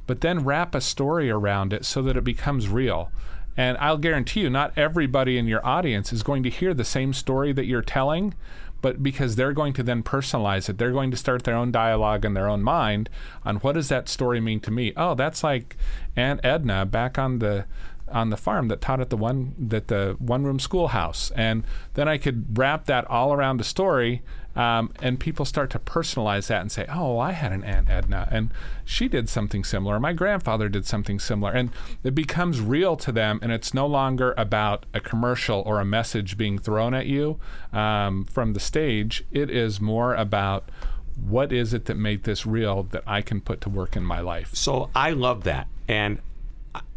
but 0.08 0.22
then 0.22 0.43
wrap 0.43 0.74
a 0.74 0.82
story 0.82 1.30
around 1.30 1.74
it 1.74 1.86
so 1.86 2.02
that 2.02 2.17
it 2.17 2.24
becomes 2.24 2.67
real. 2.67 3.12
And 3.56 3.78
I'll 3.80 3.98
guarantee 3.98 4.41
you, 4.41 4.50
not 4.50 4.78
everybody 4.78 5.38
in 5.38 5.48
your 5.48 5.65
audience 5.65 6.13
is 6.13 6.24
going 6.24 6.43
to 6.43 6.50
hear 6.50 6.74
the 6.74 6.86
same 6.86 7.12
story 7.13 7.52
that 7.54 7.65
you're 7.65 7.82
telling, 7.82 8.36
but 8.82 9.02
because 9.02 9.36
they're 9.36 9.54
going 9.54 9.74
to 9.74 9.84
then 9.84 10.04
personalize 10.04 10.70
it, 10.70 10.78
they're 10.78 10.91
going 10.91 11.12
to 11.12 11.17
start 11.17 11.43
their 11.43 11.56
own 11.56 11.72
dialogue 11.72 12.24
in 12.24 12.36
their 12.36 12.48
own 12.48 12.62
mind 12.62 13.10
on 13.43 13.58
what 13.58 13.74
does 13.74 13.89
that 13.89 14.08
story 14.08 14.39
mean 14.39 14.60
to 14.62 14.72
me. 14.72 14.93
Oh, 14.96 15.15
that's 15.15 15.43
like 15.43 15.76
Aunt 16.15 16.39
Edna 16.43 16.86
back 16.86 17.17
on 17.17 17.39
the 17.39 17.65
on 18.10 18.30
the 18.30 18.38
farm 18.38 18.70
that 18.70 18.80
taught 18.80 19.02
at 19.02 19.10
the 19.10 19.17
one 19.17 19.54
that 19.60 19.89
the 19.89 20.15
one 20.20 20.43
room 20.43 20.60
schoolhouse, 20.60 21.32
and 21.32 21.63
then 21.96 22.08
I 22.08 22.17
could 22.17 22.58
wrap 22.58 22.86
that 22.86 23.06
all 23.10 23.34
around 23.34 23.60
a 23.60 23.65
story, 23.65 24.22
um, 24.58 24.91
and 25.02 25.20
people 25.20 25.46
start 25.46 25.70
to 25.70 25.80
personalize 25.80 26.48
that 26.48 26.62
and 26.62 26.72
say, 26.72 26.86
"Oh, 26.89 27.20
I 27.20 27.32
had 27.32 27.52
an 27.52 27.63
aunt 27.63 27.89
Edna, 27.89 28.28
and 28.32 28.52
she 28.84 29.08
did 29.08 29.30
something 29.30 29.63
similar. 29.63 30.00
My 30.00 30.13
grandfather 30.13 30.67
did 30.67 30.86
something 30.86 31.20
similar," 31.20 31.52
and 31.52 31.70
it 32.04 32.15
becomes 32.15 32.60
real 32.60 32.98
to 32.98 33.12
them, 33.12 33.39
and 33.43 33.52
it's 33.52 33.74
no 33.74 33.86
longer 33.86 34.34
about 34.36 34.86
a 34.93 35.00
commercial 35.00 35.62
or 35.62 35.80
a 35.80 35.86
message 35.86 36.38
being 36.38 36.58
thrown 36.58 36.93
at 36.93 37.06
you 37.06 37.39
um, 37.72 38.26
from 38.26 38.54
the 38.54 38.60
stage. 38.60 39.24
It 39.32 39.52
is 39.52 39.80
more 39.80 40.15
about 40.15 40.70
what 41.15 41.52
is 41.52 41.74
it 41.74 41.86
that 41.86 41.98
made 41.98 42.24
this 42.24 42.46
real 42.46 42.84
that 42.84 43.04
I 43.06 43.22
can 43.22 43.41
put 43.41 43.62
to 43.62 43.70
work 43.70 43.96
in 43.96 44.04
my 44.04 44.20
life. 44.22 44.56
So 44.56 44.89
I 44.96 45.12
love 45.12 45.43
that, 45.43 45.67
and 45.88 46.20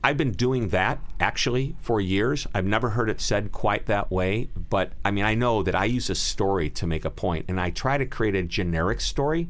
I've 0.02 0.16
been 0.16 0.32
doing 0.32 0.68
that 0.68 0.98
actually 1.18 1.76
for 1.80 2.00
years. 2.00 2.46
I've 2.54 2.64
never 2.64 2.90
heard 2.90 3.10
it 3.10 3.20
said 3.20 3.52
quite 3.52 3.86
that 3.86 4.10
way, 4.10 4.48
but 4.68 4.92
I 5.04 5.10
mean, 5.10 5.24
I 5.24 5.34
know 5.34 5.62
that 5.62 5.74
I 5.74 5.84
use 5.84 6.08
a 6.10 6.14
story 6.14 6.70
to 6.70 6.86
make 6.86 7.04
a 7.04 7.10
point, 7.10 7.46
and 7.48 7.60
I 7.60 7.70
try 7.70 7.98
to 7.98 8.06
create 8.06 8.34
a 8.34 8.42
generic 8.42 9.00
story 9.00 9.48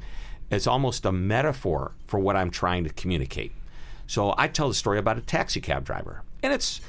as 0.51 0.67
almost 0.67 1.05
a 1.07 1.13
metaphor 1.13 1.95
for 2.07 2.19
what 2.19 2.37
I'm 2.37 2.51
trying 2.51 2.85
to 2.85 2.91
communicate. 2.91 3.53
So 4.07 4.35
I 4.37 4.49
tell 4.49 4.67
the 4.69 4.75
story 4.75 4.99
about 4.99 5.19
a 5.19 5.21
taxi 5.21 5.61
cab 5.61 5.85
driver, 5.85 6.23
and 6.43 6.53
it's 6.53 6.81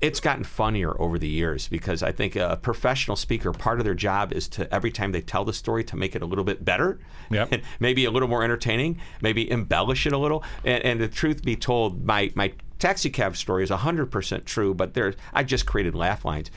it's 0.00 0.20
gotten 0.20 0.44
funnier 0.44 0.98
over 1.02 1.18
the 1.18 1.28
years 1.28 1.66
because 1.66 2.04
I 2.04 2.12
think 2.12 2.36
a 2.36 2.56
professional 2.62 3.16
speaker, 3.16 3.50
part 3.52 3.80
of 3.80 3.84
their 3.84 3.94
job 3.96 4.32
is 4.32 4.46
to 4.50 4.72
every 4.72 4.92
time 4.92 5.10
they 5.10 5.20
tell 5.20 5.44
the 5.44 5.52
story 5.52 5.82
to 5.84 5.96
make 5.96 6.14
it 6.14 6.22
a 6.22 6.24
little 6.24 6.44
bit 6.44 6.64
better, 6.64 7.00
Yep. 7.30 7.48
and 7.50 7.62
maybe 7.80 8.04
a 8.04 8.10
little 8.12 8.28
more 8.28 8.44
entertaining, 8.44 9.00
maybe 9.20 9.50
embellish 9.50 10.06
it 10.06 10.12
a 10.12 10.18
little. 10.18 10.44
And, 10.64 10.84
and 10.84 11.00
the 11.00 11.08
truth 11.08 11.44
be 11.44 11.56
told, 11.56 12.06
my 12.06 12.30
my 12.34 12.52
taxi 12.82 13.10
cab 13.10 13.36
story 13.36 13.62
is 13.62 13.70
100% 13.70 14.44
true, 14.44 14.74
but 14.74 14.94
there 14.94 15.14
I 15.32 15.44
just 15.44 15.66
created 15.66 15.94
laugh 15.94 16.24
lines. 16.24 16.50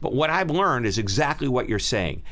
But 0.00 0.14
what 0.14 0.30
I've 0.30 0.50
learned 0.50 0.86
is 0.86 0.96
exactly 0.96 1.48
what 1.48 1.68
you're 1.68 1.78
saying. 1.78 2.22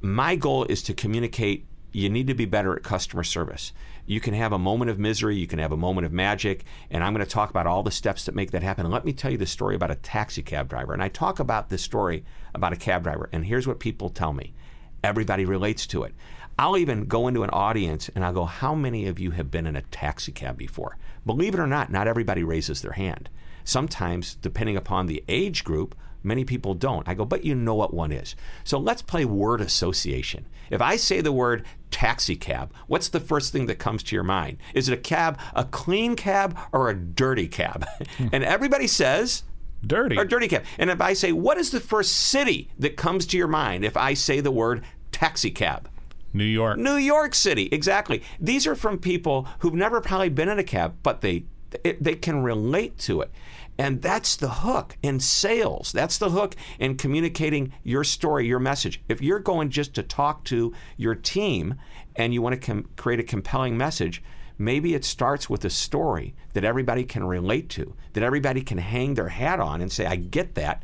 My 0.00 0.36
goal 0.36 0.64
is 0.64 0.82
to 0.84 0.94
communicate 0.94 1.66
you 1.92 2.08
need 2.08 2.28
to 2.28 2.34
be 2.34 2.44
better 2.44 2.74
at 2.74 2.84
customer 2.84 3.24
service. 3.24 3.72
You 4.06 4.20
can 4.20 4.34
have 4.34 4.52
a 4.52 4.58
moment 4.58 4.90
of 4.90 4.98
misery, 4.98 5.36
you 5.36 5.48
can 5.48 5.58
have 5.58 5.72
a 5.72 5.76
moment 5.76 6.06
of 6.06 6.12
magic, 6.12 6.64
and 6.90 7.02
I'm 7.02 7.12
going 7.12 7.24
to 7.24 7.30
talk 7.30 7.50
about 7.50 7.66
all 7.66 7.82
the 7.82 7.90
steps 7.90 8.24
that 8.26 8.34
make 8.34 8.52
that 8.52 8.62
happen. 8.62 8.84
And 8.86 8.94
let 8.94 9.04
me 9.04 9.12
tell 9.12 9.30
you 9.30 9.38
the 9.38 9.46
story 9.46 9.74
about 9.74 9.90
a 9.90 9.96
taxi 9.96 10.42
cab 10.42 10.68
driver. 10.68 10.92
And 10.92 11.02
I 11.02 11.08
talk 11.08 11.40
about 11.40 11.68
this 11.68 11.82
story 11.82 12.24
about 12.54 12.72
a 12.72 12.76
cab 12.76 13.02
driver, 13.02 13.28
and 13.32 13.44
here's 13.44 13.66
what 13.66 13.80
people 13.80 14.08
tell 14.08 14.32
me. 14.32 14.54
Everybody 15.02 15.44
relates 15.44 15.86
to 15.88 16.04
it. 16.04 16.14
I'll 16.60 16.76
even 16.76 17.06
go 17.06 17.26
into 17.26 17.42
an 17.42 17.48
audience 17.54 18.10
and 18.14 18.22
I'll 18.22 18.34
go, 18.34 18.44
How 18.44 18.74
many 18.74 19.06
of 19.06 19.18
you 19.18 19.30
have 19.30 19.50
been 19.50 19.66
in 19.66 19.76
a 19.76 19.80
taxi 19.80 20.30
cab 20.30 20.58
before? 20.58 20.98
Believe 21.24 21.54
it 21.54 21.60
or 21.60 21.66
not, 21.66 21.90
not 21.90 22.06
everybody 22.06 22.44
raises 22.44 22.82
their 22.82 22.92
hand. 22.92 23.30
Sometimes, 23.64 24.34
depending 24.34 24.76
upon 24.76 25.06
the 25.06 25.24
age 25.26 25.64
group, 25.64 25.94
many 26.22 26.44
people 26.44 26.74
don't. 26.74 27.08
I 27.08 27.14
go, 27.14 27.24
But 27.24 27.44
you 27.44 27.54
know 27.54 27.74
what 27.74 27.94
one 27.94 28.12
is. 28.12 28.36
So 28.62 28.78
let's 28.78 29.00
play 29.00 29.24
word 29.24 29.62
association. 29.62 30.44
If 30.68 30.82
I 30.82 30.96
say 30.96 31.22
the 31.22 31.32
word 31.32 31.64
taxi 31.90 32.36
cab, 32.36 32.74
what's 32.88 33.08
the 33.08 33.20
first 33.20 33.52
thing 33.52 33.64
that 33.64 33.78
comes 33.78 34.02
to 34.02 34.14
your 34.14 34.22
mind? 34.22 34.58
Is 34.74 34.86
it 34.86 34.92
a 34.92 35.00
cab, 35.00 35.38
a 35.54 35.64
clean 35.64 36.14
cab, 36.14 36.58
or 36.72 36.90
a 36.90 36.94
dirty 36.94 37.48
cab? 37.48 37.86
Hmm. 38.18 38.28
and 38.32 38.44
everybody 38.44 38.86
says, 38.86 39.44
Dirty. 39.86 40.18
or 40.18 40.26
dirty 40.26 40.48
cab. 40.48 40.64
And 40.78 40.90
if 40.90 41.00
I 41.00 41.14
say, 41.14 41.32
what 41.32 41.56
is 41.56 41.70
the 41.70 41.80
first 41.80 42.12
city 42.12 42.68
that 42.78 42.98
comes 42.98 43.24
to 43.28 43.38
your 43.38 43.48
mind 43.48 43.82
if 43.82 43.96
I 43.96 44.12
say 44.12 44.40
the 44.40 44.50
word 44.50 44.84
taxi 45.10 45.50
cab? 45.50 45.88
New 46.32 46.44
York. 46.44 46.78
New 46.78 46.96
York 46.96 47.34
City, 47.34 47.68
exactly. 47.72 48.22
These 48.38 48.66
are 48.66 48.74
from 48.74 48.98
people 48.98 49.48
who've 49.60 49.74
never 49.74 50.00
probably 50.00 50.28
been 50.28 50.48
in 50.48 50.58
a 50.58 50.64
cab, 50.64 50.96
but 51.02 51.20
they 51.20 51.44
it, 51.84 52.02
they 52.02 52.14
can 52.14 52.42
relate 52.42 52.98
to 52.98 53.20
it. 53.20 53.30
And 53.78 54.02
that's 54.02 54.36
the 54.36 54.48
hook 54.48 54.96
in 55.02 55.20
sales. 55.20 55.92
That's 55.92 56.18
the 56.18 56.30
hook 56.30 56.54
in 56.78 56.96
communicating 56.96 57.72
your 57.82 58.04
story, 58.04 58.46
your 58.46 58.58
message. 58.58 59.02
If 59.08 59.22
you're 59.22 59.38
going 59.38 59.70
just 59.70 59.94
to 59.94 60.02
talk 60.02 60.44
to 60.44 60.74
your 60.96 61.14
team 61.14 61.76
and 62.16 62.34
you 62.34 62.42
want 62.42 62.60
to 62.60 62.66
com- 62.66 62.88
create 62.96 63.20
a 63.20 63.24
compelling 63.24 63.78
message, 63.78 64.22
maybe 64.58 64.94
it 64.94 65.04
starts 65.04 65.48
with 65.48 65.64
a 65.64 65.70
story 65.70 66.34
that 66.52 66.64
everybody 66.64 67.04
can 67.04 67.24
relate 67.24 67.70
to, 67.70 67.94
that 68.12 68.22
everybody 68.22 68.60
can 68.60 68.78
hang 68.78 69.14
their 69.14 69.28
hat 69.28 69.60
on 69.60 69.80
and 69.80 69.90
say, 69.90 70.04
I 70.04 70.16
get 70.16 70.56
that. 70.56 70.82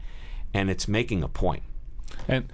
And 0.55 0.71
it's 0.71 0.89
making 0.89 1.23
a 1.23 1.29
point. 1.29 1.65
And, 2.29 2.51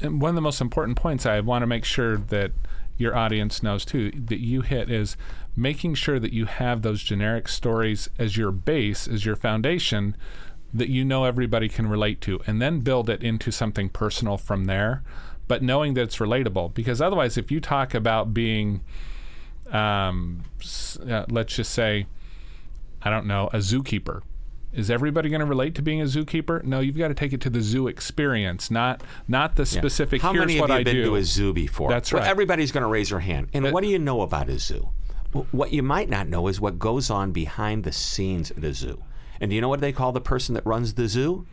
and 0.00 0.20
one 0.20 0.30
of 0.30 0.34
the 0.34 0.40
most 0.40 0.60
important 0.60 0.96
points 0.96 1.26
I 1.26 1.40
want 1.40 1.62
to 1.62 1.66
make 1.66 1.84
sure 1.84 2.16
that 2.16 2.52
your 2.98 3.16
audience 3.16 3.62
knows 3.62 3.84
too 3.84 4.10
that 4.10 4.40
you 4.40 4.62
hit 4.62 4.90
is 4.90 5.16
making 5.56 5.94
sure 5.94 6.18
that 6.18 6.32
you 6.32 6.46
have 6.46 6.82
those 6.82 7.02
generic 7.02 7.48
stories 7.48 8.08
as 8.18 8.36
your 8.36 8.50
base, 8.50 9.08
as 9.08 9.24
your 9.24 9.36
foundation 9.36 10.16
that 10.72 10.88
you 10.88 11.04
know 11.04 11.24
everybody 11.24 11.68
can 11.68 11.86
relate 11.86 12.20
to, 12.20 12.40
and 12.46 12.60
then 12.60 12.80
build 12.80 13.08
it 13.08 13.22
into 13.22 13.50
something 13.50 13.88
personal 13.88 14.36
from 14.36 14.64
there. 14.64 15.02
But 15.48 15.62
knowing 15.62 15.94
that 15.94 16.02
it's 16.02 16.16
relatable, 16.16 16.74
because 16.74 17.00
otherwise, 17.00 17.38
if 17.38 17.50
you 17.50 17.60
talk 17.60 17.94
about 17.94 18.34
being, 18.34 18.82
um, 19.70 20.42
uh, 21.08 21.24
let's 21.28 21.54
just 21.54 21.72
say, 21.72 22.06
I 23.00 23.10
don't 23.10 23.26
know, 23.26 23.48
a 23.52 23.58
zookeeper. 23.58 24.22
Is 24.76 24.90
everybody 24.90 25.28
going 25.30 25.40
to 25.40 25.46
relate 25.46 25.74
to 25.76 25.82
being 25.82 26.00
a 26.00 26.04
zookeeper? 26.04 26.62
No, 26.62 26.80
you've 26.80 26.98
got 26.98 27.08
to 27.08 27.14
take 27.14 27.32
it 27.32 27.40
to 27.42 27.50
the 27.50 27.60
zoo 27.62 27.88
experience, 27.88 28.70
not 28.70 29.02
not 29.26 29.56
the 29.56 29.64
specific. 29.66 30.20
How 30.22 30.32
Here's 30.32 30.42
many 30.46 30.58
of 30.58 30.60
what 30.62 30.68
you 30.68 30.74
I 30.74 30.78
have 30.78 30.84
been 30.84 30.96
do. 30.96 31.04
to 31.06 31.16
a 31.16 31.24
zoo 31.24 31.52
before? 31.52 31.88
That's 31.90 32.12
Well, 32.12 32.22
right. 32.22 32.28
everybody's 32.28 32.72
going 32.72 32.82
to 32.82 32.88
raise 32.88 33.10
their 33.10 33.20
hand. 33.20 33.48
And 33.54 33.72
what 33.72 33.82
do 33.82 33.88
you 33.88 33.98
know 33.98 34.20
about 34.22 34.48
a 34.48 34.58
zoo? 34.58 34.90
Well, 35.32 35.46
What 35.50 35.72
you 35.72 35.82
might 35.82 36.08
not 36.08 36.28
know 36.28 36.46
is 36.48 36.60
what 36.60 36.78
goes 36.78 37.10
on 37.10 37.32
behind 37.32 37.84
the 37.84 37.92
scenes 37.92 38.50
at 38.50 38.62
a 38.64 38.72
zoo. 38.74 39.02
And 39.40 39.50
do 39.50 39.54
you 39.54 39.60
know 39.60 39.68
what 39.68 39.80
they 39.80 39.92
call 39.92 40.12
the 40.12 40.20
person 40.20 40.54
that 40.54 40.64
runs 40.66 40.94
the 40.94 41.08
zoo? 41.08 41.46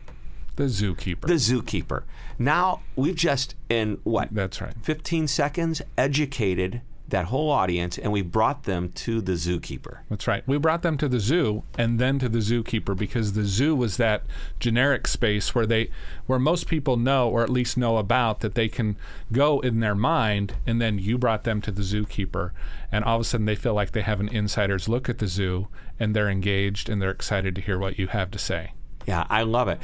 the 0.55 0.65
zookeeper. 0.65 1.21
The 1.21 1.33
zookeeper. 1.33 2.03
Now, 2.38 2.81
we've 2.95 3.15
just, 3.15 3.55
in 3.69 3.97
what, 4.03 4.29
That's 4.31 4.62
right. 4.62 4.73
15 4.83 5.27
seconds, 5.27 5.81
educated 5.97 6.81
that 7.09 7.25
whole 7.25 7.49
audience 7.49 7.97
and 7.97 8.11
we 8.11 8.21
brought 8.21 8.63
them 8.63 8.89
to 8.89 9.21
the 9.21 9.33
zookeeper. 9.33 9.99
That's 10.09 10.27
right. 10.27 10.43
We 10.47 10.57
brought 10.57 10.81
them 10.81 10.97
to 10.97 11.07
the 11.07 11.19
zoo 11.19 11.63
and 11.77 11.99
then 11.99 12.17
to 12.19 12.29
the 12.29 12.39
zookeeper 12.39 12.97
because 12.97 13.33
the 13.33 13.43
zoo 13.43 13.75
was 13.75 13.97
that 13.97 14.23
generic 14.59 15.07
space 15.07 15.53
where 15.53 15.65
they 15.65 15.89
where 16.25 16.39
most 16.39 16.67
people 16.67 16.97
know 16.97 17.29
or 17.29 17.43
at 17.43 17.49
least 17.49 17.77
know 17.77 17.97
about 17.97 18.39
that 18.39 18.55
they 18.55 18.69
can 18.69 18.95
go 19.31 19.59
in 19.59 19.79
their 19.79 19.95
mind 19.95 20.55
and 20.65 20.81
then 20.81 20.97
you 20.97 21.17
brought 21.17 21.43
them 21.43 21.61
to 21.61 21.71
the 21.71 21.81
zookeeper 21.81 22.51
and 22.91 23.03
all 23.03 23.17
of 23.17 23.21
a 23.21 23.25
sudden 23.25 23.45
they 23.45 23.55
feel 23.55 23.73
like 23.73 23.91
they 23.91 24.01
have 24.01 24.19
an 24.19 24.29
insider's 24.29 24.87
look 24.87 25.09
at 25.09 25.19
the 25.19 25.27
zoo 25.27 25.67
and 25.99 26.15
they're 26.15 26.29
engaged 26.29 26.89
and 26.89 27.01
they're 27.01 27.11
excited 27.11 27.53
to 27.55 27.61
hear 27.61 27.77
what 27.77 27.99
you 27.99 28.07
have 28.07 28.31
to 28.31 28.39
say. 28.39 28.71
Yeah, 29.05 29.27
I 29.29 29.43
love 29.43 29.67
it. 29.67 29.79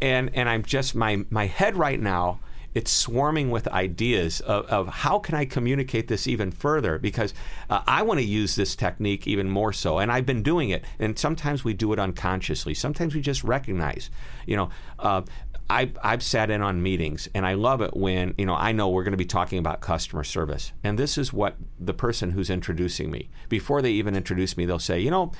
And 0.00 0.30
and 0.34 0.48
I'm 0.48 0.62
just 0.62 0.94
my 0.94 1.24
my 1.28 1.46
head 1.46 1.76
right 1.76 2.00
now 2.00 2.38
it's 2.74 2.90
swarming 2.90 3.50
with 3.50 3.68
ideas 3.68 4.40
of, 4.40 4.66
of 4.66 4.88
how 4.88 5.18
can 5.18 5.34
I 5.34 5.44
communicate 5.44 6.08
this 6.08 6.26
even 6.26 6.50
further? 6.50 6.98
Because 6.98 7.34
uh, 7.68 7.82
I 7.86 8.02
want 8.02 8.20
to 8.20 8.26
use 8.26 8.54
this 8.54 8.74
technique 8.76 9.26
even 9.26 9.48
more 9.48 9.72
so 9.72 9.98
and 9.98 10.10
I've 10.10 10.26
been 10.26 10.42
doing 10.42 10.70
it. 10.70 10.84
And 10.98 11.18
sometimes 11.18 11.64
we 11.64 11.74
do 11.74 11.92
it 11.92 11.98
unconsciously. 11.98 12.74
Sometimes 12.74 13.14
we 13.14 13.20
just 13.20 13.44
recognize 13.44 14.10
you 14.46 14.56
know 14.56 14.70
uh, 14.98 15.22
I, 15.70 15.90
I've 16.02 16.22
sat 16.22 16.50
in 16.50 16.60
on 16.60 16.82
meetings 16.82 17.28
and 17.34 17.46
I 17.46 17.54
love 17.54 17.80
it 17.80 17.96
when 17.96 18.34
you 18.36 18.46
know 18.46 18.54
I 18.54 18.72
know 18.72 18.88
we're 18.88 19.04
going 19.04 19.12
to 19.12 19.18
be 19.18 19.24
talking 19.24 19.58
about 19.58 19.80
customer 19.80 20.24
service. 20.24 20.72
And 20.84 20.98
this 20.98 21.16
is 21.16 21.32
what 21.32 21.56
the 21.78 21.94
person 21.94 22.30
who's 22.30 22.50
introducing 22.50 23.10
me 23.10 23.30
before 23.48 23.82
they 23.82 23.92
even 23.92 24.14
introduce 24.14 24.56
me 24.56 24.66
they'll 24.66 24.78
say 24.78 25.00
you 25.00 25.10
know 25.10 25.32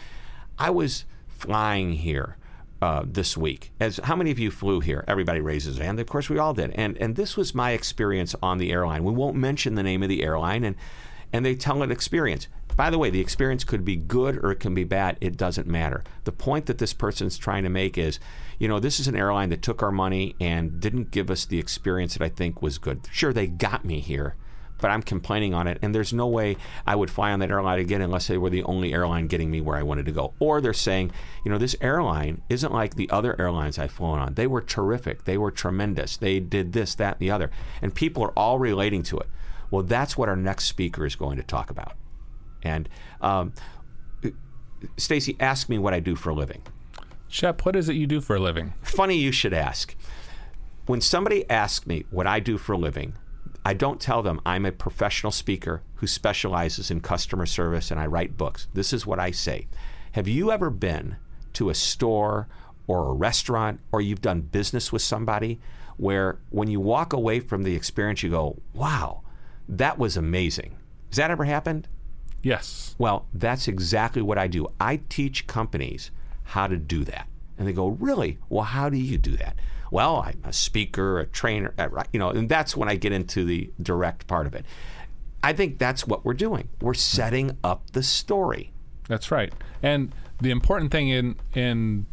I 0.58 0.70
was 0.70 1.04
flying 1.28 1.92
here 1.92 2.36
uh, 2.82 3.04
this 3.06 3.36
week. 3.36 3.70
As 3.78 3.98
how 4.02 4.16
many 4.16 4.32
of 4.32 4.40
you 4.40 4.50
flew 4.50 4.80
here? 4.80 5.04
Everybody 5.06 5.40
raises 5.40 5.76
their 5.76 5.86
hand. 5.86 6.00
Of 6.00 6.08
course, 6.08 6.28
we 6.28 6.38
all 6.38 6.52
did. 6.52 6.72
And 6.72 6.98
and 6.98 7.14
this 7.14 7.36
was 7.36 7.54
my 7.54 7.70
experience 7.70 8.34
on 8.42 8.58
the 8.58 8.72
airline. 8.72 9.04
We 9.04 9.12
won't 9.12 9.36
mention 9.36 9.76
the 9.76 9.84
name 9.84 10.02
of 10.02 10.08
the 10.08 10.24
airline, 10.24 10.64
and 10.64 10.74
and 11.32 11.46
they 11.46 11.54
tell 11.54 11.82
an 11.82 11.92
experience. 11.92 12.48
By 12.74 12.90
the 12.90 12.98
way, 12.98 13.10
the 13.10 13.20
experience 13.20 13.64
could 13.64 13.84
be 13.84 13.96
good 13.96 14.38
or 14.38 14.50
it 14.50 14.60
can 14.60 14.74
be 14.74 14.84
bad. 14.84 15.16
It 15.20 15.36
doesn't 15.36 15.66
matter. 15.66 16.02
The 16.24 16.32
point 16.32 16.66
that 16.66 16.78
this 16.78 16.92
person's 16.92 17.38
trying 17.38 17.64
to 17.64 17.68
make 17.68 17.96
is, 17.96 18.18
you 18.58 18.66
know, 18.66 18.80
this 18.80 18.98
is 18.98 19.08
an 19.08 19.16
airline 19.16 19.50
that 19.50 19.62
took 19.62 19.82
our 19.82 19.92
money 19.92 20.34
and 20.40 20.80
didn't 20.80 21.10
give 21.10 21.30
us 21.30 21.44
the 21.44 21.58
experience 21.58 22.14
that 22.14 22.24
I 22.24 22.30
think 22.30 22.62
was 22.62 22.78
good. 22.78 23.06
Sure, 23.12 23.32
they 23.32 23.46
got 23.46 23.84
me 23.84 24.00
here, 24.00 24.36
but 24.82 24.90
I'm 24.90 25.00
complaining 25.00 25.54
on 25.54 25.68
it, 25.68 25.78
and 25.80 25.94
there's 25.94 26.12
no 26.12 26.26
way 26.26 26.56
I 26.86 26.96
would 26.96 27.08
fly 27.08 27.30
on 27.30 27.38
that 27.38 27.50
airline 27.50 27.78
again 27.78 28.02
unless 28.02 28.26
they 28.26 28.36
were 28.36 28.50
the 28.50 28.64
only 28.64 28.92
airline 28.92 29.28
getting 29.28 29.48
me 29.48 29.60
where 29.60 29.78
I 29.78 29.82
wanted 29.84 30.06
to 30.06 30.12
go. 30.12 30.34
Or 30.40 30.60
they're 30.60 30.74
saying, 30.74 31.12
you 31.44 31.52
know, 31.52 31.56
this 31.56 31.76
airline 31.80 32.42
isn't 32.50 32.72
like 32.72 32.96
the 32.96 33.08
other 33.08 33.40
airlines 33.40 33.78
I've 33.78 33.92
flown 33.92 34.18
on. 34.18 34.34
They 34.34 34.48
were 34.48 34.60
terrific. 34.60 35.24
They 35.24 35.38
were 35.38 35.52
tremendous. 35.52 36.16
They 36.16 36.40
did 36.40 36.72
this, 36.72 36.96
that, 36.96 37.14
and 37.14 37.20
the 37.20 37.30
other. 37.30 37.52
And 37.80 37.94
people 37.94 38.24
are 38.24 38.32
all 38.32 38.58
relating 38.58 39.04
to 39.04 39.18
it. 39.18 39.28
Well, 39.70 39.84
that's 39.84 40.18
what 40.18 40.28
our 40.28 40.36
next 40.36 40.64
speaker 40.64 41.06
is 41.06 41.14
going 41.14 41.36
to 41.36 41.44
talk 41.44 41.70
about. 41.70 41.96
And 42.64 42.88
um, 43.20 43.54
Stacy, 44.96 45.36
ask 45.38 45.68
me 45.68 45.78
what 45.78 45.94
I 45.94 46.00
do 46.00 46.16
for 46.16 46.30
a 46.30 46.34
living. 46.34 46.62
Shep, 47.28 47.64
what 47.64 47.76
is 47.76 47.88
it 47.88 47.94
you 47.94 48.08
do 48.08 48.20
for 48.20 48.34
a 48.34 48.40
living? 48.40 48.74
Funny 48.82 49.16
you 49.16 49.30
should 49.30 49.54
ask. 49.54 49.94
When 50.86 51.00
somebody 51.00 51.48
asks 51.48 51.86
me 51.86 52.04
what 52.10 52.26
I 52.26 52.40
do 52.40 52.58
for 52.58 52.72
a 52.72 52.78
living, 52.78 53.14
I 53.64 53.74
don't 53.74 54.00
tell 54.00 54.22
them 54.22 54.40
I'm 54.44 54.66
a 54.66 54.72
professional 54.72 55.32
speaker 55.32 55.82
who 55.96 56.06
specializes 56.06 56.90
in 56.90 57.00
customer 57.00 57.46
service 57.46 57.90
and 57.90 58.00
I 58.00 58.06
write 58.06 58.36
books. 58.36 58.66
This 58.74 58.92
is 58.92 59.06
what 59.06 59.20
I 59.20 59.30
say. 59.30 59.68
Have 60.12 60.26
you 60.26 60.50
ever 60.50 60.68
been 60.68 61.16
to 61.54 61.70
a 61.70 61.74
store 61.74 62.48
or 62.86 63.08
a 63.08 63.14
restaurant 63.14 63.80
or 63.92 64.00
you've 64.00 64.20
done 64.20 64.40
business 64.40 64.92
with 64.92 65.02
somebody 65.02 65.60
where 65.96 66.38
when 66.50 66.68
you 66.68 66.80
walk 66.80 67.12
away 67.12 67.38
from 67.38 67.62
the 67.62 67.76
experience, 67.76 68.22
you 68.22 68.30
go, 68.30 68.60
wow, 68.74 69.22
that 69.68 69.98
was 69.98 70.16
amazing. 70.16 70.76
Has 71.10 71.18
that 71.18 71.30
ever 71.30 71.44
happened? 71.44 71.86
Yes. 72.42 72.96
Well, 72.98 73.26
that's 73.32 73.68
exactly 73.68 74.22
what 74.22 74.38
I 74.38 74.48
do. 74.48 74.66
I 74.80 75.00
teach 75.08 75.46
companies 75.46 76.10
how 76.44 76.66
to 76.66 76.76
do 76.76 77.04
that. 77.04 77.28
And 77.56 77.68
they 77.68 77.72
go, 77.72 77.88
really? 77.88 78.38
Well, 78.48 78.64
how 78.64 78.88
do 78.88 78.96
you 78.96 79.18
do 79.18 79.36
that? 79.36 79.56
Well, 79.92 80.24
I'm 80.26 80.40
a 80.42 80.54
speaker, 80.54 81.18
a 81.18 81.26
trainer, 81.26 81.74
uh, 81.76 82.04
you 82.14 82.18
know, 82.18 82.30
and 82.30 82.48
that's 82.48 82.74
when 82.74 82.88
I 82.88 82.96
get 82.96 83.12
into 83.12 83.44
the 83.44 83.70
direct 83.80 84.26
part 84.26 84.46
of 84.46 84.54
it. 84.54 84.64
I 85.42 85.52
think 85.52 85.78
that's 85.78 86.06
what 86.06 86.24
we're 86.24 86.32
doing. 86.32 86.70
We're 86.80 86.94
hmm. 86.94 86.98
setting 86.98 87.58
up 87.62 87.90
the 87.92 88.02
story. 88.02 88.72
That's 89.06 89.30
right. 89.30 89.52
And 89.82 90.14
the 90.40 90.50
important 90.50 90.92
thing 90.92 91.10
in 91.10 91.36
in 91.52 92.06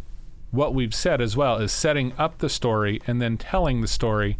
what 0.51 0.73
we've 0.73 0.93
said 0.93 1.21
as 1.21 1.37
well 1.37 1.55
is 1.57 1.71
setting 1.71 2.11
up 2.17 2.39
the 2.39 2.49
story 2.49 3.01
and 3.07 3.21
then 3.21 3.37
telling 3.37 3.79
the 3.79 3.87
story 3.87 4.37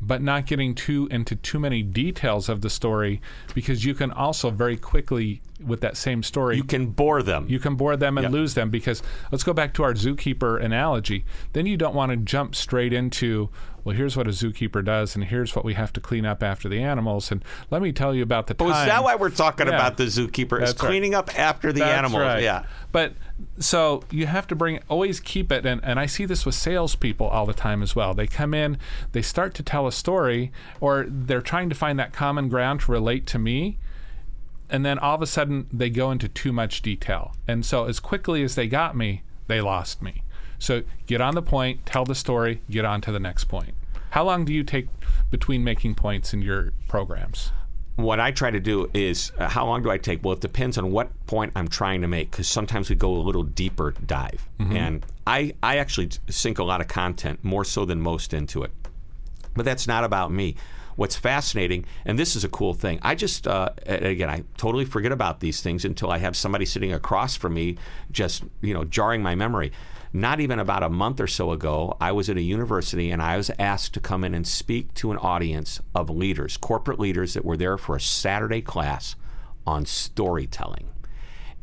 but 0.00 0.22
not 0.22 0.46
getting 0.46 0.74
too 0.74 1.08
into 1.10 1.34
too 1.34 1.58
many 1.58 1.82
details 1.82 2.48
of 2.48 2.60
the 2.60 2.70
story 2.70 3.20
because 3.54 3.84
you 3.84 3.94
can 3.94 4.12
also 4.12 4.50
very 4.50 4.76
quickly 4.76 5.40
with 5.64 5.80
that 5.80 5.96
same 5.96 6.22
story 6.22 6.56
you 6.56 6.64
can 6.64 6.86
bore 6.86 7.22
them 7.22 7.46
you 7.48 7.58
can 7.58 7.76
bore 7.76 7.96
them 7.96 8.18
and 8.18 8.24
yep. 8.24 8.32
lose 8.32 8.54
them 8.54 8.68
because 8.70 9.02
let's 9.32 9.44
go 9.44 9.52
back 9.52 9.72
to 9.72 9.82
our 9.82 9.94
zookeeper 9.94 10.62
analogy 10.62 11.24
then 11.52 11.66
you 11.66 11.76
don't 11.76 11.94
want 11.94 12.10
to 12.10 12.16
jump 12.16 12.54
straight 12.54 12.92
into 12.92 13.48
well, 13.86 13.94
here's 13.94 14.16
what 14.16 14.26
a 14.26 14.30
zookeeper 14.30 14.84
does, 14.84 15.14
and 15.14 15.22
here's 15.22 15.54
what 15.54 15.64
we 15.64 15.74
have 15.74 15.92
to 15.92 16.00
clean 16.00 16.26
up 16.26 16.42
after 16.42 16.68
the 16.68 16.82
animals. 16.82 17.30
And 17.30 17.44
let 17.70 17.80
me 17.80 17.92
tell 17.92 18.12
you 18.12 18.24
about 18.24 18.48
the 18.48 18.54
time. 18.54 18.66
Oh, 18.66 18.70
is 18.70 18.86
that 18.88 19.04
why 19.04 19.14
we're 19.14 19.30
talking 19.30 19.68
yeah. 19.68 19.74
about 19.74 19.96
the 19.96 20.06
zookeeper? 20.06 20.60
Is 20.60 20.72
cleaning 20.72 21.12
right. 21.12 21.20
up 21.20 21.38
after 21.38 21.72
the 21.72 21.78
That's 21.78 21.98
animals? 21.98 22.20
Right. 22.20 22.42
Yeah. 22.42 22.64
But 22.90 23.12
so 23.60 24.02
you 24.10 24.26
have 24.26 24.48
to 24.48 24.56
bring, 24.56 24.80
always 24.88 25.20
keep 25.20 25.52
it. 25.52 25.64
And, 25.64 25.80
and 25.84 26.00
I 26.00 26.06
see 26.06 26.24
this 26.24 26.44
with 26.44 26.56
salespeople 26.56 27.28
all 27.28 27.46
the 27.46 27.54
time 27.54 27.80
as 27.80 27.94
well. 27.94 28.12
They 28.12 28.26
come 28.26 28.54
in, 28.54 28.76
they 29.12 29.22
start 29.22 29.54
to 29.54 29.62
tell 29.62 29.86
a 29.86 29.92
story, 29.92 30.50
or 30.80 31.06
they're 31.08 31.40
trying 31.40 31.68
to 31.68 31.76
find 31.76 31.96
that 32.00 32.12
common 32.12 32.48
ground 32.48 32.80
to 32.80 32.90
relate 32.90 33.24
to 33.28 33.38
me 33.38 33.78
and 34.68 34.84
then 34.84 34.98
all 34.98 35.14
of 35.14 35.22
a 35.22 35.26
sudden 35.26 35.66
they 35.72 35.90
go 35.90 36.10
into 36.10 36.28
too 36.28 36.52
much 36.52 36.82
detail. 36.82 37.34
And 37.46 37.64
so 37.64 37.84
as 37.84 38.00
quickly 38.00 38.42
as 38.42 38.54
they 38.54 38.66
got 38.66 38.96
me, 38.96 39.22
they 39.46 39.60
lost 39.60 40.02
me. 40.02 40.22
So 40.58 40.82
get 41.06 41.20
on 41.20 41.34
the 41.34 41.42
point, 41.42 41.84
tell 41.86 42.04
the 42.04 42.14
story, 42.14 42.62
get 42.70 42.84
on 42.84 43.00
to 43.02 43.12
the 43.12 43.20
next 43.20 43.44
point. 43.44 43.74
How 44.10 44.24
long 44.24 44.44
do 44.44 44.52
you 44.52 44.64
take 44.64 44.88
between 45.30 45.62
making 45.62 45.94
points 45.94 46.32
in 46.32 46.40
your 46.40 46.72
programs? 46.88 47.52
What 47.96 48.20
I 48.20 48.30
try 48.30 48.50
to 48.50 48.60
do 48.60 48.90
is, 48.92 49.32
uh, 49.38 49.48
how 49.48 49.66
long 49.66 49.82
do 49.82 49.90
I 49.90 49.98
take? 49.98 50.22
Well, 50.22 50.34
it 50.34 50.40
depends 50.40 50.76
on 50.78 50.90
what 50.90 51.10
point 51.26 51.52
I'm 51.56 51.68
trying 51.68 52.02
to 52.02 52.08
make, 52.08 52.30
because 52.30 52.46
sometimes 52.46 52.90
we 52.90 52.96
go 52.96 53.14
a 53.14 53.22
little 53.22 53.42
deeper 53.42 53.94
dive. 54.04 54.48
Mm-hmm. 54.60 54.76
And 54.76 55.06
I, 55.26 55.54
I 55.62 55.78
actually 55.78 56.10
sink 56.28 56.58
a 56.58 56.64
lot 56.64 56.80
of 56.80 56.88
content, 56.88 57.42
more 57.42 57.64
so 57.64 57.84
than 57.86 58.00
most, 58.00 58.34
into 58.34 58.62
it. 58.62 58.72
But 59.54 59.64
that's 59.64 59.86
not 59.86 60.04
about 60.04 60.30
me. 60.30 60.56
What's 60.96 61.16
fascinating, 61.16 61.84
and 62.04 62.18
this 62.18 62.36
is 62.36 62.44
a 62.44 62.48
cool 62.48 62.74
thing, 62.74 62.98
I 63.02 63.14
just, 63.14 63.46
uh, 63.46 63.70
again, 63.86 64.28
I 64.28 64.44
totally 64.56 64.84
forget 64.84 65.12
about 65.12 65.40
these 65.40 65.60
things 65.60 65.84
until 65.84 66.10
I 66.10 66.18
have 66.18 66.36
somebody 66.36 66.64
sitting 66.64 66.92
across 66.92 67.36
from 67.36 67.54
me 67.54 67.76
just, 68.10 68.44
you 68.62 68.74
know, 68.74 68.84
jarring 68.84 69.22
my 69.22 69.34
memory 69.34 69.72
not 70.16 70.40
even 70.40 70.58
about 70.58 70.82
a 70.82 70.88
month 70.88 71.20
or 71.20 71.26
so 71.26 71.52
ago, 71.52 71.96
I 72.00 72.12
was 72.12 72.30
at 72.30 72.38
a 72.38 72.42
university 72.42 73.10
and 73.10 73.20
I 73.20 73.36
was 73.36 73.50
asked 73.58 73.92
to 73.94 74.00
come 74.00 74.24
in 74.24 74.34
and 74.34 74.46
speak 74.46 74.94
to 74.94 75.12
an 75.12 75.18
audience 75.18 75.80
of 75.94 76.08
leaders, 76.08 76.56
corporate 76.56 76.98
leaders 76.98 77.34
that 77.34 77.44
were 77.44 77.56
there 77.56 77.76
for 77.76 77.96
a 77.96 78.00
Saturday 78.00 78.62
class 78.62 79.14
on 79.66 79.84
storytelling. 79.84 80.88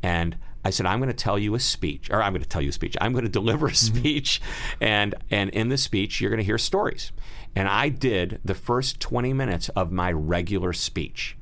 And 0.04 0.38
I 0.66 0.70
said, 0.70 0.86
I'm 0.86 1.00
going 1.00 1.10
to 1.10 1.16
tell 1.16 1.40
you 1.40 1.56
a 1.56 1.60
speech, 1.60 2.10
or 2.10 2.22
I'm 2.22 2.34
going 2.34 2.44
to 2.44 2.48
tell 2.48 2.62
you 2.62 2.70
a 2.70 2.74
speech. 2.74 2.96
I'm 3.02 3.12
going 3.12 3.26
to 3.26 3.30
deliver 3.30 3.68
a 3.68 3.72
mm-hmm. 3.72 3.98
speech, 3.98 4.42
and 4.80 5.16
and 5.30 5.50
in 5.50 5.70
the 5.70 5.78
speech, 5.78 6.22
you're 6.22 6.30
going 6.30 6.38
to 6.38 6.44
hear 6.44 6.58
stories. 6.58 7.12
And 7.56 7.68
I 7.68 7.90
did 7.90 8.40
the 8.44 8.56
first 8.56 9.00
20 9.00 9.34
minutes 9.34 9.70
of 9.70 9.92
my 9.92 10.12
regular 10.12 10.74
speech. 10.74 11.38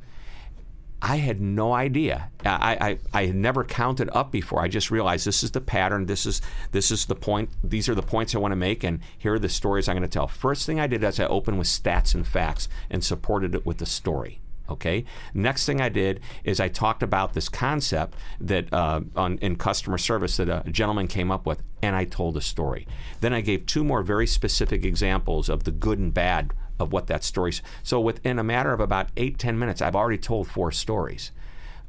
I 1.02 1.18
had 1.18 1.42
no 1.42 1.74
idea. 1.74 2.30
I, 2.46 2.78
I, 3.14 3.22
I 3.22 3.26
had 3.26 3.36
never 3.36 3.64
counted 3.64 4.10
up 4.14 4.32
before. 4.32 4.62
I 4.62 4.68
just 4.68 4.92
realized 4.92 5.26
this 5.26 5.44
is 5.44 5.50
the 5.52 5.62
pattern. 5.62 6.06
This 6.06 6.28
is 6.28 6.42
this 6.72 6.92
is 6.92 7.06
the 7.06 7.16
point. 7.16 7.50
These 7.64 7.90
are 7.90 7.96
the 7.96 8.04
points 8.04 8.36
I 8.36 8.38
want 8.38 8.52
to 8.52 8.56
make, 8.56 8.84
and 8.84 9.00
here 9.18 9.34
are 9.34 9.40
the 9.40 9.50
stories 9.50 9.90
I'm 9.90 9.96
going 9.96 10.08
to 10.08 10.14
tell. 10.14 10.28
First 10.28 10.68
thing 10.68 10.80
I 10.80 10.86
did 10.86 11.04
is 11.04 11.20
I 11.20 11.26
opened 11.26 11.58
with 11.58 11.68
stats 11.68 12.14
and 12.14 12.28
facts 12.28 12.70
and 12.92 13.04
supported 13.04 13.56
it 13.56 13.66
with 13.66 13.80
the 13.80 13.88
story. 13.88 14.42
Okay. 14.70 15.04
Next 15.34 15.66
thing 15.66 15.82
I 15.82 15.90
did 15.90 16.22
is 16.44 16.60
I 16.60 16.70
talked 16.70 17.04
about 17.04 17.34
this 17.34 17.50
concept 17.50 18.16
that 18.40 18.74
uh, 18.74 19.02
on 19.16 19.38
in 19.40 19.58
customer 19.58 19.98
service 19.98 20.38
that 20.38 20.50
a 20.50 20.70
gentleman 20.72 21.08
came 21.08 21.32
up 21.32 21.46
with, 21.46 21.62
and 21.82 21.96
I 21.96 22.06
told 22.06 22.38
a 22.38 22.42
story. 22.42 22.88
Then 23.20 23.34
I 23.34 23.42
gave 23.42 23.66
two 23.66 23.84
more 23.84 24.02
very 24.02 24.28
specific 24.28 24.86
examples 24.86 25.50
of 25.50 25.66
the 25.66 25.72
good 25.72 26.00
and 26.00 26.14
bad 26.14 26.54
of 26.80 26.94
what 26.94 27.08
that 27.08 27.24
story. 27.24 27.54
So 27.84 28.00
within 28.00 28.40
a 28.40 28.44
matter 28.44 28.74
of 28.74 28.80
about 28.80 29.10
eight, 29.18 29.38
ten 29.38 29.60
minutes, 29.60 29.82
I've 29.82 29.96
already 29.96 30.18
told 30.18 30.48
four 30.48 30.72
stories. 30.72 31.32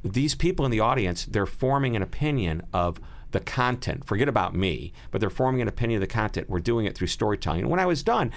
These 0.03 0.35
people 0.35 0.65
in 0.65 0.71
the 0.71 0.81
audience, 0.81 1.25
they're 1.25 1.45
forming 1.45 1.95
an 1.95 2.01
opinion 2.01 2.63
of 2.73 2.99
the 3.33 3.41
content. 3.41 4.05
Forget 4.05 4.29
about 4.29 4.55
me, 4.55 4.93
but 5.11 5.19
they're 5.19 5.29
forming 5.29 5.61
an 5.61 5.67
opinion 5.67 6.01
of 6.01 6.07
the 6.07 6.13
content. 6.13 6.49
We're 6.49 6.59
doing 6.59 6.85
it 6.85 6.95
through 6.95 7.07
storytelling. 7.07 7.61
And 7.61 7.69
when 7.69 7.79
I 7.79 7.85
was 7.85 8.01
done, 8.01 8.31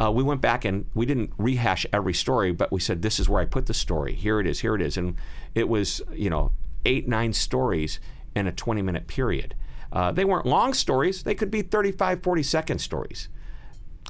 uh, 0.00 0.12
we 0.12 0.22
went 0.22 0.40
back 0.40 0.64
and 0.64 0.86
we 0.94 1.04
didn't 1.04 1.32
rehash 1.36 1.84
every 1.92 2.14
story, 2.14 2.52
but 2.52 2.70
we 2.70 2.78
said, 2.78 3.02
this 3.02 3.18
is 3.18 3.28
where 3.28 3.42
I 3.42 3.46
put 3.46 3.66
the 3.66 3.74
story. 3.74 4.14
Here 4.14 4.38
it 4.38 4.46
is, 4.46 4.60
here 4.60 4.74
it 4.74 4.82
is. 4.82 4.96
And 4.96 5.16
it 5.54 5.68
was, 5.68 6.00
you 6.12 6.30
know, 6.30 6.52
eight, 6.86 7.08
nine 7.08 7.32
stories 7.32 7.98
in 8.36 8.46
a 8.46 8.52
20 8.52 8.82
minute 8.82 9.08
period. 9.08 9.54
Uh, 9.92 10.12
they 10.12 10.24
weren't 10.24 10.46
long 10.46 10.72
stories, 10.72 11.22
they 11.22 11.34
could 11.34 11.50
be 11.50 11.62
35, 11.62 12.22
40 12.22 12.42
second 12.42 12.78
stories. 12.78 13.28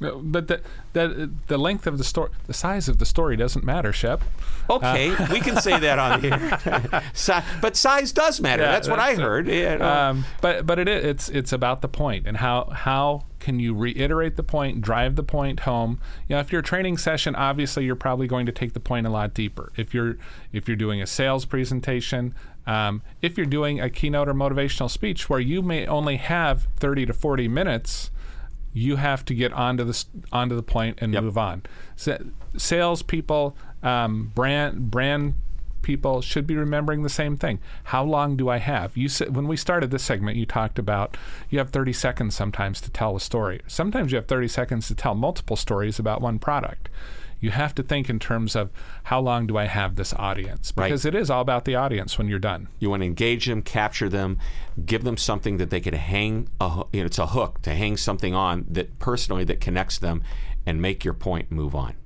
But 0.01 0.49
the, 0.49 0.61
the 0.95 1.31
the 1.49 1.59
length 1.59 1.87
of 1.87 1.99
the 1.99 2.05
story, 2.05 2.31
the 2.47 2.55
size 2.55 2.89
of 2.89 2.99
the 2.99 3.05
story 3.05 3.37
doesn't 3.37 3.65
matter, 3.65 3.93
Shep. 3.93 4.23
Okay, 4.71 5.15
uh, 5.15 5.29
we 5.31 5.41
can 5.41 5.57
say 5.61 5.79
that 5.79 5.99
on 5.99 6.21
here. 6.21 7.43
but 7.61 7.77
size 7.77 8.11
does 8.13 8.41
matter. 8.41 8.63
Yeah, 8.63 8.73
that's, 8.73 8.89
what 8.89 8.99
I 8.99 9.15
heard. 9.15 9.49
Yeah, 9.49 10.09
um, 10.09 10.25
but 10.41 10.67
but 10.67 10.79
it 10.79 10.89
it's 10.89 11.29
it's 11.29 11.53
about 11.53 11.83
the 11.83 11.89
point 11.89 12.27
and 12.27 12.39
how 12.39 12.71
how 12.71 13.25
can 13.39 13.59
you 13.59 13.75
reiterate 13.75 14.37
the 14.37 14.43
point, 14.43 14.81
drive 14.81 15.17
the 15.17 15.23
point 15.23 15.61
home. 15.61 16.01
You 16.29 16.37
know, 16.37 16.41
if 16.41 16.53
you're 16.53 16.61
a 16.61 16.65
training 16.65 16.97
session, 16.97 17.35
obviously 17.35 17.85
you're 17.85 17.97
probably 17.97 18.29
going 18.29 18.47
to 18.47 18.53
take 18.53 18.73
the 18.73 18.81
point 18.81 19.07
a 19.07 19.11
lot 19.11 19.35
deeper. 19.35 19.73
If 19.77 19.93
you're 19.93 20.17
if 20.53 20.69
you're 20.69 20.77
doing 20.77 21.03
a 21.03 21.07
sales 21.07 21.45
presentation, 21.45 22.35
um, 22.67 23.03
if 23.21 23.37
you're 23.37 23.47
doing 23.47 23.81
a 23.81 23.91
keynote 23.91 24.29
or 24.29 24.35
motivational 24.35 24.89
speech 24.89 25.29
where 25.29 25.41
you 25.41 25.61
may 25.61 25.87
only 25.87 26.17
have 26.17 26.69
30 26.77 27.07
to 27.07 27.13
40 27.13 27.49
minutes 27.49 28.11
you 28.73 28.97
have 28.97 29.25
to 29.27 29.35
get 29.35 29.53
onto 29.53 29.85
the 29.85 30.05
onto 30.33 30.57
the 30.57 30.63
point 30.63 30.99
and 31.01 31.13
yep. 31.13 31.23
move 31.23 31.39
on. 31.39 31.63
Sales 32.57 33.03
people, 33.03 33.57
um, 33.83 34.33
brand 34.35 34.91
brand 34.91 35.35
people 35.83 36.23
should 36.23 36.47
be 36.47 36.57
remembering 36.57 37.03
the 37.03 37.09
same 37.09 37.37
thing. 37.37 37.59
How 37.85 38.05
long 38.05 38.37
do 38.37 38.49
I 38.49 38.59
have? 38.59 38.97
You 38.97 39.09
said 39.09 39.35
when 39.35 39.49
we 39.49 39.57
started 39.57 39.91
this 39.91 40.03
segment, 40.03 40.37
you 40.37 40.47
talked 40.47 40.79
about 40.79 41.17
you 41.51 41.59
have 41.59 41.71
30 41.71 41.93
seconds 41.93 42.35
sometimes 42.35 42.81
to 42.83 42.91
tell 42.91 43.17
a 43.17 43.21
story. 43.21 43.61
Sometimes 43.67 44.13
you 44.13 44.17
have 44.17 44.27
30 44.27 44.49
seconds 44.49 44.89
to 44.89 44.95
tell 44.95 45.15
multiple 45.15 45.57
stories 45.57 45.99
about 45.99 46.21
one 46.21 46.39
product 46.39 46.89
you 47.43 47.51
have 47.51 47.75
to 47.75 47.83
think 47.83 48.09
in 48.09 48.19
terms 48.19 48.57
of 48.57 48.71
how 49.03 49.21
long 49.21 49.47
do 49.49 49.59
I 49.59 49.65
have 49.65 49.97
this 49.97 50.15
audience? 50.15 50.73
Because 50.73 51.05
right. 51.05 51.15
it 51.15 51.19
is 51.21 51.29
all 51.29 51.43
about 51.43 51.67
the 51.67 51.75
audience 51.75 52.17
when 52.17 52.29
you're 52.29 52.39
done. 52.39 52.69
You 52.79 52.89
want 52.89 53.03
to 53.03 53.07
engage 53.07 53.47
them, 53.47 53.61
capture 53.63 54.09
them, 54.09 54.39
give 54.87 55.03
them 55.03 55.17
something 55.17 55.57
that 55.57 55.69
they 55.69 55.81
could 55.81 55.95
hang, 55.95 56.49
a, 56.61 56.85
you 56.93 57.01
know, 57.01 57.07
it's 57.07 57.19
a 57.19 57.27
hook 57.27 57.61
to 57.63 57.75
hang 57.75 57.97
something 57.97 58.33
on 58.33 58.65
that 58.71 58.99
personally 59.01 59.45
that 59.45 59.61
connects 59.61 59.99
them 59.99 60.23
and 60.65 60.81
make 60.81 61.05
your 61.05 61.15
point 61.15 61.51
move 61.51 61.75
on. 61.75 61.97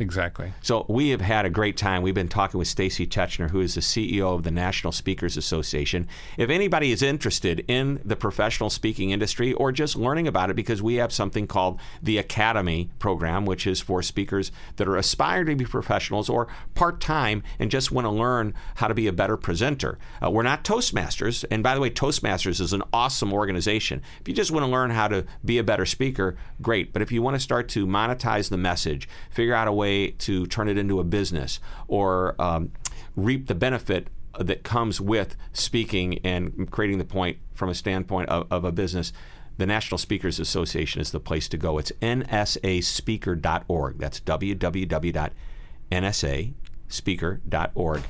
Exactly. 0.00 0.54
So 0.62 0.86
we 0.88 1.10
have 1.10 1.20
had 1.20 1.44
a 1.44 1.50
great 1.50 1.76
time. 1.76 2.00
We've 2.00 2.14
been 2.14 2.26
talking 2.26 2.56
with 2.56 2.68
Stacy 2.68 3.06
Tetschner, 3.06 3.50
who 3.50 3.60
is 3.60 3.74
the 3.74 3.82
CEO 3.82 4.34
of 4.34 4.44
the 4.44 4.50
National 4.50 4.92
Speakers 4.92 5.36
Association. 5.36 6.08
If 6.38 6.48
anybody 6.48 6.90
is 6.90 7.02
interested 7.02 7.62
in 7.68 8.00
the 8.02 8.16
professional 8.16 8.70
speaking 8.70 9.10
industry 9.10 9.52
or 9.52 9.72
just 9.72 9.96
learning 9.96 10.26
about 10.26 10.48
it, 10.48 10.56
because 10.56 10.80
we 10.80 10.94
have 10.94 11.12
something 11.12 11.46
called 11.46 11.78
the 12.02 12.16
Academy 12.16 12.88
program, 12.98 13.44
which 13.44 13.66
is 13.66 13.78
for 13.78 14.02
speakers 14.02 14.50
that 14.76 14.88
are 14.88 14.96
aspiring 14.96 15.58
to 15.58 15.64
be 15.64 15.66
professionals 15.66 16.30
or 16.30 16.48
part 16.74 17.02
time 17.02 17.42
and 17.58 17.70
just 17.70 17.92
want 17.92 18.06
to 18.06 18.10
learn 18.10 18.54
how 18.76 18.88
to 18.88 18.94
be 18.94 19.06
a 19.06 19.12
better 19.12 19.36
presenter. 19.36 19.98
Uh, 20.24 20.30
we're 20.30 20.42
not 20.42 20.64
Toastmasters, 20.64 21.44
and 21.50 21.62
by 21.62 21.74
the 21.74 21.80
way, 21.80 21.90
Toastmasters 21.90 22.58
is 22.58 22.72
an 22.72 22.82
awesome 22.94 23.34
organization. 23.34 24.00
If 24.22 24.28
you 24.28 24.34
just 24.34 24.50
want 24.50 24.64
to 24.64 24.72
learn 24.72 24.92
how 24.92 25.08
to 25.08 25.26
be 25.44 25.58
a 25.58 25.62
better 25.62 25.84
speaker, 25.84 26.38
great. 26.62 26.94
But 26.94 27.02
if 27.02 27.12
you 27.12 27.20
want 27.20 27.34
to 27.34 27.40
start 27.40 27.68
to 27.70 27.86
monetize 27.86 28.48
the 28.48 28.56
message, 28.56 29.06
figure 29.30 29.54
out 29.54 29.68
a 29.68 29.72
way 29.72 29.89
way 29.90 30.10
to 30.12 30.46
turn 30.46 30.68
it 30.68 30.78
into 30.78 31.00
a 31.00 31.04
business 31.04 31.60
or 31.88 32.40
um, 32.40 32.70
reap 33.16 33.48
the 33.48 33.54
benefit 33.54 34.08
that 34.38 34.62
comes 34.62 35.00
with 35.00 35.36
speaking 35.52 36.18
and 36.24 36.70
creating 36.70 36.98
the 36.98 37.04
point 37.04 37.38
from 37.52 37.68
a 37.68 37.74
standpoint 37.74 38.28
of, 38.28 38.46
of 38.50 38.64
a 38.64 38.72
business, 38.72 39.12
the 39.58 39.66
National 39.66 39.98
Speakers 39.98 40.38
Association 40.38 41.00
is 41.00 41.10
the 41.10 41.20
place 41.20 41.48
to 41.48 41.56
go. 41.56 41.78
It's 41.78 41.92
nsaspeaker.org. 42.00 43.98
That's 43.98 44.20
www.nsaspeaker.org 44.20 46.54
speaker.org. 46.90 48.02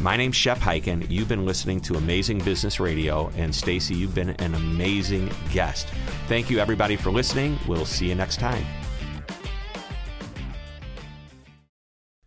My 0.00 0.16
name's 0.16 0.36
Shep 0.36 0.58
Hyken. 0.58 1.08
You've 1.10 1.28
been 1.28 1.46
listening 1.46 1.80
to 1.82 1.94
Amazing 1.94 2.40
Business 2.40 2.78
Radio, 2.78 3.30
and 3.36 3.54
Stacy, 3.54 3.94
you've 3.94 4.14
been 4.14 4.30
an 4.30 4.54
amazing 4.54 5.30
guest. 5.52 5.88
Thank 6.26 6.50
you, 6.50 6.58
everybody, 6.58 6.96
for 6.96 7.10
listening. 7.10 7.58
We'll 7.66 7.86
see 7.86 8.08
you 8.08 8.14
next 8.14 8.38
time. 8.38 8.64